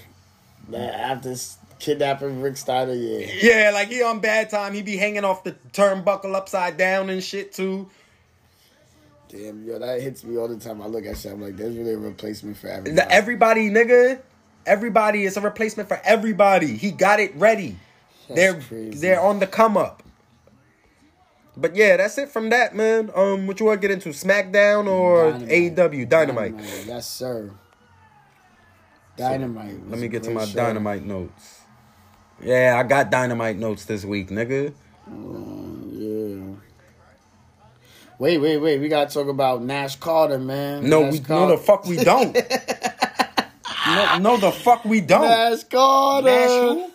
[0.70, 1.36] That after
[1.80, 3.28] kidnapping Rick Steiner, yeah.
[3.42, 7.24] Yeah, like he on bad time, he be hanging off the turnbuckle upside down and
[7.24, 7.90] shit too.
[9.36, 10.82] Damn, yo, that hits me all the time.
[10.82, 11.34] I look at shit.
[11.34, 13.08] I'm like, there's really a replacement for everybody.
[13.12, 14.22] Everybody, nigga.
[14.66, 16.78] Everybody is a replacement for everybody.
[16.78, 17.78] He got it ready.
[18.28, 19.00] That's they're crazy.
[19.00, 20.04] they're on the come up.
[21.58, 23.12] But yeah, that's it from that, man.
[23.16, 24.10] Um, what you want to get into?
[24.10, 25.76] SmackDown or Dynamite.
[25.76, 26.10] AEW?
[26.10, 26.56] Dynamite.
[26.86, 27.52] Yes, sir.
[29.18, 29.82] Dynamite.
[29.82, 30.56] was Let me get to my show.
[30.56, 31.62] dynamite notes.
[32.42, 34.74] Yeah, I got dynamite notes this week, nigga.
[35.08, 36.56] Yeah.
[38.18, 38.80] Wait, wait, wait.
[38.80, 40.90] We gotta talk about Nash Carter, man.
[40.90, 42.34] No, Nash we no the fuck we don't.
[43.88, 45.28] no, no, the fuck we don't.
[45.28, 46.26] Nash Carter.
[46.26, 46.92] Nash who?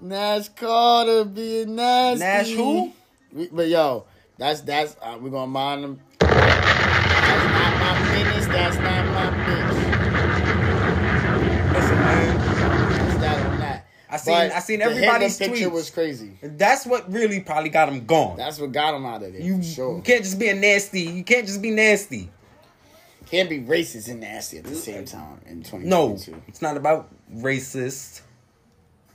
[0.00, 2.20] Nash Carter being nasty.
[2.20, 2.92] Nash who?
[3.30, 4.06] We, but yo,
[4.38, 6.00] that's that's uh, we're gonna mind him.
[6.18, 8.46] That's not my business.
[8.46, 9.74] That's not my bitch.
[11.74, 12.38] Listen, man.
[12.38, 13.86] That's that on that.
[14.16, 15.72] I seen But I seen everybody's Hitler picture tweets.
[15.72, 16.38] was crazy.
[16.42, 18.36] That's what really probably got him gone.
[18.36, 19.40] That's what got him out of there.
[19.42, 19.96] You, sure.
[19.96, 21.02] you can't just be a nasty.
[21.02, 22.30] You can't just be nasty.
[23.30, 25.86] Can't be racist and nasty at the same time in twenty.
[25.86, 26.16] No,
[26.46, 28.20] it's not about racist.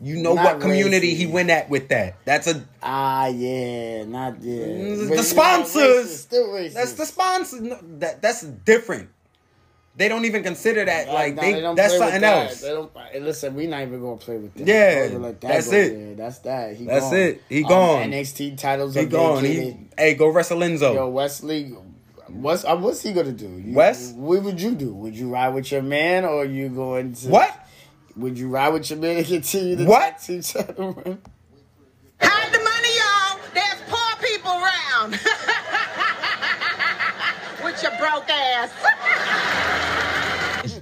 [0.04, 1.18] You know Not what community racist.
[1.18, 2.16] he went at with that.
[2.26, 4.66] That's a Ah, yeah, not yeah.
[4.66, 6.08] Mm, But the sponsors.
[6.08, 6.74] racist, still racist.
[6.74, 7.62] that's the sponsor.
[7.62, 9.10] No, that that's different.
[9.96, 12.50] They don't even consider that like Nah, they, don't that's play with something that.
[12.50, 12.62] else.
[12.62, 12.92] They don't,
[13.26, 14.66] listen, we not even gonna play with that.
[14.68, 15.94] Yeah, that that's it.
[15.94, 16.16] there.
[16.16, 16.76] That's that.
[16.78, 17.16] He That's gone.
[17.18, 17.42] it.
[17.50, 18.12] He Um, gone.
[18.12, 19.42] NXT titles He are gone.
[19.44, 19.64] vacated.
[19.74, 20.94] He, hey, go wrestle Enzo.
[20.94, 21.76] Yo, Wes Lee,
[22.30, 23.50] what's uh, what's he gonna do?
[23.50, 24.14] You, Wes?
[24.14, 24.94] what would you do?
[24.94, 27.54] Would you ride with your man, or you going to What?
[28.16, 30.00] Would you ride with your man and continue to What?
[30.12, 30.74] talk to each other?
[32.22, 33.40] Hide the money, y'all.
[33.54, 35.20] There's poor people around.
[37.64, 38.72] With your broke ass.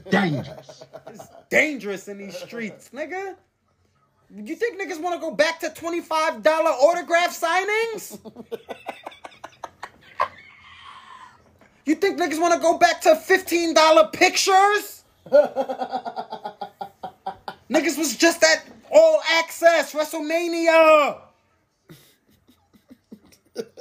[0.10, 0.84] Dangerous.
[1.08, 3.36] It's dangerous in these streets, nigga.
[4.34, 8.20] You think niggas want to go back to twenty five dollar autograph signings?
[11.86, 15.04] you think niggas want to go back to fifteen dollar pictures?
[15.32, 16.68] niggas
[17.98, 21.18] was just at all access WrestleMania.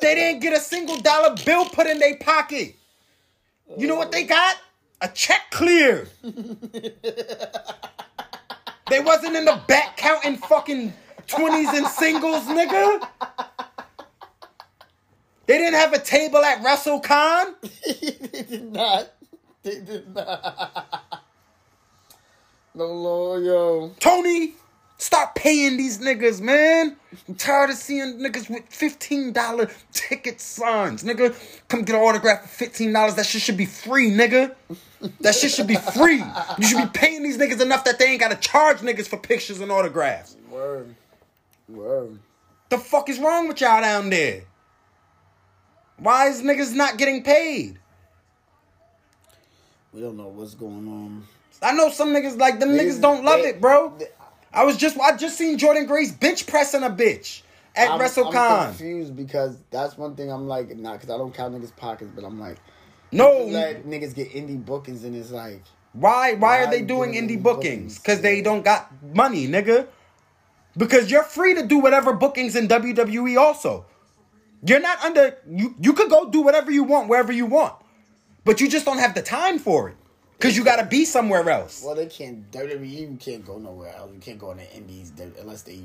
[0.01, 2.75] They didn't get a single dollar bill put in their pocket.
[3.77, 4.57] You know what they got?
[5.01, 6.09] A check clear.
[8.91, 10.93] They wasn't in the back counting fucking
[11.27, 13.07] 20s and singles, nigga.
[15.47, 17.55] They didn't have a table at WrestleCon.
[18.33, 19.11] they did not.
[19.63, 21.23] They did not.
[22.75, 23.93] No, Lord, yo.
[24.01, 24.55] Tony,
[24.99, 26.97] stop paying these niggas, man.
[27.29, 31.03] I'm tired of seeing niggas with $15 ticket signs.
[31.03, 31.35] Nigga,
[31.69, 33.17] come get an autograph for $15.
[33.17, 34.55] That shit should be free, nigga.
[35.21, 36.23] That shit should be free.
[36.59, 39.61] You should be paying these niggas enough that they ain't gotta charge niggas for pictures
[39.61, 40.37] and autographs.
[40.51, 40.95] Word.
[41.69, 42.19] Word.
[42.69, 44.43] The fuck is wrong with y'all down there?
[45.99, 47.79] Why is niggas not getting paid?
[49.93, 51.25] We don't know what's going on.
[51.63, 53.93] I know some niggas like them They- niggas don't love they- it, bro.
[54.53, 57.43] I was just I just seen Jordynne Grace bench pressing a bitch
[57.77, 58.35] at I'm, WrestleCon.
[58.35, 62.11] I'm confused because that's one thing I'm like, not because I don't count niggas' pockets,
[62.15, 62.57] but I'm like,
[63.13, 63.45] No.
[63.45, 65.63] let niggas get indie bookings and it's like,
[65.93, 66.35] Why?
[66.35, 67.99] Why are they doing doing indie bookings?
[67.99, 69.87] Because they don't got money, nigga.
[70.77, 73.39] Because you're free to do whatever bookings in WWE.
[73.39, 73.87] Also,
[74.63, 75.39] you're not under.
[75.49, 77.75] You you could go do whatever you want wherever you want,
[78.45, 79.97] but you just don't have the time for it.
[80.39, 81.83] Because you got to be somewhere else.
[81.85, 84.13] well, they can't, WWE you can't go nowhere else.
[84.15, 85.81] You can't go in the indies unless they.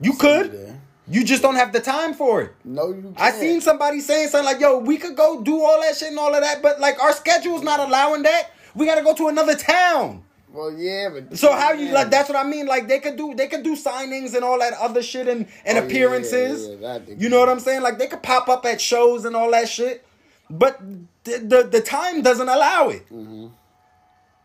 [0.00, 0.50] You could.
[0.50, 0.80] there.
[1.08, 2.52] You just don't have the time for it.
[2.64, 3.20] No, you can't.
[3.20, 6.18] I seen somebody saying something like, "Yo, we could go do all that shit and
[6.18, 8.50] all of that, but like our schedule's not allowing that.
[8.74, 10.22] We got to go to another town."
[10.52, 11.36] Well, yeah, but.
[11.38, 11.92] So how you Yeah.
[11.94, 12.10] like?
[12.10, 12.66] That's what I mean.
[12.66, 15.76] Like they could do, they could do signings and all that other shit and, and
[15.78, 16.68] Oh, appearances.
[16.68, 17.82] yeah, yeah, they you know what I'm saying?
[17.82, 20.06] Like they could pop up at shows and all that shit,
[20.50, 20.78] but
[21.24, 23.04] the the, the time doesn't allow it.
[23.10, 23.46] Mm-hmm.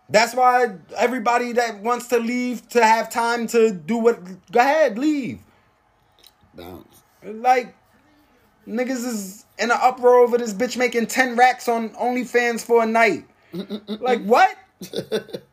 [0.10, 4.98] That's why everybody that wants to leave to have time to do what, go ahead,
[4.98, 5.40] leave.
[6.58, 7.04] Bounce.
[7.24, 7.76] Like
[8.68, 12.86] niggas is in an uproar over this bitch making ten racks on OnlyFans for a
[12.86, 13.26] night.
[13.88, 14.56] like what?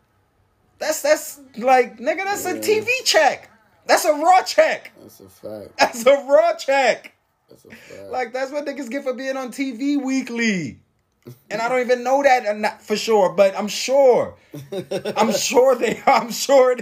[0.79, 2.25] That's that's like nigga.
[2.25, 3.51] That's a TV check.
[3.87, 4.93] That's a raw check.
[5.01, 5.79] That's a fact.
[5.79, 7.15] That's a raw check.
[7.49, 8.11] That's a fact.
[8.11, 10.81] Like that's what niggas get for being on TV weekly.
[11.51, 14.37] And I don't even know that not for sure, but I'm sure.
[15.17, 16.03] I'm sure they.
[16.07, 16.77] I'm sure.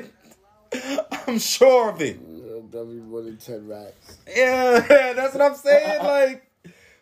[1.29, 2.19] I'm sure of it.
[2.73, 4.19] W more than ten racks.
[4.35, 4.81] Yeah,
[5.15, 6.03] that's what I'm saying.
[6.03, 6.51] Like,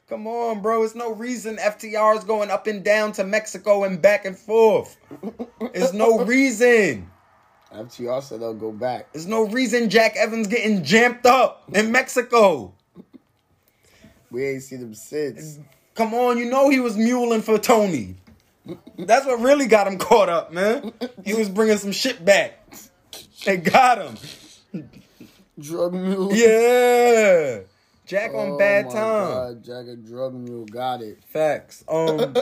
[0.09, 0.83] come on, bro.
[0.83, 4.97] It's no reason FTR is going up and down to Mexico and back and forth.
[5.73, 7.09] There's no reason.
[7.73, 9.13] FTR said they'll go back.
[9.13, 12.75] There's no reason Jack Evans getting jammed up in Mexico.
[14.31, 15.61] We ain't seen them since.
[15.95, 18.17] Come on, you know he was muling for Tony.
[18.99, 20.93] That's what really got him caught up, man.
[21.25, 22.59] He was bringing some shit back.
[23.45, 23.99] They got
[24.73, 24.89] him.
[25.61, 26.33] Drug mule.
[26.33, 27.61] Yeah.
[28.07, 28.95] Jack on Oh bad time.
[28.95, 30.65] God, Jack a drug mule.
[30.67, 31.19] Got it.
[31.33, 31.85] Facts.
[31.89, 32.35] Um,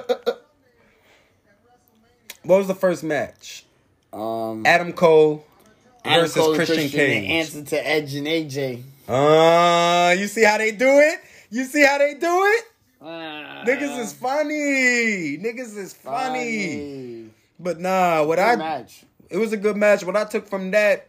[2.44, 3.64] what was the first match?
[4.12, 5.44] Um, Adam Cole
[6.04, 7.30] Adam versus Cole Christian, the Cage.
[7.30, 8.82] answer to Edge and AJ.
[9.08, 11.20] Uh, you see how they do it?
[11.50, 12.64] You see how they do it?
[13.02, 15.38] Ah, Niggas is funny.
[15.38, 16.72] Niggas is funny.
[16.72, 17.30] funny.
[17.60, 19.04] But nah, what Good I match.
[19.28, 20.04] it was a good match.
[20.04, 21.08] What I took from that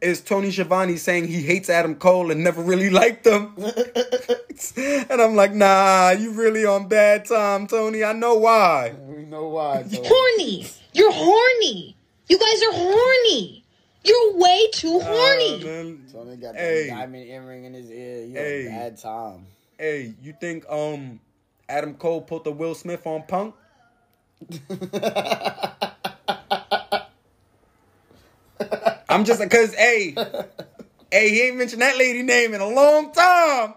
[0.00, 3.54] is Tony Schiavone saying he hates Adam Cole and never really liked him.
[4.76, 8.04] and I'm like, nah, you really on bad time, Tony.
[8.04, 8.94] I know why.
[9.06, 9.82] We know why.
[9.86, 10.02] though.
[10.04, 10.66] Horny.
[10.92, 11.96] You're horny.
[12.28, 13.64] You guys are horny.
[14.04, 15.64] You're way too horny.
[15.64, 16.04] man.
[16.12, 16.88] Tony got Hey.
[16.88, 18.24] that diamond earring in his ear.
[18.24, 18.64] You Hey.
[18.64, 19.46] had a bad time.
[19.78, 21.20] Hey, you think um
[21.68, 23.54] Adam Cole put the Will Smith on Punk?
[29.16, 30.14] I'm just because hey,
[31.10, 33.72] hey, he ain't mentioned that lady name in a long time.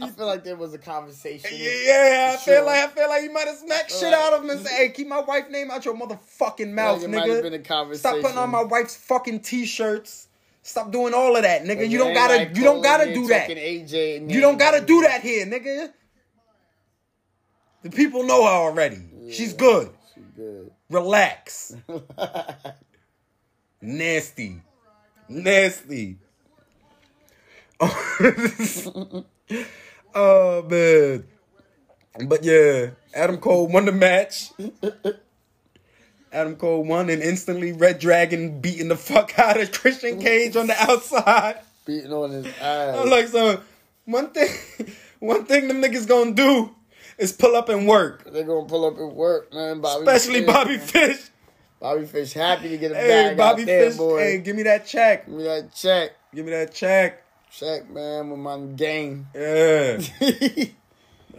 [0.00, 1.58] I feel like there was a conversation.
[1.60, 2.54] Yeah, I sure.
[2.54, 4.76] feel like I feel like you might have smacked shit out of him and said,
[4.76, 7.42] "Hey, keep my wife name out your motherfucking mouth, have nigga.
[7.42, 7.98] been a conversation.
[7.98, 10.28] Stop putting on my wife's fucking t-shirts.
[10.62, 11.88] Stop doing all of that, nigga.
[11.88, 13.56] You don't gotta, like you don't gotta in do there that.
[13.56, 15.92] AJ You don't gotta do that here, nigga.
[17.82, 19.00] The people know her already.
[19.32, 19.90] She's good.
[20.14, 20.71] She good.
[20.92, 21.74] Relax.
[23.80, 24.60] Nasty.
[25.26, 26.18] Nasty.
[27.80, 29.24] oh
[30.68, 31.24] man.
[32.26, 34.50] But yeah, Adam Cole won the match.
[36.30, 40.66] Adam Cole won and instantly Red Dragon beating the fuck out of Christian Cage on
[40.66, 41.60] the outside.
[41.86, 42.98] Beating on his ass.
[42.98, 43.62] I'm like, so
[44.04, 44.50] one thing,
[45.20, 46.74] one thing them niggas gonna do
[47.18, 48.24] is pull up and work.
[48.30, 49.80] They're gonna pull up and work, man.
[49.80, 50.86] Bobby Especially Fish, Bobby man.
[50.86, 51.30] Fish.
[51.80, 53.96] Bobby Fish happy to get a Hey, bag Bobby out there, Fish.
[53.98, 54.18] boy.
[54.18, 55.26] Hey, give me that check.
[55.26, 56.10] Give me that check.
[56.34, 57.22] Give me that check.
[57.50, 59.26] Check, man, with my game.
[59.34, 59.98] Yeah.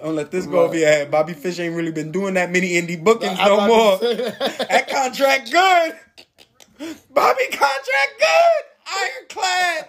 [0.02, 1.10] Don't let this go over your head.
[1.10, 3.98] Bobby Fish ain't really been doing that many indie bookings no more.
[4.00, 5.96] that contract good.
[7.14, 8.64] Bobby contract good.
[8.94, 9.88] Ironclad.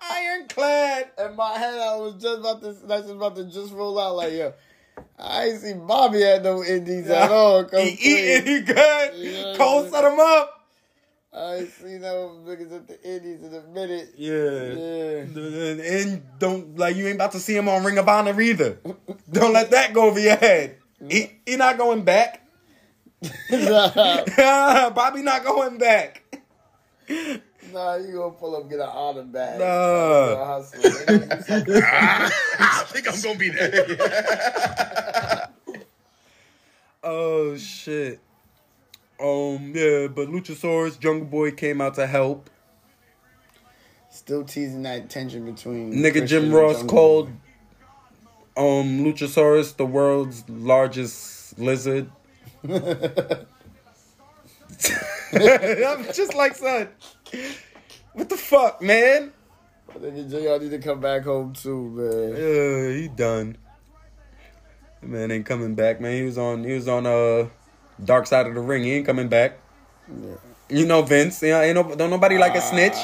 [0.00, 1.10] Ironclad.
[1.18, 4.16] In my head, I was just about to, that's just about to just roll out
[4.16, 4.54] like, yo,
[5.18, 7.64] I ain't see Bobby had no indies at all.
[7.64, 9.12] Come He eating, he good.
[9.16, 10.54] Yeah, Cole set him up.
[11.32, 14.14] I ain't seen no niggas at the indies in a minute.
[14.16, 14.38] Yeah.
[14.40, 18.78] And, and don't like you ain't about to see him on Ring of Honor either.
[19.30, 20.78] don't let that go over your head.
[21.08, 22.46] He, he not going back.
[23.50, 26.22] Bobby not going back.
[27.72, 29.58] Nah, you gonna pull up get an honor bag.
[29.58, 29.66] Nah.
[29.66, 30.82] Go hustle.
[30.82, 31.82] They gonna do something.
[31.84, 35.48] I think I'm gonna be there.
[37.10, 38.20] Oh shit.
[39.20, 42.50] Um yeah, but Luchasaurus Jungle Boy came out to help.
[44.10, 47.26] Still teasing that tension between Nigga Christian Jim Ross Jungle called
[48.56, 48.80] Boy.
[48.80, 52.10] um Luchasaurus the world's largest lizard.
[55.32, 56.88] I'm just like son.
[58.12, 59.32] What the fuck, man?
[59.96, 62.36] Nigga JR need to come back home too, man.
[62.36, 63.56] Yeah, he done.
[65.00, 66.14] That man ain't coming back, man.
[66.14, 67.48] He was on he was on uh
[68.04, 68.84] Dark Side of the Ring.
[68.84, 69.58] He ain't coming back.
[70.68, 71.42] You know Vince.
[71.42, 72.96] You know, ain't no, don't nobody like a snitch.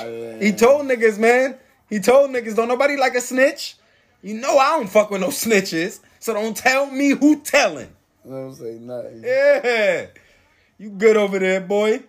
[0.42, 1.56] He told niggas, man.
[1.88, 3.76] He told niggas, don't nobody like a snitch.
[4.22, 6.00] You know I don't fuck with no snitches.
[6.18, 7.94] So don't tell me who telling.
[8.26, 9.22] Don't say nothing.
[9.24, 10.06] Yeah.
[10.78, 12.02] You good over there, boy.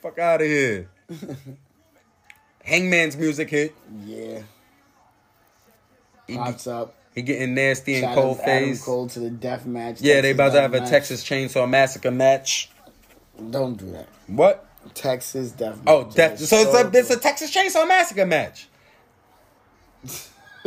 [0.00, 0.88] Fuck out of here.
[2.64, 3.74] Hangman's music hit.
[4.04, 4.42] Yeah.
[6.26, 6.94] He, Pops up.
[7.14, 8.84] he getting nasty and cold face.
[8.84, 10.00] Cole to the death match.
[10.00, 10.80] Yeah, they Texas about to have a.
[10.90, 12.70] Texas Chainsaw Massacre match.
[13.50, 14.08] Don't do that.
[14.26, 14.66] What?
[14.94, 15.84] Texas death match.
[15.86, 16.40] Oh, death.
[16.40, 18.68] It's So it's a, it's a Texas Chainsaw Massacre match.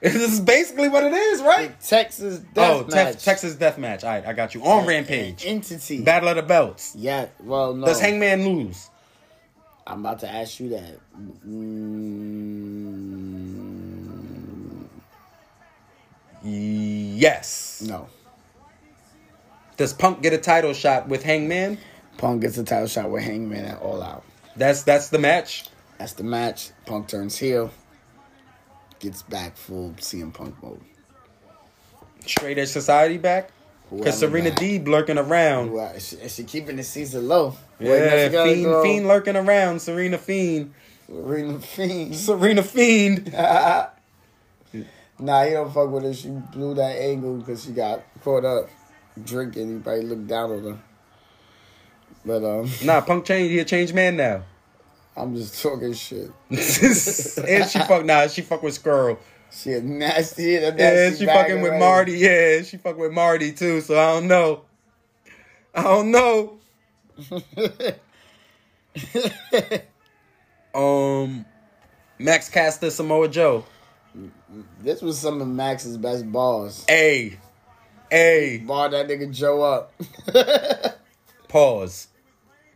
[0.00, 1.78] this is basically what it is, right?
[1.80, 3.22] Texas death oh, match.
[3.22, 4.04] Texas Death Match.
[4.04, 4.64] All right, I got you.
[4.64, 5.44] On Rampage.
[5.44, 6.02] Entity.
[6.02, 6.96] Battle of the Belts.
[6.96, 7.86] Yeah, well, no.
[7.86, 8.88] Does Hangman lose?
[9.86, 10.98] I'm about to ask you that.
[11.46, 12.32] Mm,
[16.44, 17.82] Yes.
[17.86, 18.08] no.
[19.76, 21.78] Does Punk get a title shot with Hangman?
[22.18, 24.24] Punk gets a title shot with Hangman at All Out.
[24.56, 25.64] That's that's the match.
[25.98, 26.70] That's the match.
[26.84, 27.70] Punk turns heel.
[29.00, 30.80] Gets back full CM Punk mode.
[32.26, 33.50] Straight Edge Society back.
[33.96, 34.50] Because Serena.
[34.50, 35.76] Deeb lurking around.
[35.76, 37.56] Uh, she, she keeping the season low?
[37.78, 38.82] Yeah, gotta Fiend, go.
[38.82, 39.80] Fiend lurking around.
[39.80, 40.72] Serena Fiend.
[41.06, 42.14] Serena Fiend.
[42.16, 43.34] Serena Fiend.
[45.18, 46.12] Nah, he don't fuck with her.
[46.12, 48.68] She blew that angle because she got caught up
[49.22, 49.76] drinking.
[49.76, 50.78] He probably looked down on her.
[52.24, 53.50] But um, Nah, Punk change.
[53.52, 54.42] He a changed man now.
[55.16, 56.30] I'm just talking shit.
[56.50, 58.04] and she fuck.
[58.04, 59.18] Nah, she fuck with Skrull.
[59.52, 60.56] She a nasty.
[60.56, 61.78] A nasty Yeah, she fucking with.
[61.78, 62.12] Marty.
[62.12, 63.80] Yeah, she fucking with Marty too.
[63.80, 64.62] So I don't know.
[65.74, 66.58] I don't know.
[70.74, 71.44] um,
[72.18, 73.64] Max Caster, Samoa Joe.
[74.80, 76.84] This was some of Max's best balls.
[76.86, 77.38] Hey,
[78.10, 78.58] hey.
[78.58, 79.92] Ball that nigga Joe up.
[81.48, 82.08] Pause.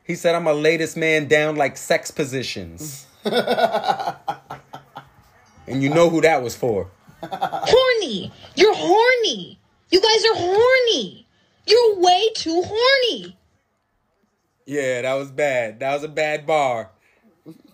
[0.04, 3.06] He said, "I'm a latest man down like sex positions."
[5.66, 6.90] and you know who that was for?
[7.22, 8.32] Horny.
[8.54, 9.58] You're horny.
[9.90, 11.26] You guys are horny.
[11.66, 13.36] You're way too horny.
[14.66, 15.80] Yeah, that was bad.
[15.80, 16.90] That was a bad bar.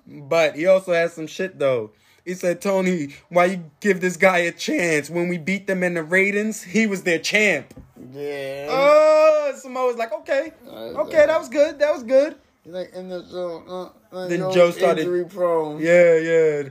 [0.06, 1.93] But he also had some shit though.
[2.24, 5.10] He said, Tony, why you give this guy a chance?
[5.10, 7.74] When we beat them in the ratings, he was their champ.
[8.12, 8.69] Yeah.
[8.70, 12.36] Oh, Samoa's like, okay, okay, that was good, that was good.
[12.62, 13.64] He's like in the zone.
[13.69, 15.81] Uh, uh, Then Joe started injury prone.
[15.81, 16.69] Yeah, yeah.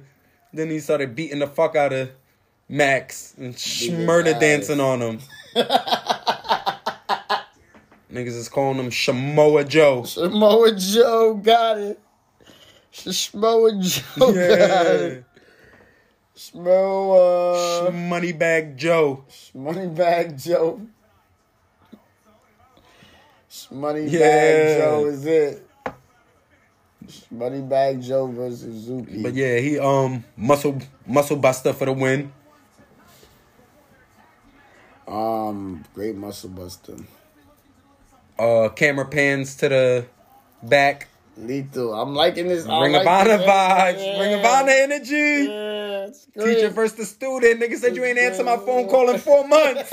[0.53, 2.11] Then he started beating the fuck out of
[2.67, 3.55] Max and
[4.05, 5.19] murder dancing on him.
[8.11, 10.03] Niggas is calling him Shamoa Joe.
[10.03, 11.99] Samoa Joe got it.
[12.91, 14.83] Samoa Joe got Yeah.
[14.83, 15.23] it.
[16.33, 19.23] Samoa Moneybag Joe.
[19.55, 20.81] Moneybag Joe.
[23.71, 24.77] Moneybag Yeah.
[24.77, 25.67] Joe is it.
[27.33, 29.21] Moneybag Joe versus Zuki.
[29.23, 32.31] But yeah, he um muscle muscle buster for the win.
[35.07, 36.95] Um, great muscle buster.
[38.39, 40.05] Uh camera pans to the
[40.63, 41.07] back.
[41.37, 41.93] Lethal.
[41.93, 42.65] I'm liking this.
[42.65, 44.19] Ring of Honor vibes.
[44.19, 45.47] Ring of Honor energy.
[45.47, 46.25] Yeah, it's.
[46.25, 47.61] Teacher versus the student.
[47.61, 49.91] Nigga said you ain't answer my phone call in four months.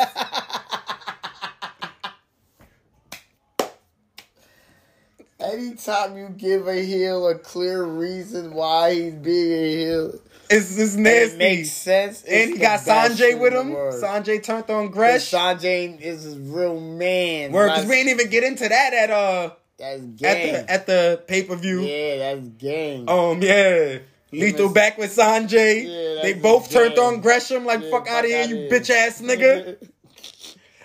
[5.53, 10.21] Anytime you give a heel a clear reason why he's being a heel,
[10.51, 11.35] It's it's and nasty.
[11.35, 12.23] it makes sense.
[12.23, 13.73] and he got Sonjay with him.
[13.73, 15.31] Sonjay turned on Gresh.
[15.31, 17.53] Sonjay is his real man.
[17.53, 21.23] Word, because we didn't even get into that at uh That's at the at the
[21.27, 21.83] pay per view.
[21.83, 23.09] yeah, that's gang.
[23.09, 23.99] Um, yeah.
[24.31, 25.85] Lethal back with Sonjay.
[25.85, 29.23] Yeah, they both turned on Gresham like Yeah, fuck out of here, you bitch ass
[29.23, 29.77] nigga.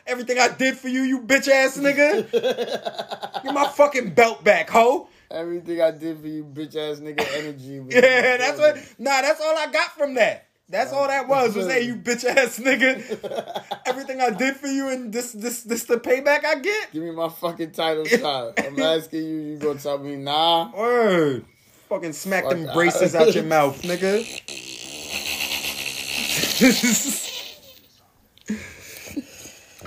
[0.05, 2.30] Everything I did for you, you bitch ass nigga.
[3.43, 5.07] Get my fucking belt back, ho.
[5.31, 7.80] Everything I did for you, bitch ass nigga energy.
[7.89, 8.77] Yeah, that's what.
[8.99, 10.47] Nah, that's all I got from that.
[10.69, 11.55] That's all that was.
[11.55, 13.71] Was hey, you bitch ass nigga.
[13.85, 16.91] Everything I did for you, and this, this, this, the payback I get.
[16.91, 18.59] Give me my fucking title shot.
[18.59, 20.71] I'm asking you, you gonna tell me nah?
[20.75, 21.45] Word.
[21.89, 23.27] Fucking smack them braces out.
[23.27, 24.23] out your mouth, nigga.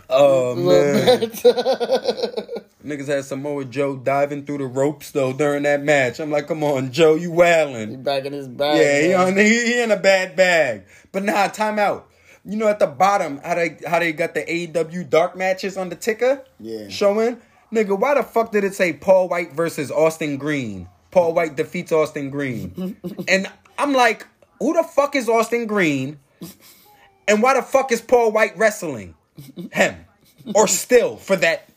[0.09, 1.21] Oh man.
[2.87, 6.21] Niggas had Samoa Joe diving through the ropes though during that match.
[6.21, 8.79] I'm like, come on, Joe, you he back in his bag.
[8.79, 10.85] Yeah, he, on, he, he in a bad bag.
[11.11, 12.09] But nah, time out.
[12.45, 15.89] You know, at the bottom, how they how they got the AEW dark matches on
[15.89, 16.89] the ticker Yeah.
[16.89, 17.41] showing?
[17.73, 20.89] Nigga, why the fuck did it say Paul White versus Austin Greene?
[21.11, 22.97] Paul White defeats Austin Greene.
[23.29, 24.25] and I'm like,
[24.61, 26.21] who the fuck is Austin Greene?
[27.27, 29.17] And why the fuck is Paul White wrestling?
[29.73, 30.05] Him.
[30.55, 31.69] Or still for that.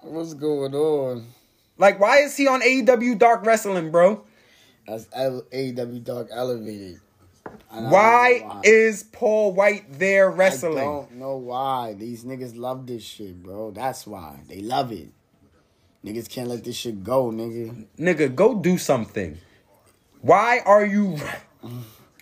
[0.00, 1.26] What's going on?
[1.78, 4.24] Like, why is he on AEW Dark Wrestling, bro?
[4.86, 7.00] That's AEW Dark Elevated.
[7.70, 10.78] And Why is Paul White there wrestling?
[10.78, 11.94] I don't know why.
[11.94, 13.70] These niggas love this shit, bro.
[13.70, 14.40] That's why.
[14.48, 15.08] They love it.
[16.04, 17.86] Niggas can't let this shit go, nigga.
[17.98, 19.38] Nigga, go do something.
[20.20, 21.18] Why are you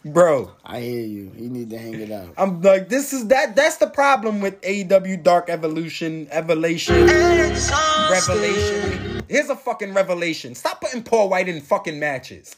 [0.04, 1.32] Bro, I hear you.
[1.36, 2.34] You need to hang it out.
[2.36, 9.22] I'm like this is that that's the problem with AEW Dark Evolution, Evolution, Revelation.
[9.28, 10.54] Here's a fucking revelation.
[10.54, 12.56] Stop putting Paul White in fucking matches.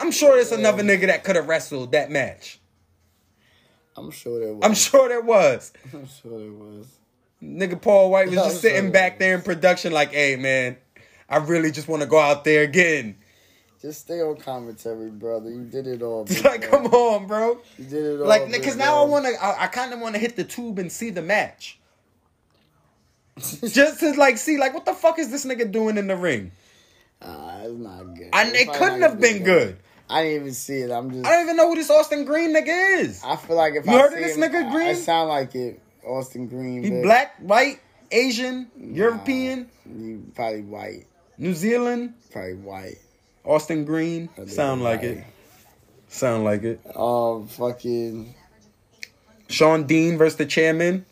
[0.00, 2.58] I'm sure there's another nigga that could have wrestled that match.
[3.96, 4.64] I'm sure there was.
[4.64, 5.72] I'm sure there was.
[5.92, 6.86] I'm sure there was.
[7.42, 10.78] Nigga Paul White was I'm just sitting sure back there in production like, hey man,
[11.28, 13.16] I really just want to go out there again.
[13.80, 15.50] Just stay on commentary, brother.
[15.50, 16.26] You did it all.
[16.44, 17.60] like, come on, bro.
[17.78, 18.26] You did it all.
[18.26, 20.78] Like, because now I want to, I, I kind of want to hit the tube
[20.80, 21.78] and see the match.
[23.38, 26.50] Just to like see, like, what the fuck is this nigga doing in the ring?
[27.22, 28.30] Ah, it's not good.
[28.32, 29.76] And it couldn't have been be good.
[30.10, 30.90] I didn't even see it.
[30.90, 31.26] I'm just.
[31.26, 33.22] I don't even know who this Austin Greene nigga is.
[33.22, 34.88] I feel like if You I heard of this him, nigga Green?
[34.88, 35.80] I sound like it.
[36.04, 36.82] Austin Greene.
[36.82, 37.80] He black, white,
[38.10, 41.06] Asian, European, You probably white.
[41.36, 42.14] New Zealand.
[42.32, 42.98] Probably white.
[43.48, 44.28] Austin Greene.
[44.46, 45.24] Sound like it.
[46.08, 46.80] Sound like it.
[46.94, 48.34] Oh, fucking
[49.48, 51.06] Shawn Dean versus the chairman.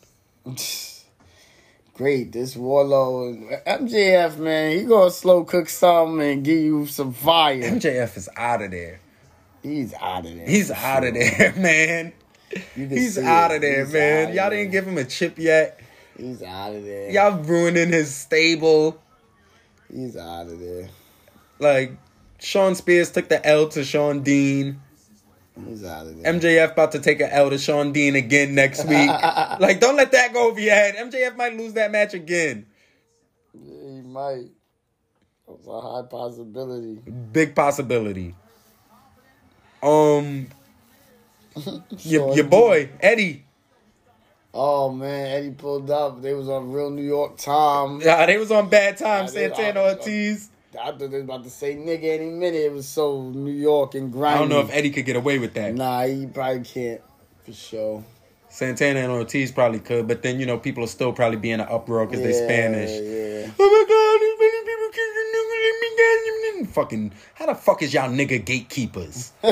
[1.94, 2.32] great.
[2.32, 7.62] This Wardlow and MJF man, he gonna slow cook something and give you some fire.
[7.62, 9.00] MJF is out of there.
[9.62, 10.46] He's out of there.
[10.46, 12.12] He's out of there, man.
[12.74, 14.34] He's out of there, man.
[14.34, 15.80] Y'all didn't give him a chip yet.
[16.16, 17.10] He's out of there.
[17.10, 19.02] Y'all ruining his stable.
[19.90, 20.88] He's out of there.
[21.58, 21.96] Like
[22.38, 24.80] Shawn Spears took the L to Shawn Dean.
[25.66, 26.32] He's out of there.
[26.34, 29.08] MJF about to take an L to Shawn Dean again next week.
[29.08, 30.96] like, don't let that go over your head.
[30.96, 32.66] MJF might lose that match again.
[33.54, 34.44] Yeah, he might.
[35.48, 37.00] It's a high possibility.
[37.32, 38.34] Big possibility.
[39.82, 40.48] Um,
[42.00, 43.44] your, your boy Eddie.
[44.52, 46.20] Oh man, Eddie pulled up.
[46.22, 48.00] They was on Real New York Time.
[48.00, 49.26] Yeah, they was on bad time.
[49.26, 50.50] They- Santana Ortiz.
[50.78, 52.62] I thought they was about to say nigga any minute.
[52.62, 54.36] It was so New York and grimy.
[54.36, 55.74] I don't know if Eddie could get away with that.
[55.74, 57.00] Nah, he probably can't
[57.44, 58.04] for sure.
[58.48, 61.60] Santana and Ortiz probably could, but then you know people are still probably be in
[61.60, 62.90] an uproar because they Yeah, Spanish.
[62.90, 63.52] Yeah.
[63.58, 66.16] Oh my god, there's many people kicking nigga, let me get
[66.56, 66.66] him.
[66.72, 69.32] Fucking, how the fuck is y'all nigga gatekeepers?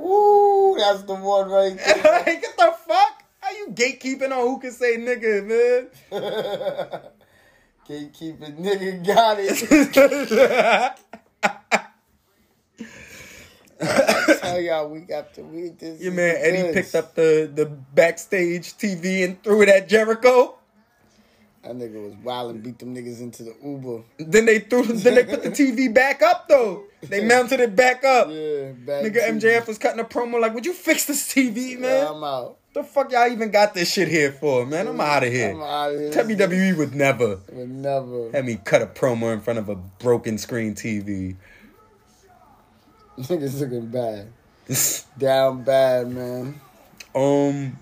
[0.00, 2.02] Ooh, that's the one right there.
[2.02, 3.17] what the fuck?
[3.68, 5.88] You gatekeeping on who can say nigga, man?
[7.88, 10.98] Gatekeeping nigga got it.
[14.40, 15.78] Tell y'all week after week.
[15.78, 16.74] This Your man Eddie goods.
[16.74, 20.56] picked up the, the backstage TV and threw it at Jericho.
[21.62, 24.02] That nigga was wild and beat them niggas into the Uber.
[24.18, 26.84] Then they threw then they put the TV back up though.
[27.02, 28.28] They mounted it back up.
[28.30, 29.40] Yeah, back Nigga TV.
[29.40, 31.90] MJF was cutting a promo like, would you fix this TV, man?
[31.90, 32.57] Yeah, I'm out.
[32.74, 34.86] The fuck y'all even got this shit here for, man?
[34.88, 35.50] I'm out of here.
[35.52, 36.10] I'm out of here.
[36.10, 38.30] WWE would never Would never.
[38.32, 41.36] have me cut a promo in front of a broken screen TV.
[43.18, 44.28] Niggas looking bad.
[45.18, 46.60] Down bad, man.
[47.14, 47.78] um,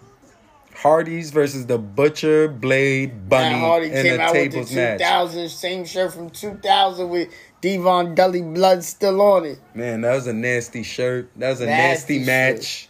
[0.74, 4.72] Hardy's versus the Butcher Blade Bunny Matt Hardy in came a out with the tables
[4.72, 5.50] match.
[5.50, 7.28] same shirt from 2000 with
[7.60, 9.58] D-Von Dudley blood still on it.
[9.74, 11.30] Man, that was a nasty shirt.
[11.36, 12.88] That was a Nasty nasty, match.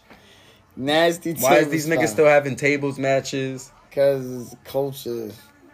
[0.77, 1.33] Nasty.
[1.33, 3.71] Why is these niggas still having tables matches?
[3.89, 5.31] Because it's culture.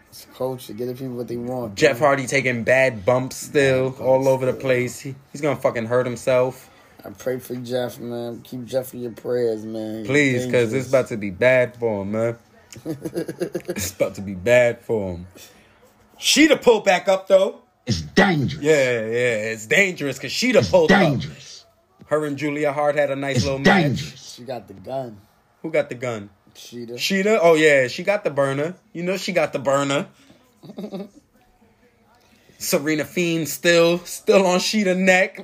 [0.10, 0.74] It's culture.
[0.74, 1.76] Getting people what they want.
[1.76, 5.00] Jeff Hardy taking bad bumps still all over the place.
[5.00, 6.70] He, he's gonna fucking hurt himself.
[7.06, 8.42] I pray for Jeff, man.
[8.44, 10.00] Keep Jeff in your prayers, man.
[10.00, 12.38] He's Please, because it's about to be bad for him, man.
[12.86, 15.28] it's about to be bad for him.
[16.18, 17.60] Shida pulled back up though.
[17.86, 18.64] It's dangerous.
[18.64, 21.50] Yeah, yeah, it's dangerous because Shida pulled dangerous.
[21.50, 21.53] up.
[22.14, 24.20] Her and Julia Hart had a nice It's little match.
[24.20, 25.20] She got the gun.
[25.64, 26.30] Who got the gun?
[26.54, 26.92] Shida.
[26.94, 27.40] Shida?
[27.42, 28.76] Oh yeah, she got the burner.
[28.94, 30.08] You know she got the burner.
[32.60, 35.38] Serena Fiend still, still on Shida neck.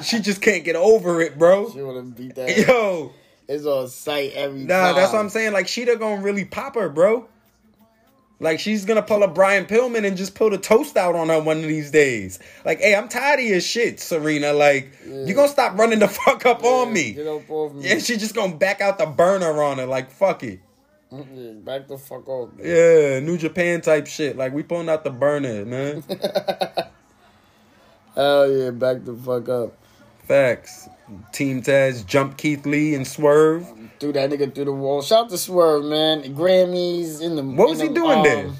[0.02, 1.70] she just can't get over it, bro.
[1.70, 2.56] She wanna beat that.
[2.56, 3.12] Yo,
[3.46, 4.94] It's on sight every nah, time.
[4.96, 5.52] that's what I'm saying.
[5.52, 7.28] Like Shida gonna really pop her, bro.
[8.38, 11.40] Like she's gonna pull a Brian Pillman and just pull the toast out on her
[11.40, 12.38] one of these days.
[12.66, 14.52] Like, hey, I'm tired of your shit, Serena.
[14.52, 17.12] Like, you gonna stop running the fuck up on me?
[17.12, 17.88] Get up off me.
[17.88, 19.86] Yeah, she just gonna back out the burner on her.
[19.86, 20.60] Like, fuck it.
[21.10, 22.50] Yeah, Back the fuck off.
[22.54, 22.66] man.
[22.66, 24.36] Yeah, New Japan type shit.
[24.36, 26.02] Like we pulling out the burner, man.
[28.14, 29.72] Hell yeah, back the fuck up.
[30.26, 30.88] Facts.
[31.32, 33.66] Team Taz jump Keith Lee and Swerve.
[33.98, 35.02] Threw that nigga through the wall.
[35.02, 36.22] Shout to Swerve, man.
[36.34, 37.42] Grammys in the.
[37.42, 38.50] What in was he the, doing um, there?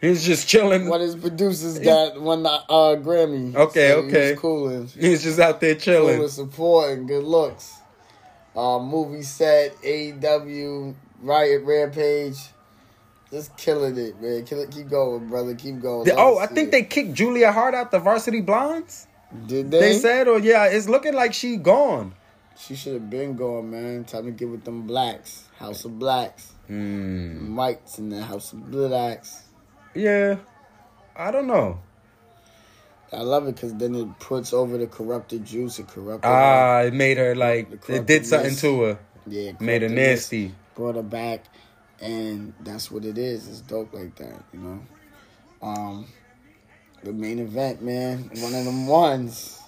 [0.00, 0.88] He's just chilling.
[0.88, 3.54] What his producers got won the uh, Grammy.
[3.54, 4.36] Okay, So he okay.
[4.36, 4.86] cooling.
[4.88, 6.16] He's just out there chilling.
[6.16, 7.76] Cooling, supporting, good looks.
[8.56, 12.38] Uh, movie set, AEW, Riot Rampage.
[13.30, 14.44] Just killing it, man.
[14.44, 15.54] Kill it, keep going, brother.
[15.54, 16.10] Keep going.
[16.16, 16.70] Oh, I think it.
[16.72, 19.06] they kicked Julia Hart out the Varsity Blondes.
[19.46, 19.70] did.
[19.70, 22.14] They, They, said, or yeah, it's looking like she gone.
[22.60, 24.04] She should have been going, man.
[24.04, 25.44] Time to get with them blacks.
[25.58, 26.52] House of Blacks.
[26.66, 27.50] Hmm.
[27.50, 29.42] Mike's in the House of Blacks.
[29.94, 30.36] Yeah,
[31.16, 31.80] I don't know.
[33.12, 35.78] I love it because then it puts over the corrupted juice.
[35.80, 36.30] It corrupted.
[36.30, 38.98] Ah, it made her like it did something to her.
[39.26, 40.54] yeah, Made her nasty.
[40.76, 41.44] Brought her back,
[42.00, 43.48] and that's what it is.
[43.48, 44.80] It's dope like that, you know.
[45.60, 46.06] Um,
[47.02, 48.30] the main event, man.
[48.36, 49.60] One of them ones.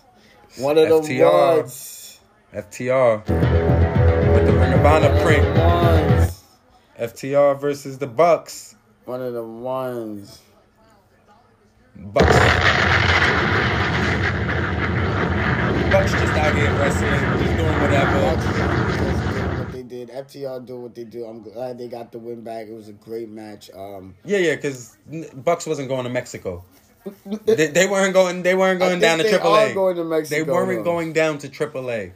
[0.59, 1.57] One of them FTR.
[1.59, 2.02] ones.
[2.53, 3.19] FTR
[4.35, 5.57] with the Ring of Honor print.
[5.57, 6.43] ones.
[6.99, 8.75] FTR versus the Bucks.
[9.07, 10.41] One of the ones.
[11.97, 12.27] Bucks.
[15.91, 18.21] Bucks just out here wrestling, just doing whatever.
[19.59, 21.25] What they did, FTR do what they do.
[21.25, 22.67] I'm glad they got the win back.
[22.67, 23.71] It was a great match.
[23.75, 24.97] Um, Yeah, yeah, because
[25.35, 26.65] Bucks wasn't going to Mexico.
[27.47, 28.43] they, they weren't going.
[28.43, 29.75] They weren't going down to they Triple are A.
[29.75, 30.85] going to Mexico, They weren't though.
[30.85, 32.13] going down to Triple A.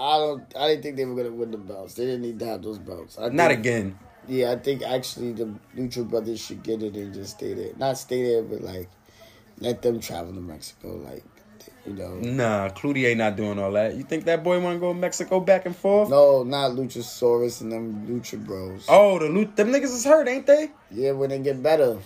[0.00, 0.42] I don't.
[0.56, 1.94] I didn't think they were gonna win the belts.
[1.94, 3.18] They didn't need to have those belts.
[3.18, 3.98] I Not think- again.
[4.28, 7.72] Yeah, I think actually the Lucha Brothers should get it and just stay there.
[7.76, 8.88] Not stay there, but like
[9.58, 10.96] let them travel to Mexico.
[11.04, 11.24] Like
[11.86, 13.96] you know, Nah, Cloutier ain't not doing all that.
[13.96, 16.08] You think that boy want to go to Mexico back and forth?
[16.10, 18.86] no, not Luchasaurus and them Lucha Bros.
[18.88, 19.56] Oh, the loot.
[19.56, 20.70] Them niggas is hurt, ain't they?
[20.90, 21.98] Yeah, when they get better,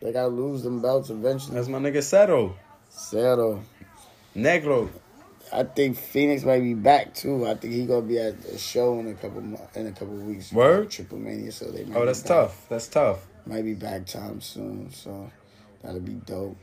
[0.00, 1.54] they gotta lose them belts eventually.
[1.54, 2.54] That's my nigga Cero.
[2.90, 3.62] Cero.
[4.34, 4.88] Negro.
[5.52, 7.46] I think Fénix might be back too.
[7.46, 9.40] I think he gonna be at a show in a couple
[9.74, 10.52] in a couple weeks.
[10.52, 10.90] Word?
[10.90, 11.84] Triple Mania, so they.
[11.84, 12.68] Might Oh, that's tough.
[12.68, 13.26] That's tough.
[13.46, 15.30] Might be back time soon, so
[15.82, 16.56] that'll be dope.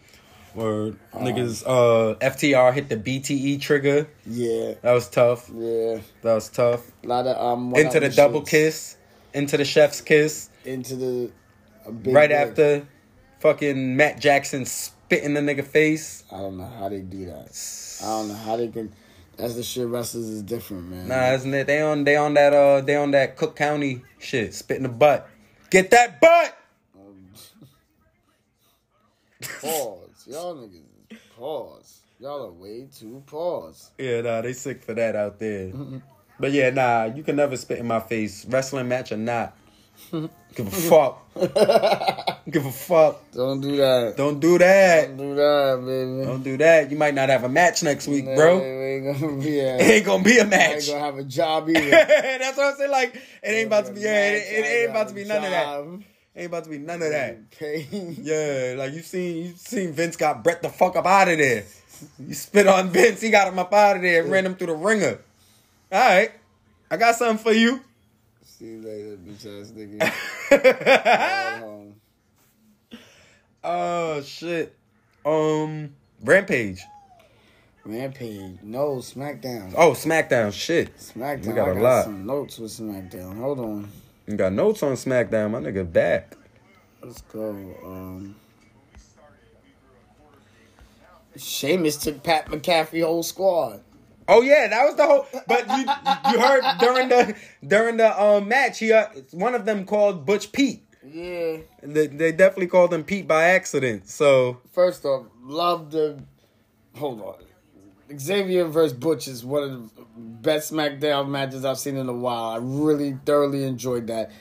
[0.56, 0.98] Word.
[1.14, 4.08] Um, Niggas, uh, FTR hit the BTE trigger.
[4.26, 5.52] Yeah, That was tough.
[5.54, 6.00] yeah.
[6.22, 6.90] That was tough.
[7.04, 7.76] A lot of um.
[7.76, 8.50] Into the double shits.
[8.50, 8.98] kiss.
[9.34, 10.50] Into the chef's kiss.
[10.66, 11.32] Into the.
[11.92, 12.88] big right after
[13.40, 14.66] fucking Matt Jackson
[15.08, 16.26] spit in the nigga face.
[16.34, 17.58] I don't know how they do that.
[18.04, 18.92] I don't know how they can.
[19.38, 19.88] That's the shit.
[19.88, 21.08] Wrestlers is different, man.
[21.08, 21.66] Nah, isn't it?
[21.66, 24.54] They on they on that uh they on that Cook County shit.
[24.54, 25.30] Spit in the butt.
[25.70, 26.58] Get that butt.
[29.62, 30.28] Pause.
[30.28, 31.18] Y'all niggas.
[31.38, 32.00] Pause.
[32.20, 33.92] Y'all are way too pause.
[34.00, 35.72] Yeah, nah, they sick for that out there.
[36.40, 39.56] But yeah, nah, you can never spit in my face, wrestling match or not.
[40.12, 41.24] Give a fuck.
[42.50, 43.32] Give a fuck.
[43.32, 44.16] Don't do that.
[44.18, 45.08] Don't do that.
[45.08, 46.26] Don't do that, baby.
[46.26, 46.90] Don't do that.
[46.90, 48.60] You might not have a match next week, bro.
[48.60, 49.60] It ain't gonna be.
[49.60, 51.90] A, ain't gonna be a I ain't gonna have a job either.
[51.90, 52.88] That's what I say.
[52.88, 54.02] Like, it ain't about to be.
[54.02, 56.06] Yeah, it, it ain't about to be none of that.
[56.36, 57.52] Ain't about to be none of that.
[57.52, 58.16] Pain.
[58.22, 61.66] Yeah, like you seen, you seen Vince got Brett the fuck up out of there.
[62.20, 64.68] You spit on Vince, he got him up out of there, and ran him through
[64.68, 65.20] the ringer.
[65.92, 66.32] All right,
[66.92, 67.82] I got something for you.
[68.58, 71.60] See you later, bitch ass nigga.
[71.62, 71.96] Home.
[73.64, 74.78] Oh shit.
[75.26, 75.94] Um,
[76.24, 76.82] Rampage.
[77.84, 78.60] Rampage.
[78.64, 79.74] No, SmackDown.
[79.76, 80.54] Oh, SmackDown.
[80.54, 80.96] Shit.
[80.98, 81.48] SmackDown.
[81.48, 82.04] We got I a got lot.
[82.06, 83.38] some notes with SmackDown.
[83.38, 83.90] Hold on.
[84.26, 85.52] You got notes on SmackDown.
[85.52, 86.38] My nigga back.
[87.02, 87.50] Let's go.
[87.84, 88.36] Um,
[91.36, 93.82] Sheamus took Pat McAfee whole squad.
[94.28, 95.26] Oh yeah, that was the whole.
[95.48, 95.86] But you
[96.32, 97.36] you heard during the
[97.66, 100.84] during the um match, he uh, one of them called Butch Pete.
[101.04, 101.58] Yeah.
[101.82, 104.10] They, they definitely called him Pete by accident.
[104.10, 106.22] So First off, love the.
[106.96, 107.36] Hold on.
[108.20, 112.50] Xavier versus Butch is one of the best SmackDown matches I've seen in a while.
[112.52, 114.32] I really thoroughly enjoyed that.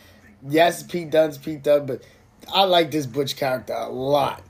[0.49, 2.03] Yes, Pete Dunne's Pete Dunne, but
[2.53, 4.43] I like this Butch character a lot.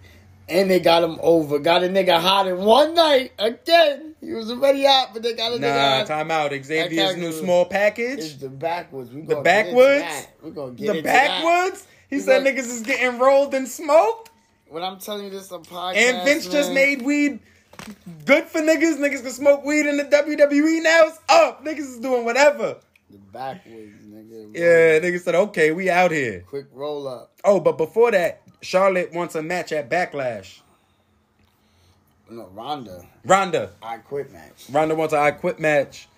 [0.49, 1.59] And they got him over.
[1.59, 4.06] Got a nigga hot in one night again.
[4.21, 6.07] He was already out, but they got a nigga nah, hot.
[6.07, 6.51] time out.
[6.53, 8.39] Xavier's new small It's package.
[8.39, 9.11] the backwards.
[9.11, 10.03] We The gonna get into backwoods.
[10.03, 10.27] that.
[10.43, 11.43] We gonna get The into that.
[11.45, 11.87] backwoods.
[12.09, 14.31] He We said gonna- niggas is getting rolled and smoked.
[14.69, 17.41] When I'm telling you this a podcast, And Vince just made weed
[18.25, 18.97] good for niggas.
[18.97, 21.05] Niggas can smoke weed in the WWE now.
[21.09, 21.65] It's up.
[21.65, 22.77] Niggas is doing whatever.
[23.09, 24.51] the backwoods, nigga.
[24.55, 26.43] Yeah, niggas said, okay, we out here.
[26.49, 27.33] Quick roll up.
[27.45, 30.61] Oh, but before that, Charlotte wants a match at Backlash.
[32.29, 33.07] No, Ronda.
[33.25, 33.71] Ronda.
[33.83, 34.67] I quit match.
[34.71, 36.09] Ronda wants an I quit match.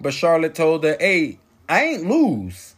[0.00, 1.38] But Charlotte told her, hey,
[1.68, 2.74] I ain't lose.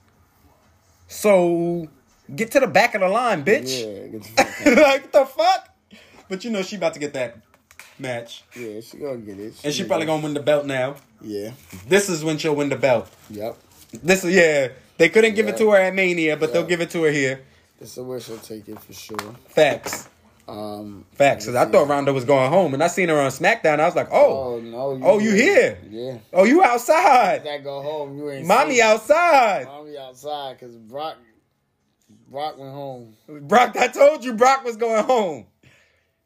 [1.08, 1.88] So
[2.34, 3.80] get to the back of the line, bitch.
[3.80, 5.68] Yeah, get the like, the fuck?
[6.28, 7.38] But you know she about to get that
[7.98, 8.44] match.
[8.56, 9.54] yeah, she gonna get it.
[9.62, 10.96] And she probably gonna win the belt now.
[11.20, 11.52] Yeah.
[11.86, 13.10] This is when she'll win the belt.
[13.30, 13.56] Yep.
[14.02, 14.68] This is yeah.
[14.96, 17.42] They couldn't give it to her at Mania, but they'll give it to her here.
[17.78, 19.34] This is where she'll take it for sure.
[19.48, 20.08] Facts.
[20.46, 21.06] Um.
[21.12, 21.46] Facts.
[21.46, 23.80] Cause I thought Ronda was going home, and I seen her on SmackDown.
[23.80, 25.00] I was like, oh, Oh no.
[25.02, 25.78] oh, you here?
[25.88, 26.18] Yeah.
[26.32, 27.44] Oh, you outside?
[27.44, 28.18] That go home.
[28.18, 28.46] You ain't.
[28.46, 29.64] Mommy outside.
[29.66, 31.16] Mommy outside because Brock.
[32.28, 33.14] Brock went home.
[33.28, 35.46] Brock, I told you Brock was going home.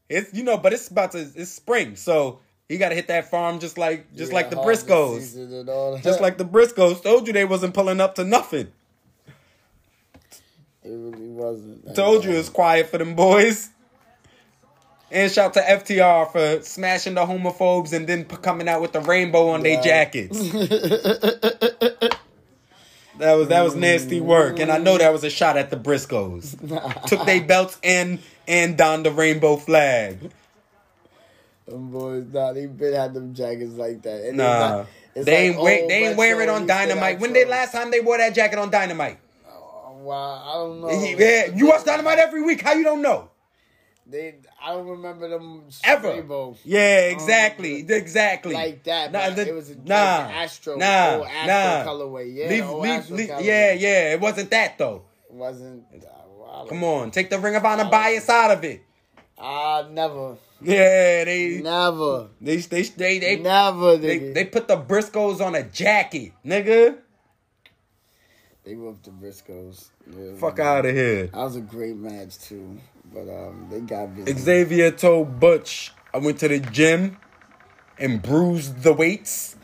[0.09, 3.31] It's you know, but it's about to it's spring, so he got to hit that
[3.31, 6.03] farm just like just Yeah, like the Briscoes, season and all that.
[6.03, 7.03] just like the Briscoes.
[7.03, 8.69] Told you they wasn't pulling up to nothing.
[10.83, 11.95] It really wasn't.
[11.95, 12.39] Told you bad.
[12.41, 13.71] it's quiet for them boys.
[15.11, 19.01] And shout to FTR for smashing the homophobes and then p- coming out with the
[19.01, 20.39] rainbow on their jackets.
[23.19, 25.77] That was that was nasty work, and I know that was a shot at the
[25.77, 26.55] Briscoes.
[27.09, 30.31] Took their belts and and donned the rainbow flag.
[31.67, 34.25] Them boys, nah, they been had them jackets like that.
[34.29, 34.87] And Nah, not-
[35.17, 37.19] it's they like ain't wear, oh, they ain't wear it on Dynamite.
[37.19, 39.19] When they last time they wore that jacket on Dynamite?
[39.51, 41.19] Oh, wow, I don't know.
[41.19, 42.63] Yeah, you watch Dynamite every week.
[42.63, 43.31] How you don't know?
[44.11, 46.09] They, I don't remember them Ever.
[46.09, 48.55] rainbow Yeah, exactly, exactly.
[48.55, 49.13] like that.
[49.13, 51.85] Nah, the- it was a, nah, like Astro, nah, Astro nah.
[51.85, 52.35] colorway.
[52.35, 53.45] Yeah, Leave, leave, leave- colorway.
[53.45, 54.13] yeah, yeah.
[54.15, 55.03] It wasn't that though.
[55.29, 55.85] It wasn't.
[55.95, 56.65] uh.
[56.65, 58.81] Come on, take the Ring of Honor bias out of it.
[59.39, 60.37] Ah, never.
[60.63, 62.29] Yeah, they Never.
[62.41, 64.35] they they they they Never, they, nigga.
[64.35, 66.97] they put the Briscoes on a jacket, nigga.
[68.69, 69.87] They whooped the Briscoes.
[70.15, 71.29] Yeah, Fuck out of here.
[71.29, 72.79] That was a great match too.
[73.15, 74.39] But um, they got busy.
[74.39, 77.17] Xavier told Butch, I went to the gym
[77.99, 79.57] and bruised the weights.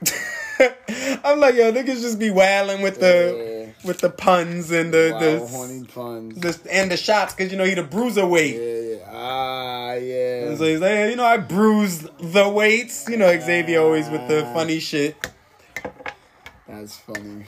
[0.58, 5.48] I'm like, yo, niggas just be wailing with the with the puns and the Wild,
[5.48, 6.40] horny puns.
[6.40, 8.56] the and the shots because you know he the bruiser weight.
[8.56, 9.10] Yeah, yeah.
[9.12, 10.48] Ah, yeah.
[10.48, 13.08] And so he's like, hey, you know, I bruised the weights.
[13.08, 15.14] You know, Xavier always with the funny shit.
[16.66, 17.44] That's funny.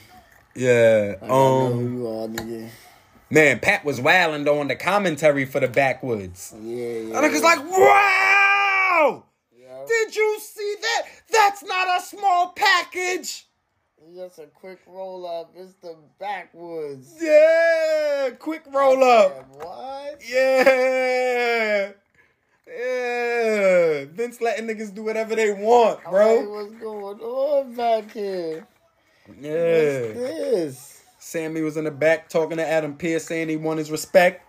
[0.54, 1.16] Yeah.
[1.22, 1.98] I Um.
[1.98, 2.70] you are.
[3.30, 6.54] Man, Pat was wailing on the commentary for the backwoods.
[6.60, 7.18] Yeah, yeah.
[7.18, 9.24] And niggas like, wow!
[9.86, 11.02] Did you see that?
[11.30, 13.46] That's not a small package.
[14.06, 15.52] It's just a quick roll up.
[15.56, 17.14] It's the backwoods.
[17.20, 19.48] Yeah, quick roll up.
[19.56, 20.22] What?
[20.26, 21.92] Yeah.
[22.66, 24.04] Yeah.
[24.12, 26.48] Vince letting niggas do whatever they want, bro.
[26.50, 28.66] what's going on back here?
[29.28, 29.50] Yeah.
[30.12, 31.02] this?
[31.18, 34.42] Sammy was in the back talking to Adam Pearce saying he want his respect.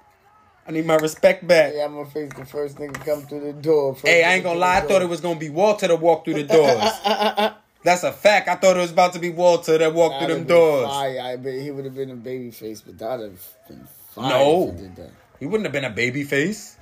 [0.68, 1.73] I need my respect back.
[1.73, 3.93] Hey, I'm gonna face the first nigga come through the door.
[3.93, 4.77] First Hey, I ain't gonna lie.
[4.77, 7.53] I thought it was gonna be Walter to walk through the doors.
[7.84, 8.47] That's a fact.
[8.47, 10.88] I thought it was about to be Walter that walked through That'd've them doors.
[10.88, 11.22] Fire.
[11.22, 14.30] I bet he would have been a baby face, but that'd have been fire.
[14.30, 14.69] No.
[14.69, 15.11] if he did that.
[15.39, 16.77] He wouldn't have been a baby face.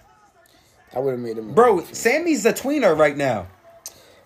[0.96, 1.54] I would have made him.
[1.54, 1.84] Bro.
[1.92, 3.48] Sammy's a tweener right now.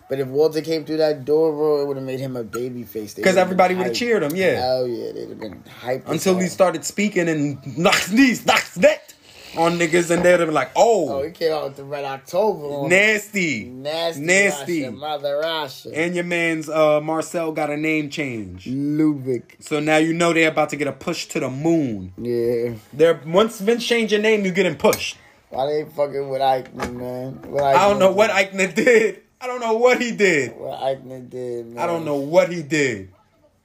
[0.09, 2.83] But if Walter came through that door, bro, it would have made him a baby
[2.83, 3.13] face.
[3.13, 4.61] They 'Cause would've everybody would've cheered him, yeah.
[4.61, 6.03] Hell yeah, they'd have been hyped.
[6.07, 9.13] Until he started speaking and knocks these, knocks that
[9.57, 12.05] on niggas, and they'd have been like, Oh, oh, he came out with the Red
[12.05, 13.65] October nasty.
[13.65, 14.21] Nasty.
[14.21, 14.81] Nasty.
[14.83, 15.91] Rasha, Mother Rasha.
[15.93, 18.65] And your man's uh, Marcel got a name change.
[18.67, 19.57] Ludwig.
[19.59, 22.13] So now you know they're about to get a push to the moon.
[22.17, 22.75] Yeah.
[22.93, 25.17] They're once Vince change your name, you're getting pushed.
[25.49, 27.39] Why they fucking with Aichner, man?
[27.61, 28.29] I don't know what.
[28.29, 29.21] Eichner did.
[29.39, 30.55] I don't know what he did.
[30.57, 31.77] What Aichner did, man.
[31.77, 33.11] I don't know what he did.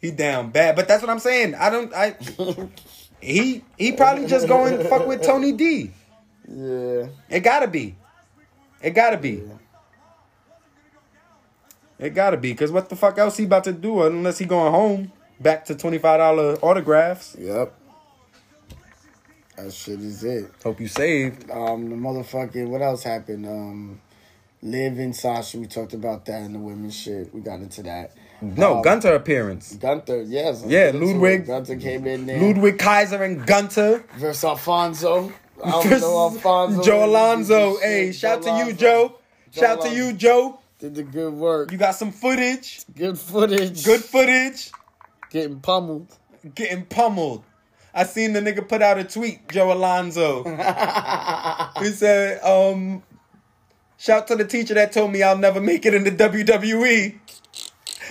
[0.01, 1.55] He down bad, but that's what I'm saying.
[1.55, 1.95] I don't.
[1.95, 2.17] I
[3.21, 5.91] he he probably just going fuck with Tony D.
[6.49, 7.07] Yeah.
[7.31, 7.95] It gotta be.
[8.83, 9.43] It gotta be.
[12.03, 14.73] It gotta be, cause what the fuck else he about to do unless he going
[14.73, 17.37] home back to twenty five dollar autographs.
[17.39, 17.73] Yep.
[19.57, 20.51] That shit is it.
[20.65, 21.49] Hope you saved.
[21.49, 23.47] Um, the motherfucking what else happened?
[23.47, 24.01] Um,
[24.63, 25.59] Liv and Sasha.
[25.59, 27.35] We talked about that in the women's shit.
[27.35, 28.13] We got into that.
[28.41, 29.75] No, Um, Gunther appearance.
[29.75, 30.63] Gunther, yes.
[30.67, 31.47] Yeah, Let's get into Ludwig.
[31.47, 32.41] Gunther came in there.
[32.41, 34.05] Ludwig Kaiser and Gunther.
[34.17, 35.33] versus Alfonso.
[35.65, 36.83] I don't know Alfonso.
[36.83, 37.79] Joe Alonzo.
[37.79, 39.19] Hey, shout to you, Joe.
[39.53, 40.59] Joe Shout to you, Joe.
[40.79, 41.71] Did the good work.
[41.71, 42.85] You got some footage.
[42.97, 43.85] Good footage.
[43.85, 44.73] Good footage.
[45.31, 46.09] Getting pummeled.
[46.55, 47.45] Getting pummeled.
[47.95, 50.43] I seen the nigga put out a tweet, Joe Alonzo.
[51.79, 53.03] he said, um,
[54.03, 57.19] shout to the teacher that told me I'll never make it in the WWE.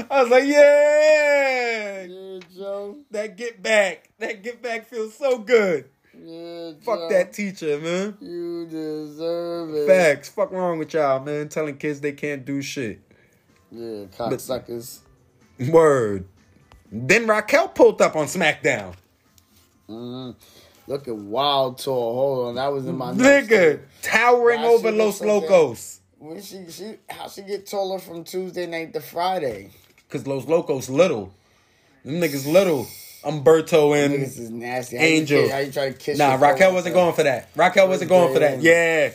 [0.10, 2.04] I was like, yeah.
[2.04, 2.98] Yeah, Joe.
[3.12, 4.10] That get back.
[4.20, 5.90] That get back feels so good.
[6.18, 7.10] Yeah, Fuck Joe.
[7.10, 8.18] that teacher, man.
[8.22, 9.88] You deserve it.
[9.88, 10.30] Facts.
[10.30, 11.50] Fuck wrong with y'all, man.
[11.50, 13.02] Telling kids they can't do shit.
[13.70, 15.00] Yeah, cocksuckers.
[15.70, 16.26] Word.
[16.90, 18.96] Then Raquel pulled up on SmackDown.
[19.90, 20.32] Mm-hmm.
[20.92, 22.16] Looking wild tall.
[22.16, 26.02] Hold on, that was in my Nigga, towering over Los look Locos.
[26.20, 29.70] When she she how she get taller from Tuesday night to Friday?
[30.10, 31.34] Cause Los Locos little.
[32.04, 32.88] Them niggas little.
[33.24, 34.98] Umberto and Niggas is nasty.
[34.98, 35.44] How Angel.
[35.44, 36.18] You, how you try to kiss?
[36.18, 37.48] Nah, Raquel wasn't going for that.
[37.56, 38.62] Raquel wasn't going for that.
[38.62, 39.06] Yeah.
[39.06, 39.12] Yeah.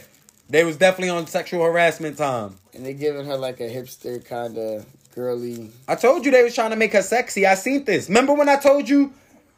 [0.48, 2.56] They was definitely on sexual harassment time.
[2.72, 5.72] And they giving her like a hipster kind of girly.
[5.86, 7.44] I told you they was trying to make her sexy.
[7.44, 8.08] I seen this.
[8.08, 9.12] Remember when I told you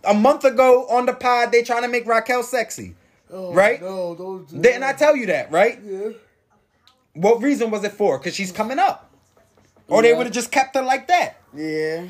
[0.05, 2.95] a month ago on the pod they trying to make Raquel sexy?
[3.31, 3.81] Oh, right?
[3.83, 5.79] Oh, No, don't do Didn't I tell you that, right?
[5.85, 6.11] Yeah.
[7.15, 8.19] What reason was it for?
[8.19, 9.11] Because she's coming up.
[9.89, 11.37] Or they would have just kept her like that.
[11.55, 12.07] Yeah.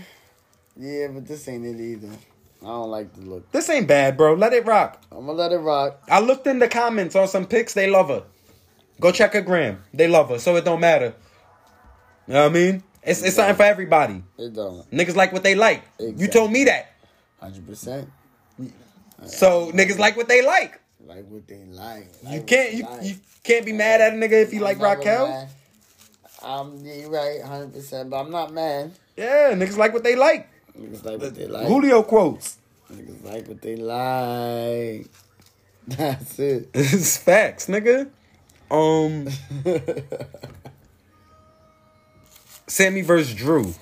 [0.77, 2.11] Yeah, but this ain't it either.
[2.63, 3.51] I don't like the look.
[3.53, 4.35] This ain't bad, bro.
[4.35, 5.01] Let it rock.
[5.13, 6.03] I'm gonna let it rock.
[6.09, 7.73] I looked in the comments on some pics.
[7.73, 8.25] They love her.
[9.01, 9.83] Go check her gram.
[9.95, 11.15] They love her, so it don't matter.
[12.27, 12.83] You know what I mean?
[13.03, 14.23] It's, it's something for everybody.
[14.37, 14.91] It don't.
[14.91, 15.83] Niggas like what they like.
[15.99, 16.93] You told me that.
[17.41, 18.11] Hundred percent.
[19.27, 20.81] So niggas like what they like.
[21.07, 22.13] Like what they like.
[22.29, 23.03] You can't you, like.
[23.03, 25.49] you can't be mad at a nigga if you like Raquel.
[26.43, 28.11] I'm you're right, hundred percent.
[28.11, 28.93] But I'm not mad.
[29.17, 30.49] Yeah, niggas like what they like.
[30.79, 31.67] Niggas like what they like.
[31.67, 32.59] Julio quotes.
[32.93, 35.09] Niggas like what they like.
[35.89, 36.69] That's it.
[36.75, 38.11] It's facts, nigga.
[38.71, 39.29] Um,
[42.67, 43.75] Sammy versus Drew.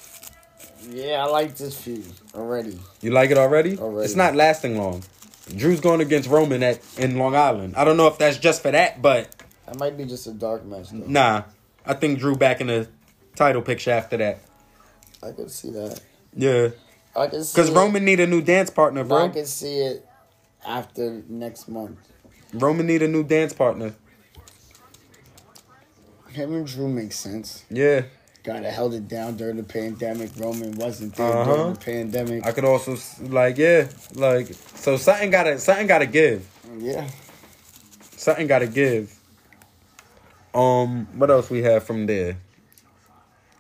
[0.88, 2.04] Yeah, I like this feud
[2.34, 2.78] already.
[3.00, 3.78] You like it already?
[3.78, 4.04] Already.
[4.04, 5.02] It's not lasting long.
[5.54, 7.74] Drew's going against Roman at in Long Island.
[7.76, 9.28] I don't know if that's just for that, but
[9.66, 11.04] That might be just a dark match though.
[11.06, 11.42] nah.
[11.88, 12.88] I think Drew back in the
[13.36, 14.40] title picture after that.
[15.22, 16.00] I could see that.
[16.34, 16.70] Yeah.
[17.14, 17.70] I can see Because.
[17.70, 19.26] Roman need a new dance partner, bro.
[19.26, 20.04] I can see it
[20.66, 21.98] after next month.
[22.52, 23.94] Roman need a new dance partner.
[26.30, 27.64] Him and Drew makes sense.
[27.70, 28.02] Yeah.
[28.46, 30.30] God, I held it down during the pandemic.
[30.38, 31.52] Roman wasn't there Uh-huh.
[31.56, 32.46] during the pandemic.
[32.46, 34.46] I could also like yeah, like
[34.76, 36.46] so something gotta something gotta give.
[36.78, 37.10] Yeah.
[38.16, 39.12] Something gotta give.
[40.54, 42.36] Um, what else we have from there?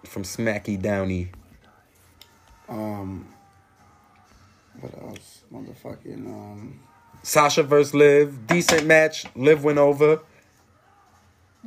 [0.04, 1.30] From Smacky Downey.
[2.68, 3.26] Um.
[4.80, 5.40] What else?
[5.52, 6.78] Motherfucking um.
[7.24, 8.46] Sasha versus Liv.
[8.46, 9.26] Decent match.
[9.34, 10.20] Liv went over.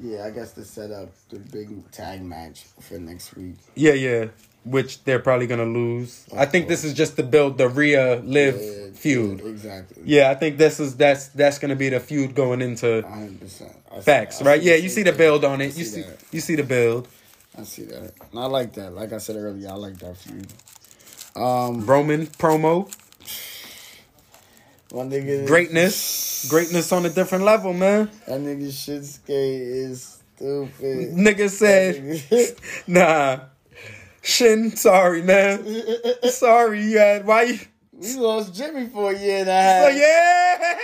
[0.01, 3.55] Yeah, I guess to set up the big tag match for next week.
[3.75, 4.27] Yeah, yeah.
[4.65, 6.25] Which they're probably gonna lose.
[6.35, 9.39] I think this is just to build the Rhea Liv Yeah, feud.
[9.39, 10.03] yeah, exactly.
[10.05, 13.73] Yeah, I think this is that's that's gonna be the feud going into 100%.
[13.91, 14.61] I see- facts, right?
[14.61, 15.75] Yeah, you see the build on it.
[15.77, 16.17] You see see that.
[16.31, 17.07] you see the build.
[17.57, 18.13] I see that.
[18.31, 18.93] And I like that.
[18.93, 20.47] Like I said earlier, I like that feud.
[21.35, 22.91] Um, Roman promo.
[24.91, 25.45] One nigga.
[25.47, 26.47] Greatness.
[26.49, 28.09] Greatness on a different level, man.
[28.27, 31.13] That nigga Shinsuke is stupid.
[31.13, 32.55] Nigga said,
[32.87, 33.39] nah.
[34.21, 35.63] Shin, sorry, man.
[36.23, 37.59] Sorry, you had, why you?
[37.93, 39.91] we lost Jimmy for a year and a half.
[39.91, 40.77] So, yeah.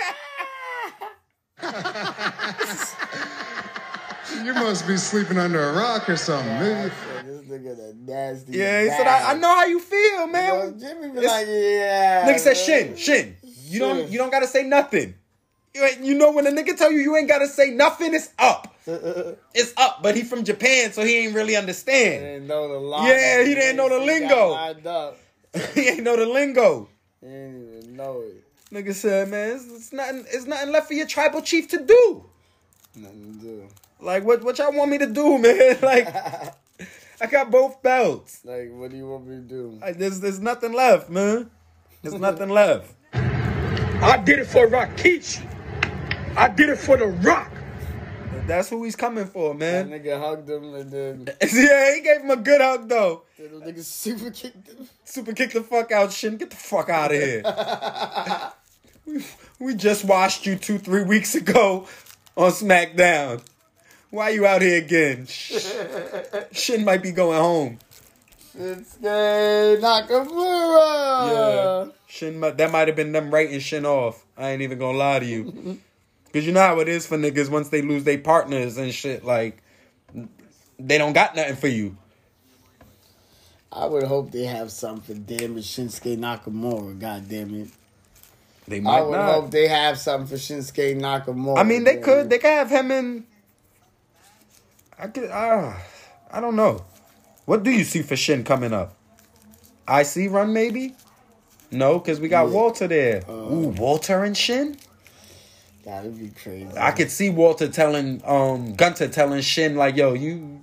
[4.44, 6.46] You must be sleeping under a rock or something.
[6.46, 6.90] man.
[7.24, 8.58] This nigga the nasty.
[8.58, 10.52] Yeah, he said, I, I know how you feel, man.
[10.52, 12.26] You know, Jimmy be It's- like, yeah.
[12.28, 12.56] Nigga said.
[12.56, 13.36] Shin, Shin.
[13.68, 15.14] You don't, you don't gotta say nothing.
[15.74, 18.74] You, you know when a nigga tell you you ain't gotta say nothing, it's up.
[18.88, 19.34] Uh, uh, uh.
[19.54, 22.22] It's up, but he from Japan, so he ain't really He understand.
[22.22, 23.08] didn't know the line.
[23.08, 25.16] Yeah, he didn't know the He lingo.
[25.74, 26.88] he ain't know the lingo.
[27.20, 28.44] He didn't even know it.
[28.72, 30.24] Nigga said, man, it's, it's nothing.
[30.28, 32.24] It's nothing left for your tribal chief to do.
[32.94, 33.68] Nothing to do.
[34.00, 35.78] Like, what, what y'all want me to do, man?
[35.82, 36.08] Like,
[37.20, 38.40] I got both belts.
[38.44, 39.78] Like, what do you want me to do?
[39.80, 41.50] Like, there's, there's nothing left, man.
[42.02, 42.92] There's nothing left.
[44.02, 45.46] I did it for Rikishi.
[46.36, 47.50] I did it for The Rock.
[48.46, 49.90] That's who he's coming for, man.
[49.90, 50.04] That man.
[50.04, 53.22] nigga hugged him and then yeah, he gave him a good hug though.
[53.38, 54.88] the nigga super kicked him.
[55.04, 56.36] Super kick the fuck out, Shin.
[56.36, 57.42] Get the fuck out of here.
[59.06, 59.24] we,
[59.66, 61.88] we just watched you two, three weeks ago
[62.36, 63.42] on SmackDown.
[64.10, 65.26] Why you out here again?
[65.26, 65.66] Sh-
[66.52, 67.78] Shin might be going home.
[68.56, 71.86] Shinsuke Nakamura.
[71.86, 71.92] Yeah.
[72.06, 74.24] Shin, that might have been them writing Shin off.
[74.36, 75.80] I ain't even gonna lie to you.
[76.32, 79.24] Cause you know how it is for niggas once they lose their partners and shit.
[79.24, 79.62] Like
[80.78, 81.96] they don't got nothing for you.
[83.72, 86.98] I would hope they have something for damn it Shinsuke Nakamura.
[86.98, 87.68] God damn it.
[88.68, 89.34] They might I would not.
[89.34, 91.58] hope they have something for Shinsuke Nakamura.
[91.58, 92.26] I mean, they could.
[92.26, 92.30] it.
[92.30, 93.24] They could have him in.
[94.98, 95.30] I could.
[95.30, 95.74] Uh,
[96.30, 96.84] I don't know.
[97.46, 98.94] What do you see for Shin coming up?
[99.88, 100.94] I see run maybe?
[101.70, 102.52] No, because we got Yeah.
[102.54, 103.22] Walter there.
[103.28, 104.76] Uh, Ooh, Walter and Shin.
[105.84, 106.68] That'd be crazy.
[106.76, 110.60] I could see Walter telling um Gunther telling Shin like, "Yo, you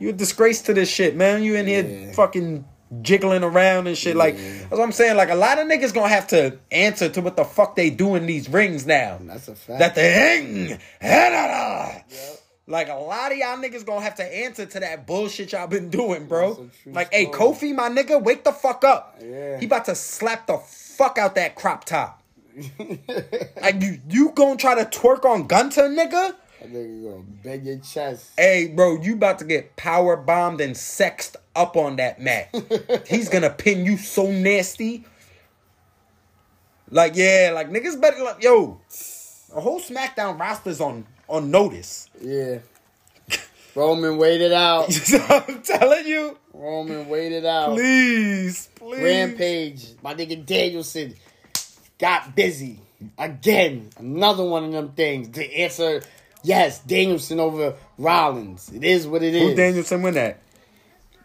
[0.00, 1.44] you a disgrace to this shit, man.
[1.44, 2.64] You in here fucking
[3.02, 4.16] jiggling around and shit.
[4.16, 4.42] Like Yeah.
[4.62, 5.16] that's what I'm saying.
[5.16, 8.16] Like a lot of niggas gonna have to answer to what the fuck they do
[8.16, 9.18] in these rings now.
[9.22, 9.78] That's a fact.
[9.78, 10.78] That the hang,
[12.66, 15.90] like a lot of y'all niggas gonna have to answer to that bullshit y'all been
[15.90, 16.54] doing, bro.
[16.54, 17.26] That's a true Like, hey.
[17.26, 19.18] Kofi, my nigga, wake the fuck up.
[19.22, 19.58] Yeah.
[19.58, 22.22] He about to slap the fuck out that crop top.
[23.60, 26.34] like you, you gonna try to twerk on Gunther, nigga?
[26.60, 28.32] That nigga gonna bend your chest.
[28.38, 32.54] Hey, bro, you about to get power bombed and sexed up on that mat.
[33.08, 35.04] He's gonna pin you so nasty.
[36.90, 38.80] Like, yeah, like niggas better like, yo,
[39.54, 42.08] a whole SmackDown roster's on on notice.
[42.20, 42.58] Yeah.
[43.74, 44.86] Roman waited out.
[45.30, 47.74] I'm telling you, Roman waited out.
[47.74, 49.02] please, please.
[49.02, 49.86] Rampage.
[50.02, 51.14] My nigga Danielson
[51.98, 52.78] got busy
[53.18, 53.90] again.
[53.98, 55.30] Another one of them things.
[55.30, 56.02] The answer,
[56.44, 58.70] yes, Danielson over Rollins.
[58.72, 59.42] It is what it is.
[59.42, 60.40] Who Danielson win that?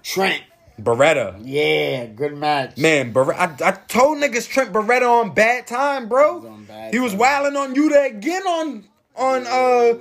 [0.01, 0.41] Trent.
[0.81, 1.39] Beretta.
[1.43, 2.77] Yeah, good match.
[2.77, 3.61] Man, Beretta.
[3.61, 6.39] I, I told niggas Trent Beretta on bad time, bro.
[6.39, 7.19] He was on bad he was time.
[7.19, 8.85] wilding on you to again on
[9.20, 10.00] on uh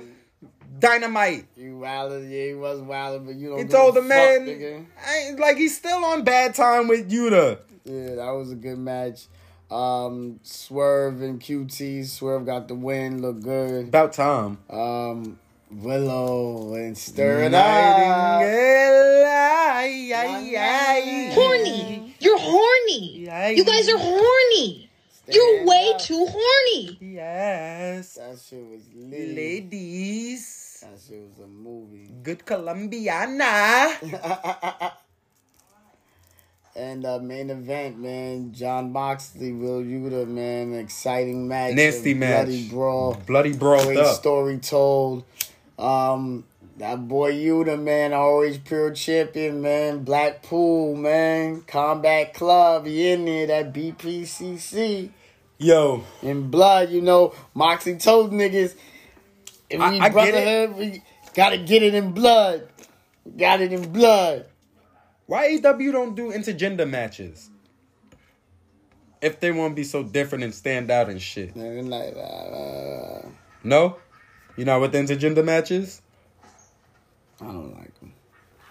[0.79, 1.45] Dynamite.
[1.57, 4.85] You wildin', yeah, he was wildin', but you don't He told a the man, nigga.
[5.05, 7.59] I like he's still on bad time with Yuta.
[7.83, 9.27] Yeah, that was a good match.
[9.69, 12.05] Um, Swerve and QT.
[12.05, 13.21] Swerve got the win.
[13.21, 13.87] Look good.
[13.89, 14.57] About time.
[14.69, 15.37] Um,
[15.71, 18.41] Willow and Stir It Up.
[18.41, 21.31] Nightingale, ay, ay, ay.
[21.33, 22.15] Horny.
[22.19, 23.55] You're horny.
[23.55, 24.88] You guys are horny.
[25.31, 26.97] You're way too horny.
[27.01, 28.15] Yes.
[28.15, 29.35] That shit was lit.
[29.35, 30.81] Ladies.
[30.81, 32.09] That shit was a movie.
[32.23, 33.93] Good Colombiana.
[36.75, 42.45] And uh, main event, man, Jon Moxley, Will Yuta, man, exciting match, Nasty a match.
[42.45, 44.15] bloody brawl, Bloody brawled great up.
[44.15, 45.25] story told.
[45.77, 46.45] Um,
[46.77, 50.03] that boy Yuta, man, always pure champion, man.
[50.05, 55.09] Blackpool, man, Combat Club, he in there, that BPCC.
[55.61, 58.75] Yo, In blood, you know, Moxie told niggas,
[59.69, 61.03] if we I- brotherhood, we
[61.33, 62.69] gotta get it in blood.
[63.37, 64.45] Got it in blood.
[65.25, 67.49] why AEW don't do intergender matches?
[69.21, 71.55] If they want to be so different and stand out and shit.
[71.57, 73.27] Like, uh,
[73.63, 73.97] No?
[74.55, 76.01] You know what the intergender matches?
[77.41, 78.13] I don't like them.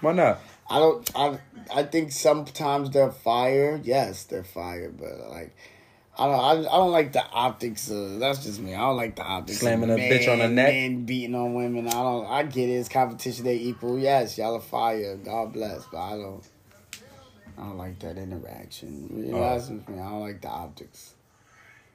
[0.01, 0.41] Why not?
[0.71, 1.11] I don't.
[1.15, 1.39] I
[1.75, 3.79] I think sometimes they're fire.
[3.85, 5.55] Yes, they're fire, but like.
[6.19, 6.41] I don't.
[6.41, 7.91] I, I don't like the optics.
[7.91, 8.75] Of, that's just me.
[8.75, 9.61] I don't like the optics.
[9.61, 10.69] Slamming a bitch on the neck?
[10.69, 11.87] Men beating on women.
[11.87, 12.27] I don't.
[12.27, 12.73] I get it.
[12.73, 13.45] It's competition.
[13.45, 13.99] They equal.
[13.99, 15.17] Yes, y'all are fire.
[15.17, 15.85] God bless.
[15.87, 16.43] But I don't.
[17.57, 19.25] I don't like that interaction.
[19.27, 19.41] You know, Oh.
[19.41, 20.01] that's just me.
[20.01, 21.15] I don't like the optics.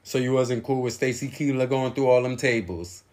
[0.04, 3.04] So you wasn't cool with Stacy Keibler going through all them tables?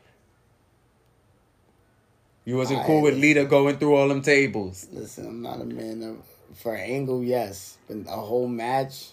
[2.44, 4.88] You wasn't cool with Lita going through all them tables?
[4.90, 7.22] Listen, I'm not a man of for angle.
[7.22, 9.10] Yes, but a whole match.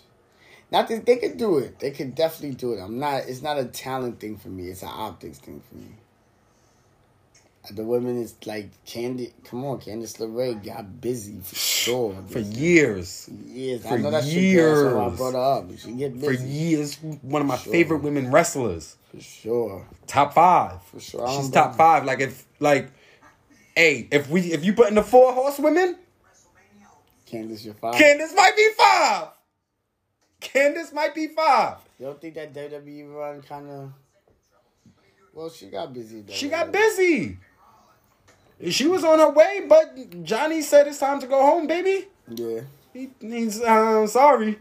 [0.72, 1.80] Not that they can do it.
[1.80, 2.80] They can definitely do it.
[2.82, 3.24] I'm not.
[3.28, 4.68] It's not a talent thing for me.
[4.68, 5.88] It's an optics thing for me.
[7.72, 9.34] The women is like Candy.
[9.44, 12.16] Come on, Candice LeRae got busy for sure.
[12.30, 13.28] For years.
[13.30, 13.86] years.
[13.86, 15.18] I For know that's your girl, so I years.
[15.18, 15.40] brought her
[15.74, 15.78] up.
[15.78, 16.26] She get busy.
[16.38, 17.74] For years, one of my Sure.
[17.74, 18.96] favorite women wrestlers.
[19.12, 19.86] for sure.
[20.06, 20.82] Top five.
[20.84, 21.28] For sure.
[21.30, 22.06] She's top five.
[22.06, 22.90] Like if like,
[23.76, 25.98] hey, if we if you put in the four horsewomen,
[27.30, 27.94] Candice, you're fine.
[27.96, 29.28] Candice might be five.
[30.42, 31.78] Candice might be five.
[32.00, 33.92] you don't think that WWE run kind of?
[35.34, 36.22] Well, she got busy.
[36.22, 37.38] Though, She got busy.
[38.70, 42.08] She was on her way, but Johnny said it's time to go home, baby.
[42.28, 42.62] Yeah.
[42.94, 44.58] He, he's uh, sorry.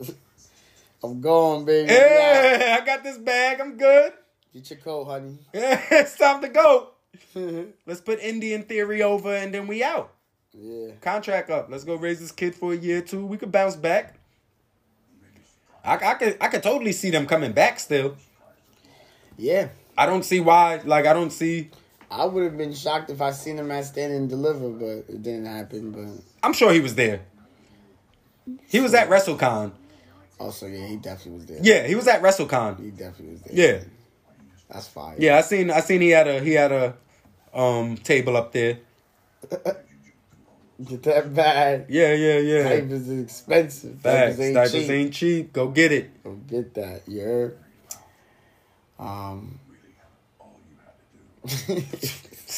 [1.04, 1.92] I'm going, baby.
[1.92, 3.60] Yeah, I got this bag.
[3.60, 4.12] I'm good.
[4.52, 5.38] Get your coat, honey.
[5.54, 6.88] Yeah, it's time to go.
[7.86, 10.12] Let's put Indian Theory over and then we out.
[10.52, 10.92] Yeah.
[11.00, 11.68] Contract up.
[11.70, 13.24] Let's go raise this kid for a year or two.
[13.24, 14.17] We could bounce back.
[15.88, 18.16] I, I could I could totally see them coming back still.
[19.36, 19.68] Yeah.
[19.96, 20.80] I don't see why.
[20.84, 21.70] Like I don't see.
[22.10, 25.22] I would have been shocked if I seen him at Stand and Deliver, but it
[25.22, 25.90] didn't happen.
[25.92, 27.20] But I'm sure he was there.
[28.66, 29.72] He was at WrestleCon.
[30.40, 31.58] also, yeah, he definitely was there.
[31.62, 32.82] Yeah, he was at WrestleCon.
[32.82, 33.54] He definitely was there.
[33.54, 33.80] Yeah,
[34.70, 35.16] That's fire.
[35.18, 35.36] yeah.
[35.36, 36.94] I seen I seen he had a he had a
[37.52, 38.78] um table up there.
[40.84, 41.86] Get that bag.
[41.88, 42.62] Yeah, yeah, yeah.
[42.68, 44.00] Diapers is expensive.
[44.00, 44.36] Facts.
[44.36, 44.90] Diapers ain't Diapers cheap.
[44.90, 45.52] ain't cheap.
[45.52, 46.22] Go get it.
[46.22, 47.02] Go get that.
[47.06, 47.48] Yeah.
[48.98, 49.58] Um,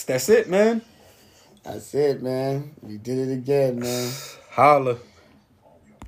[0.07, 0.83] That's it, man.
[1.63, 2.75] that's it, man.
[2.83, 4.11] We did it again, man.
[4.51, 4.97] Holla.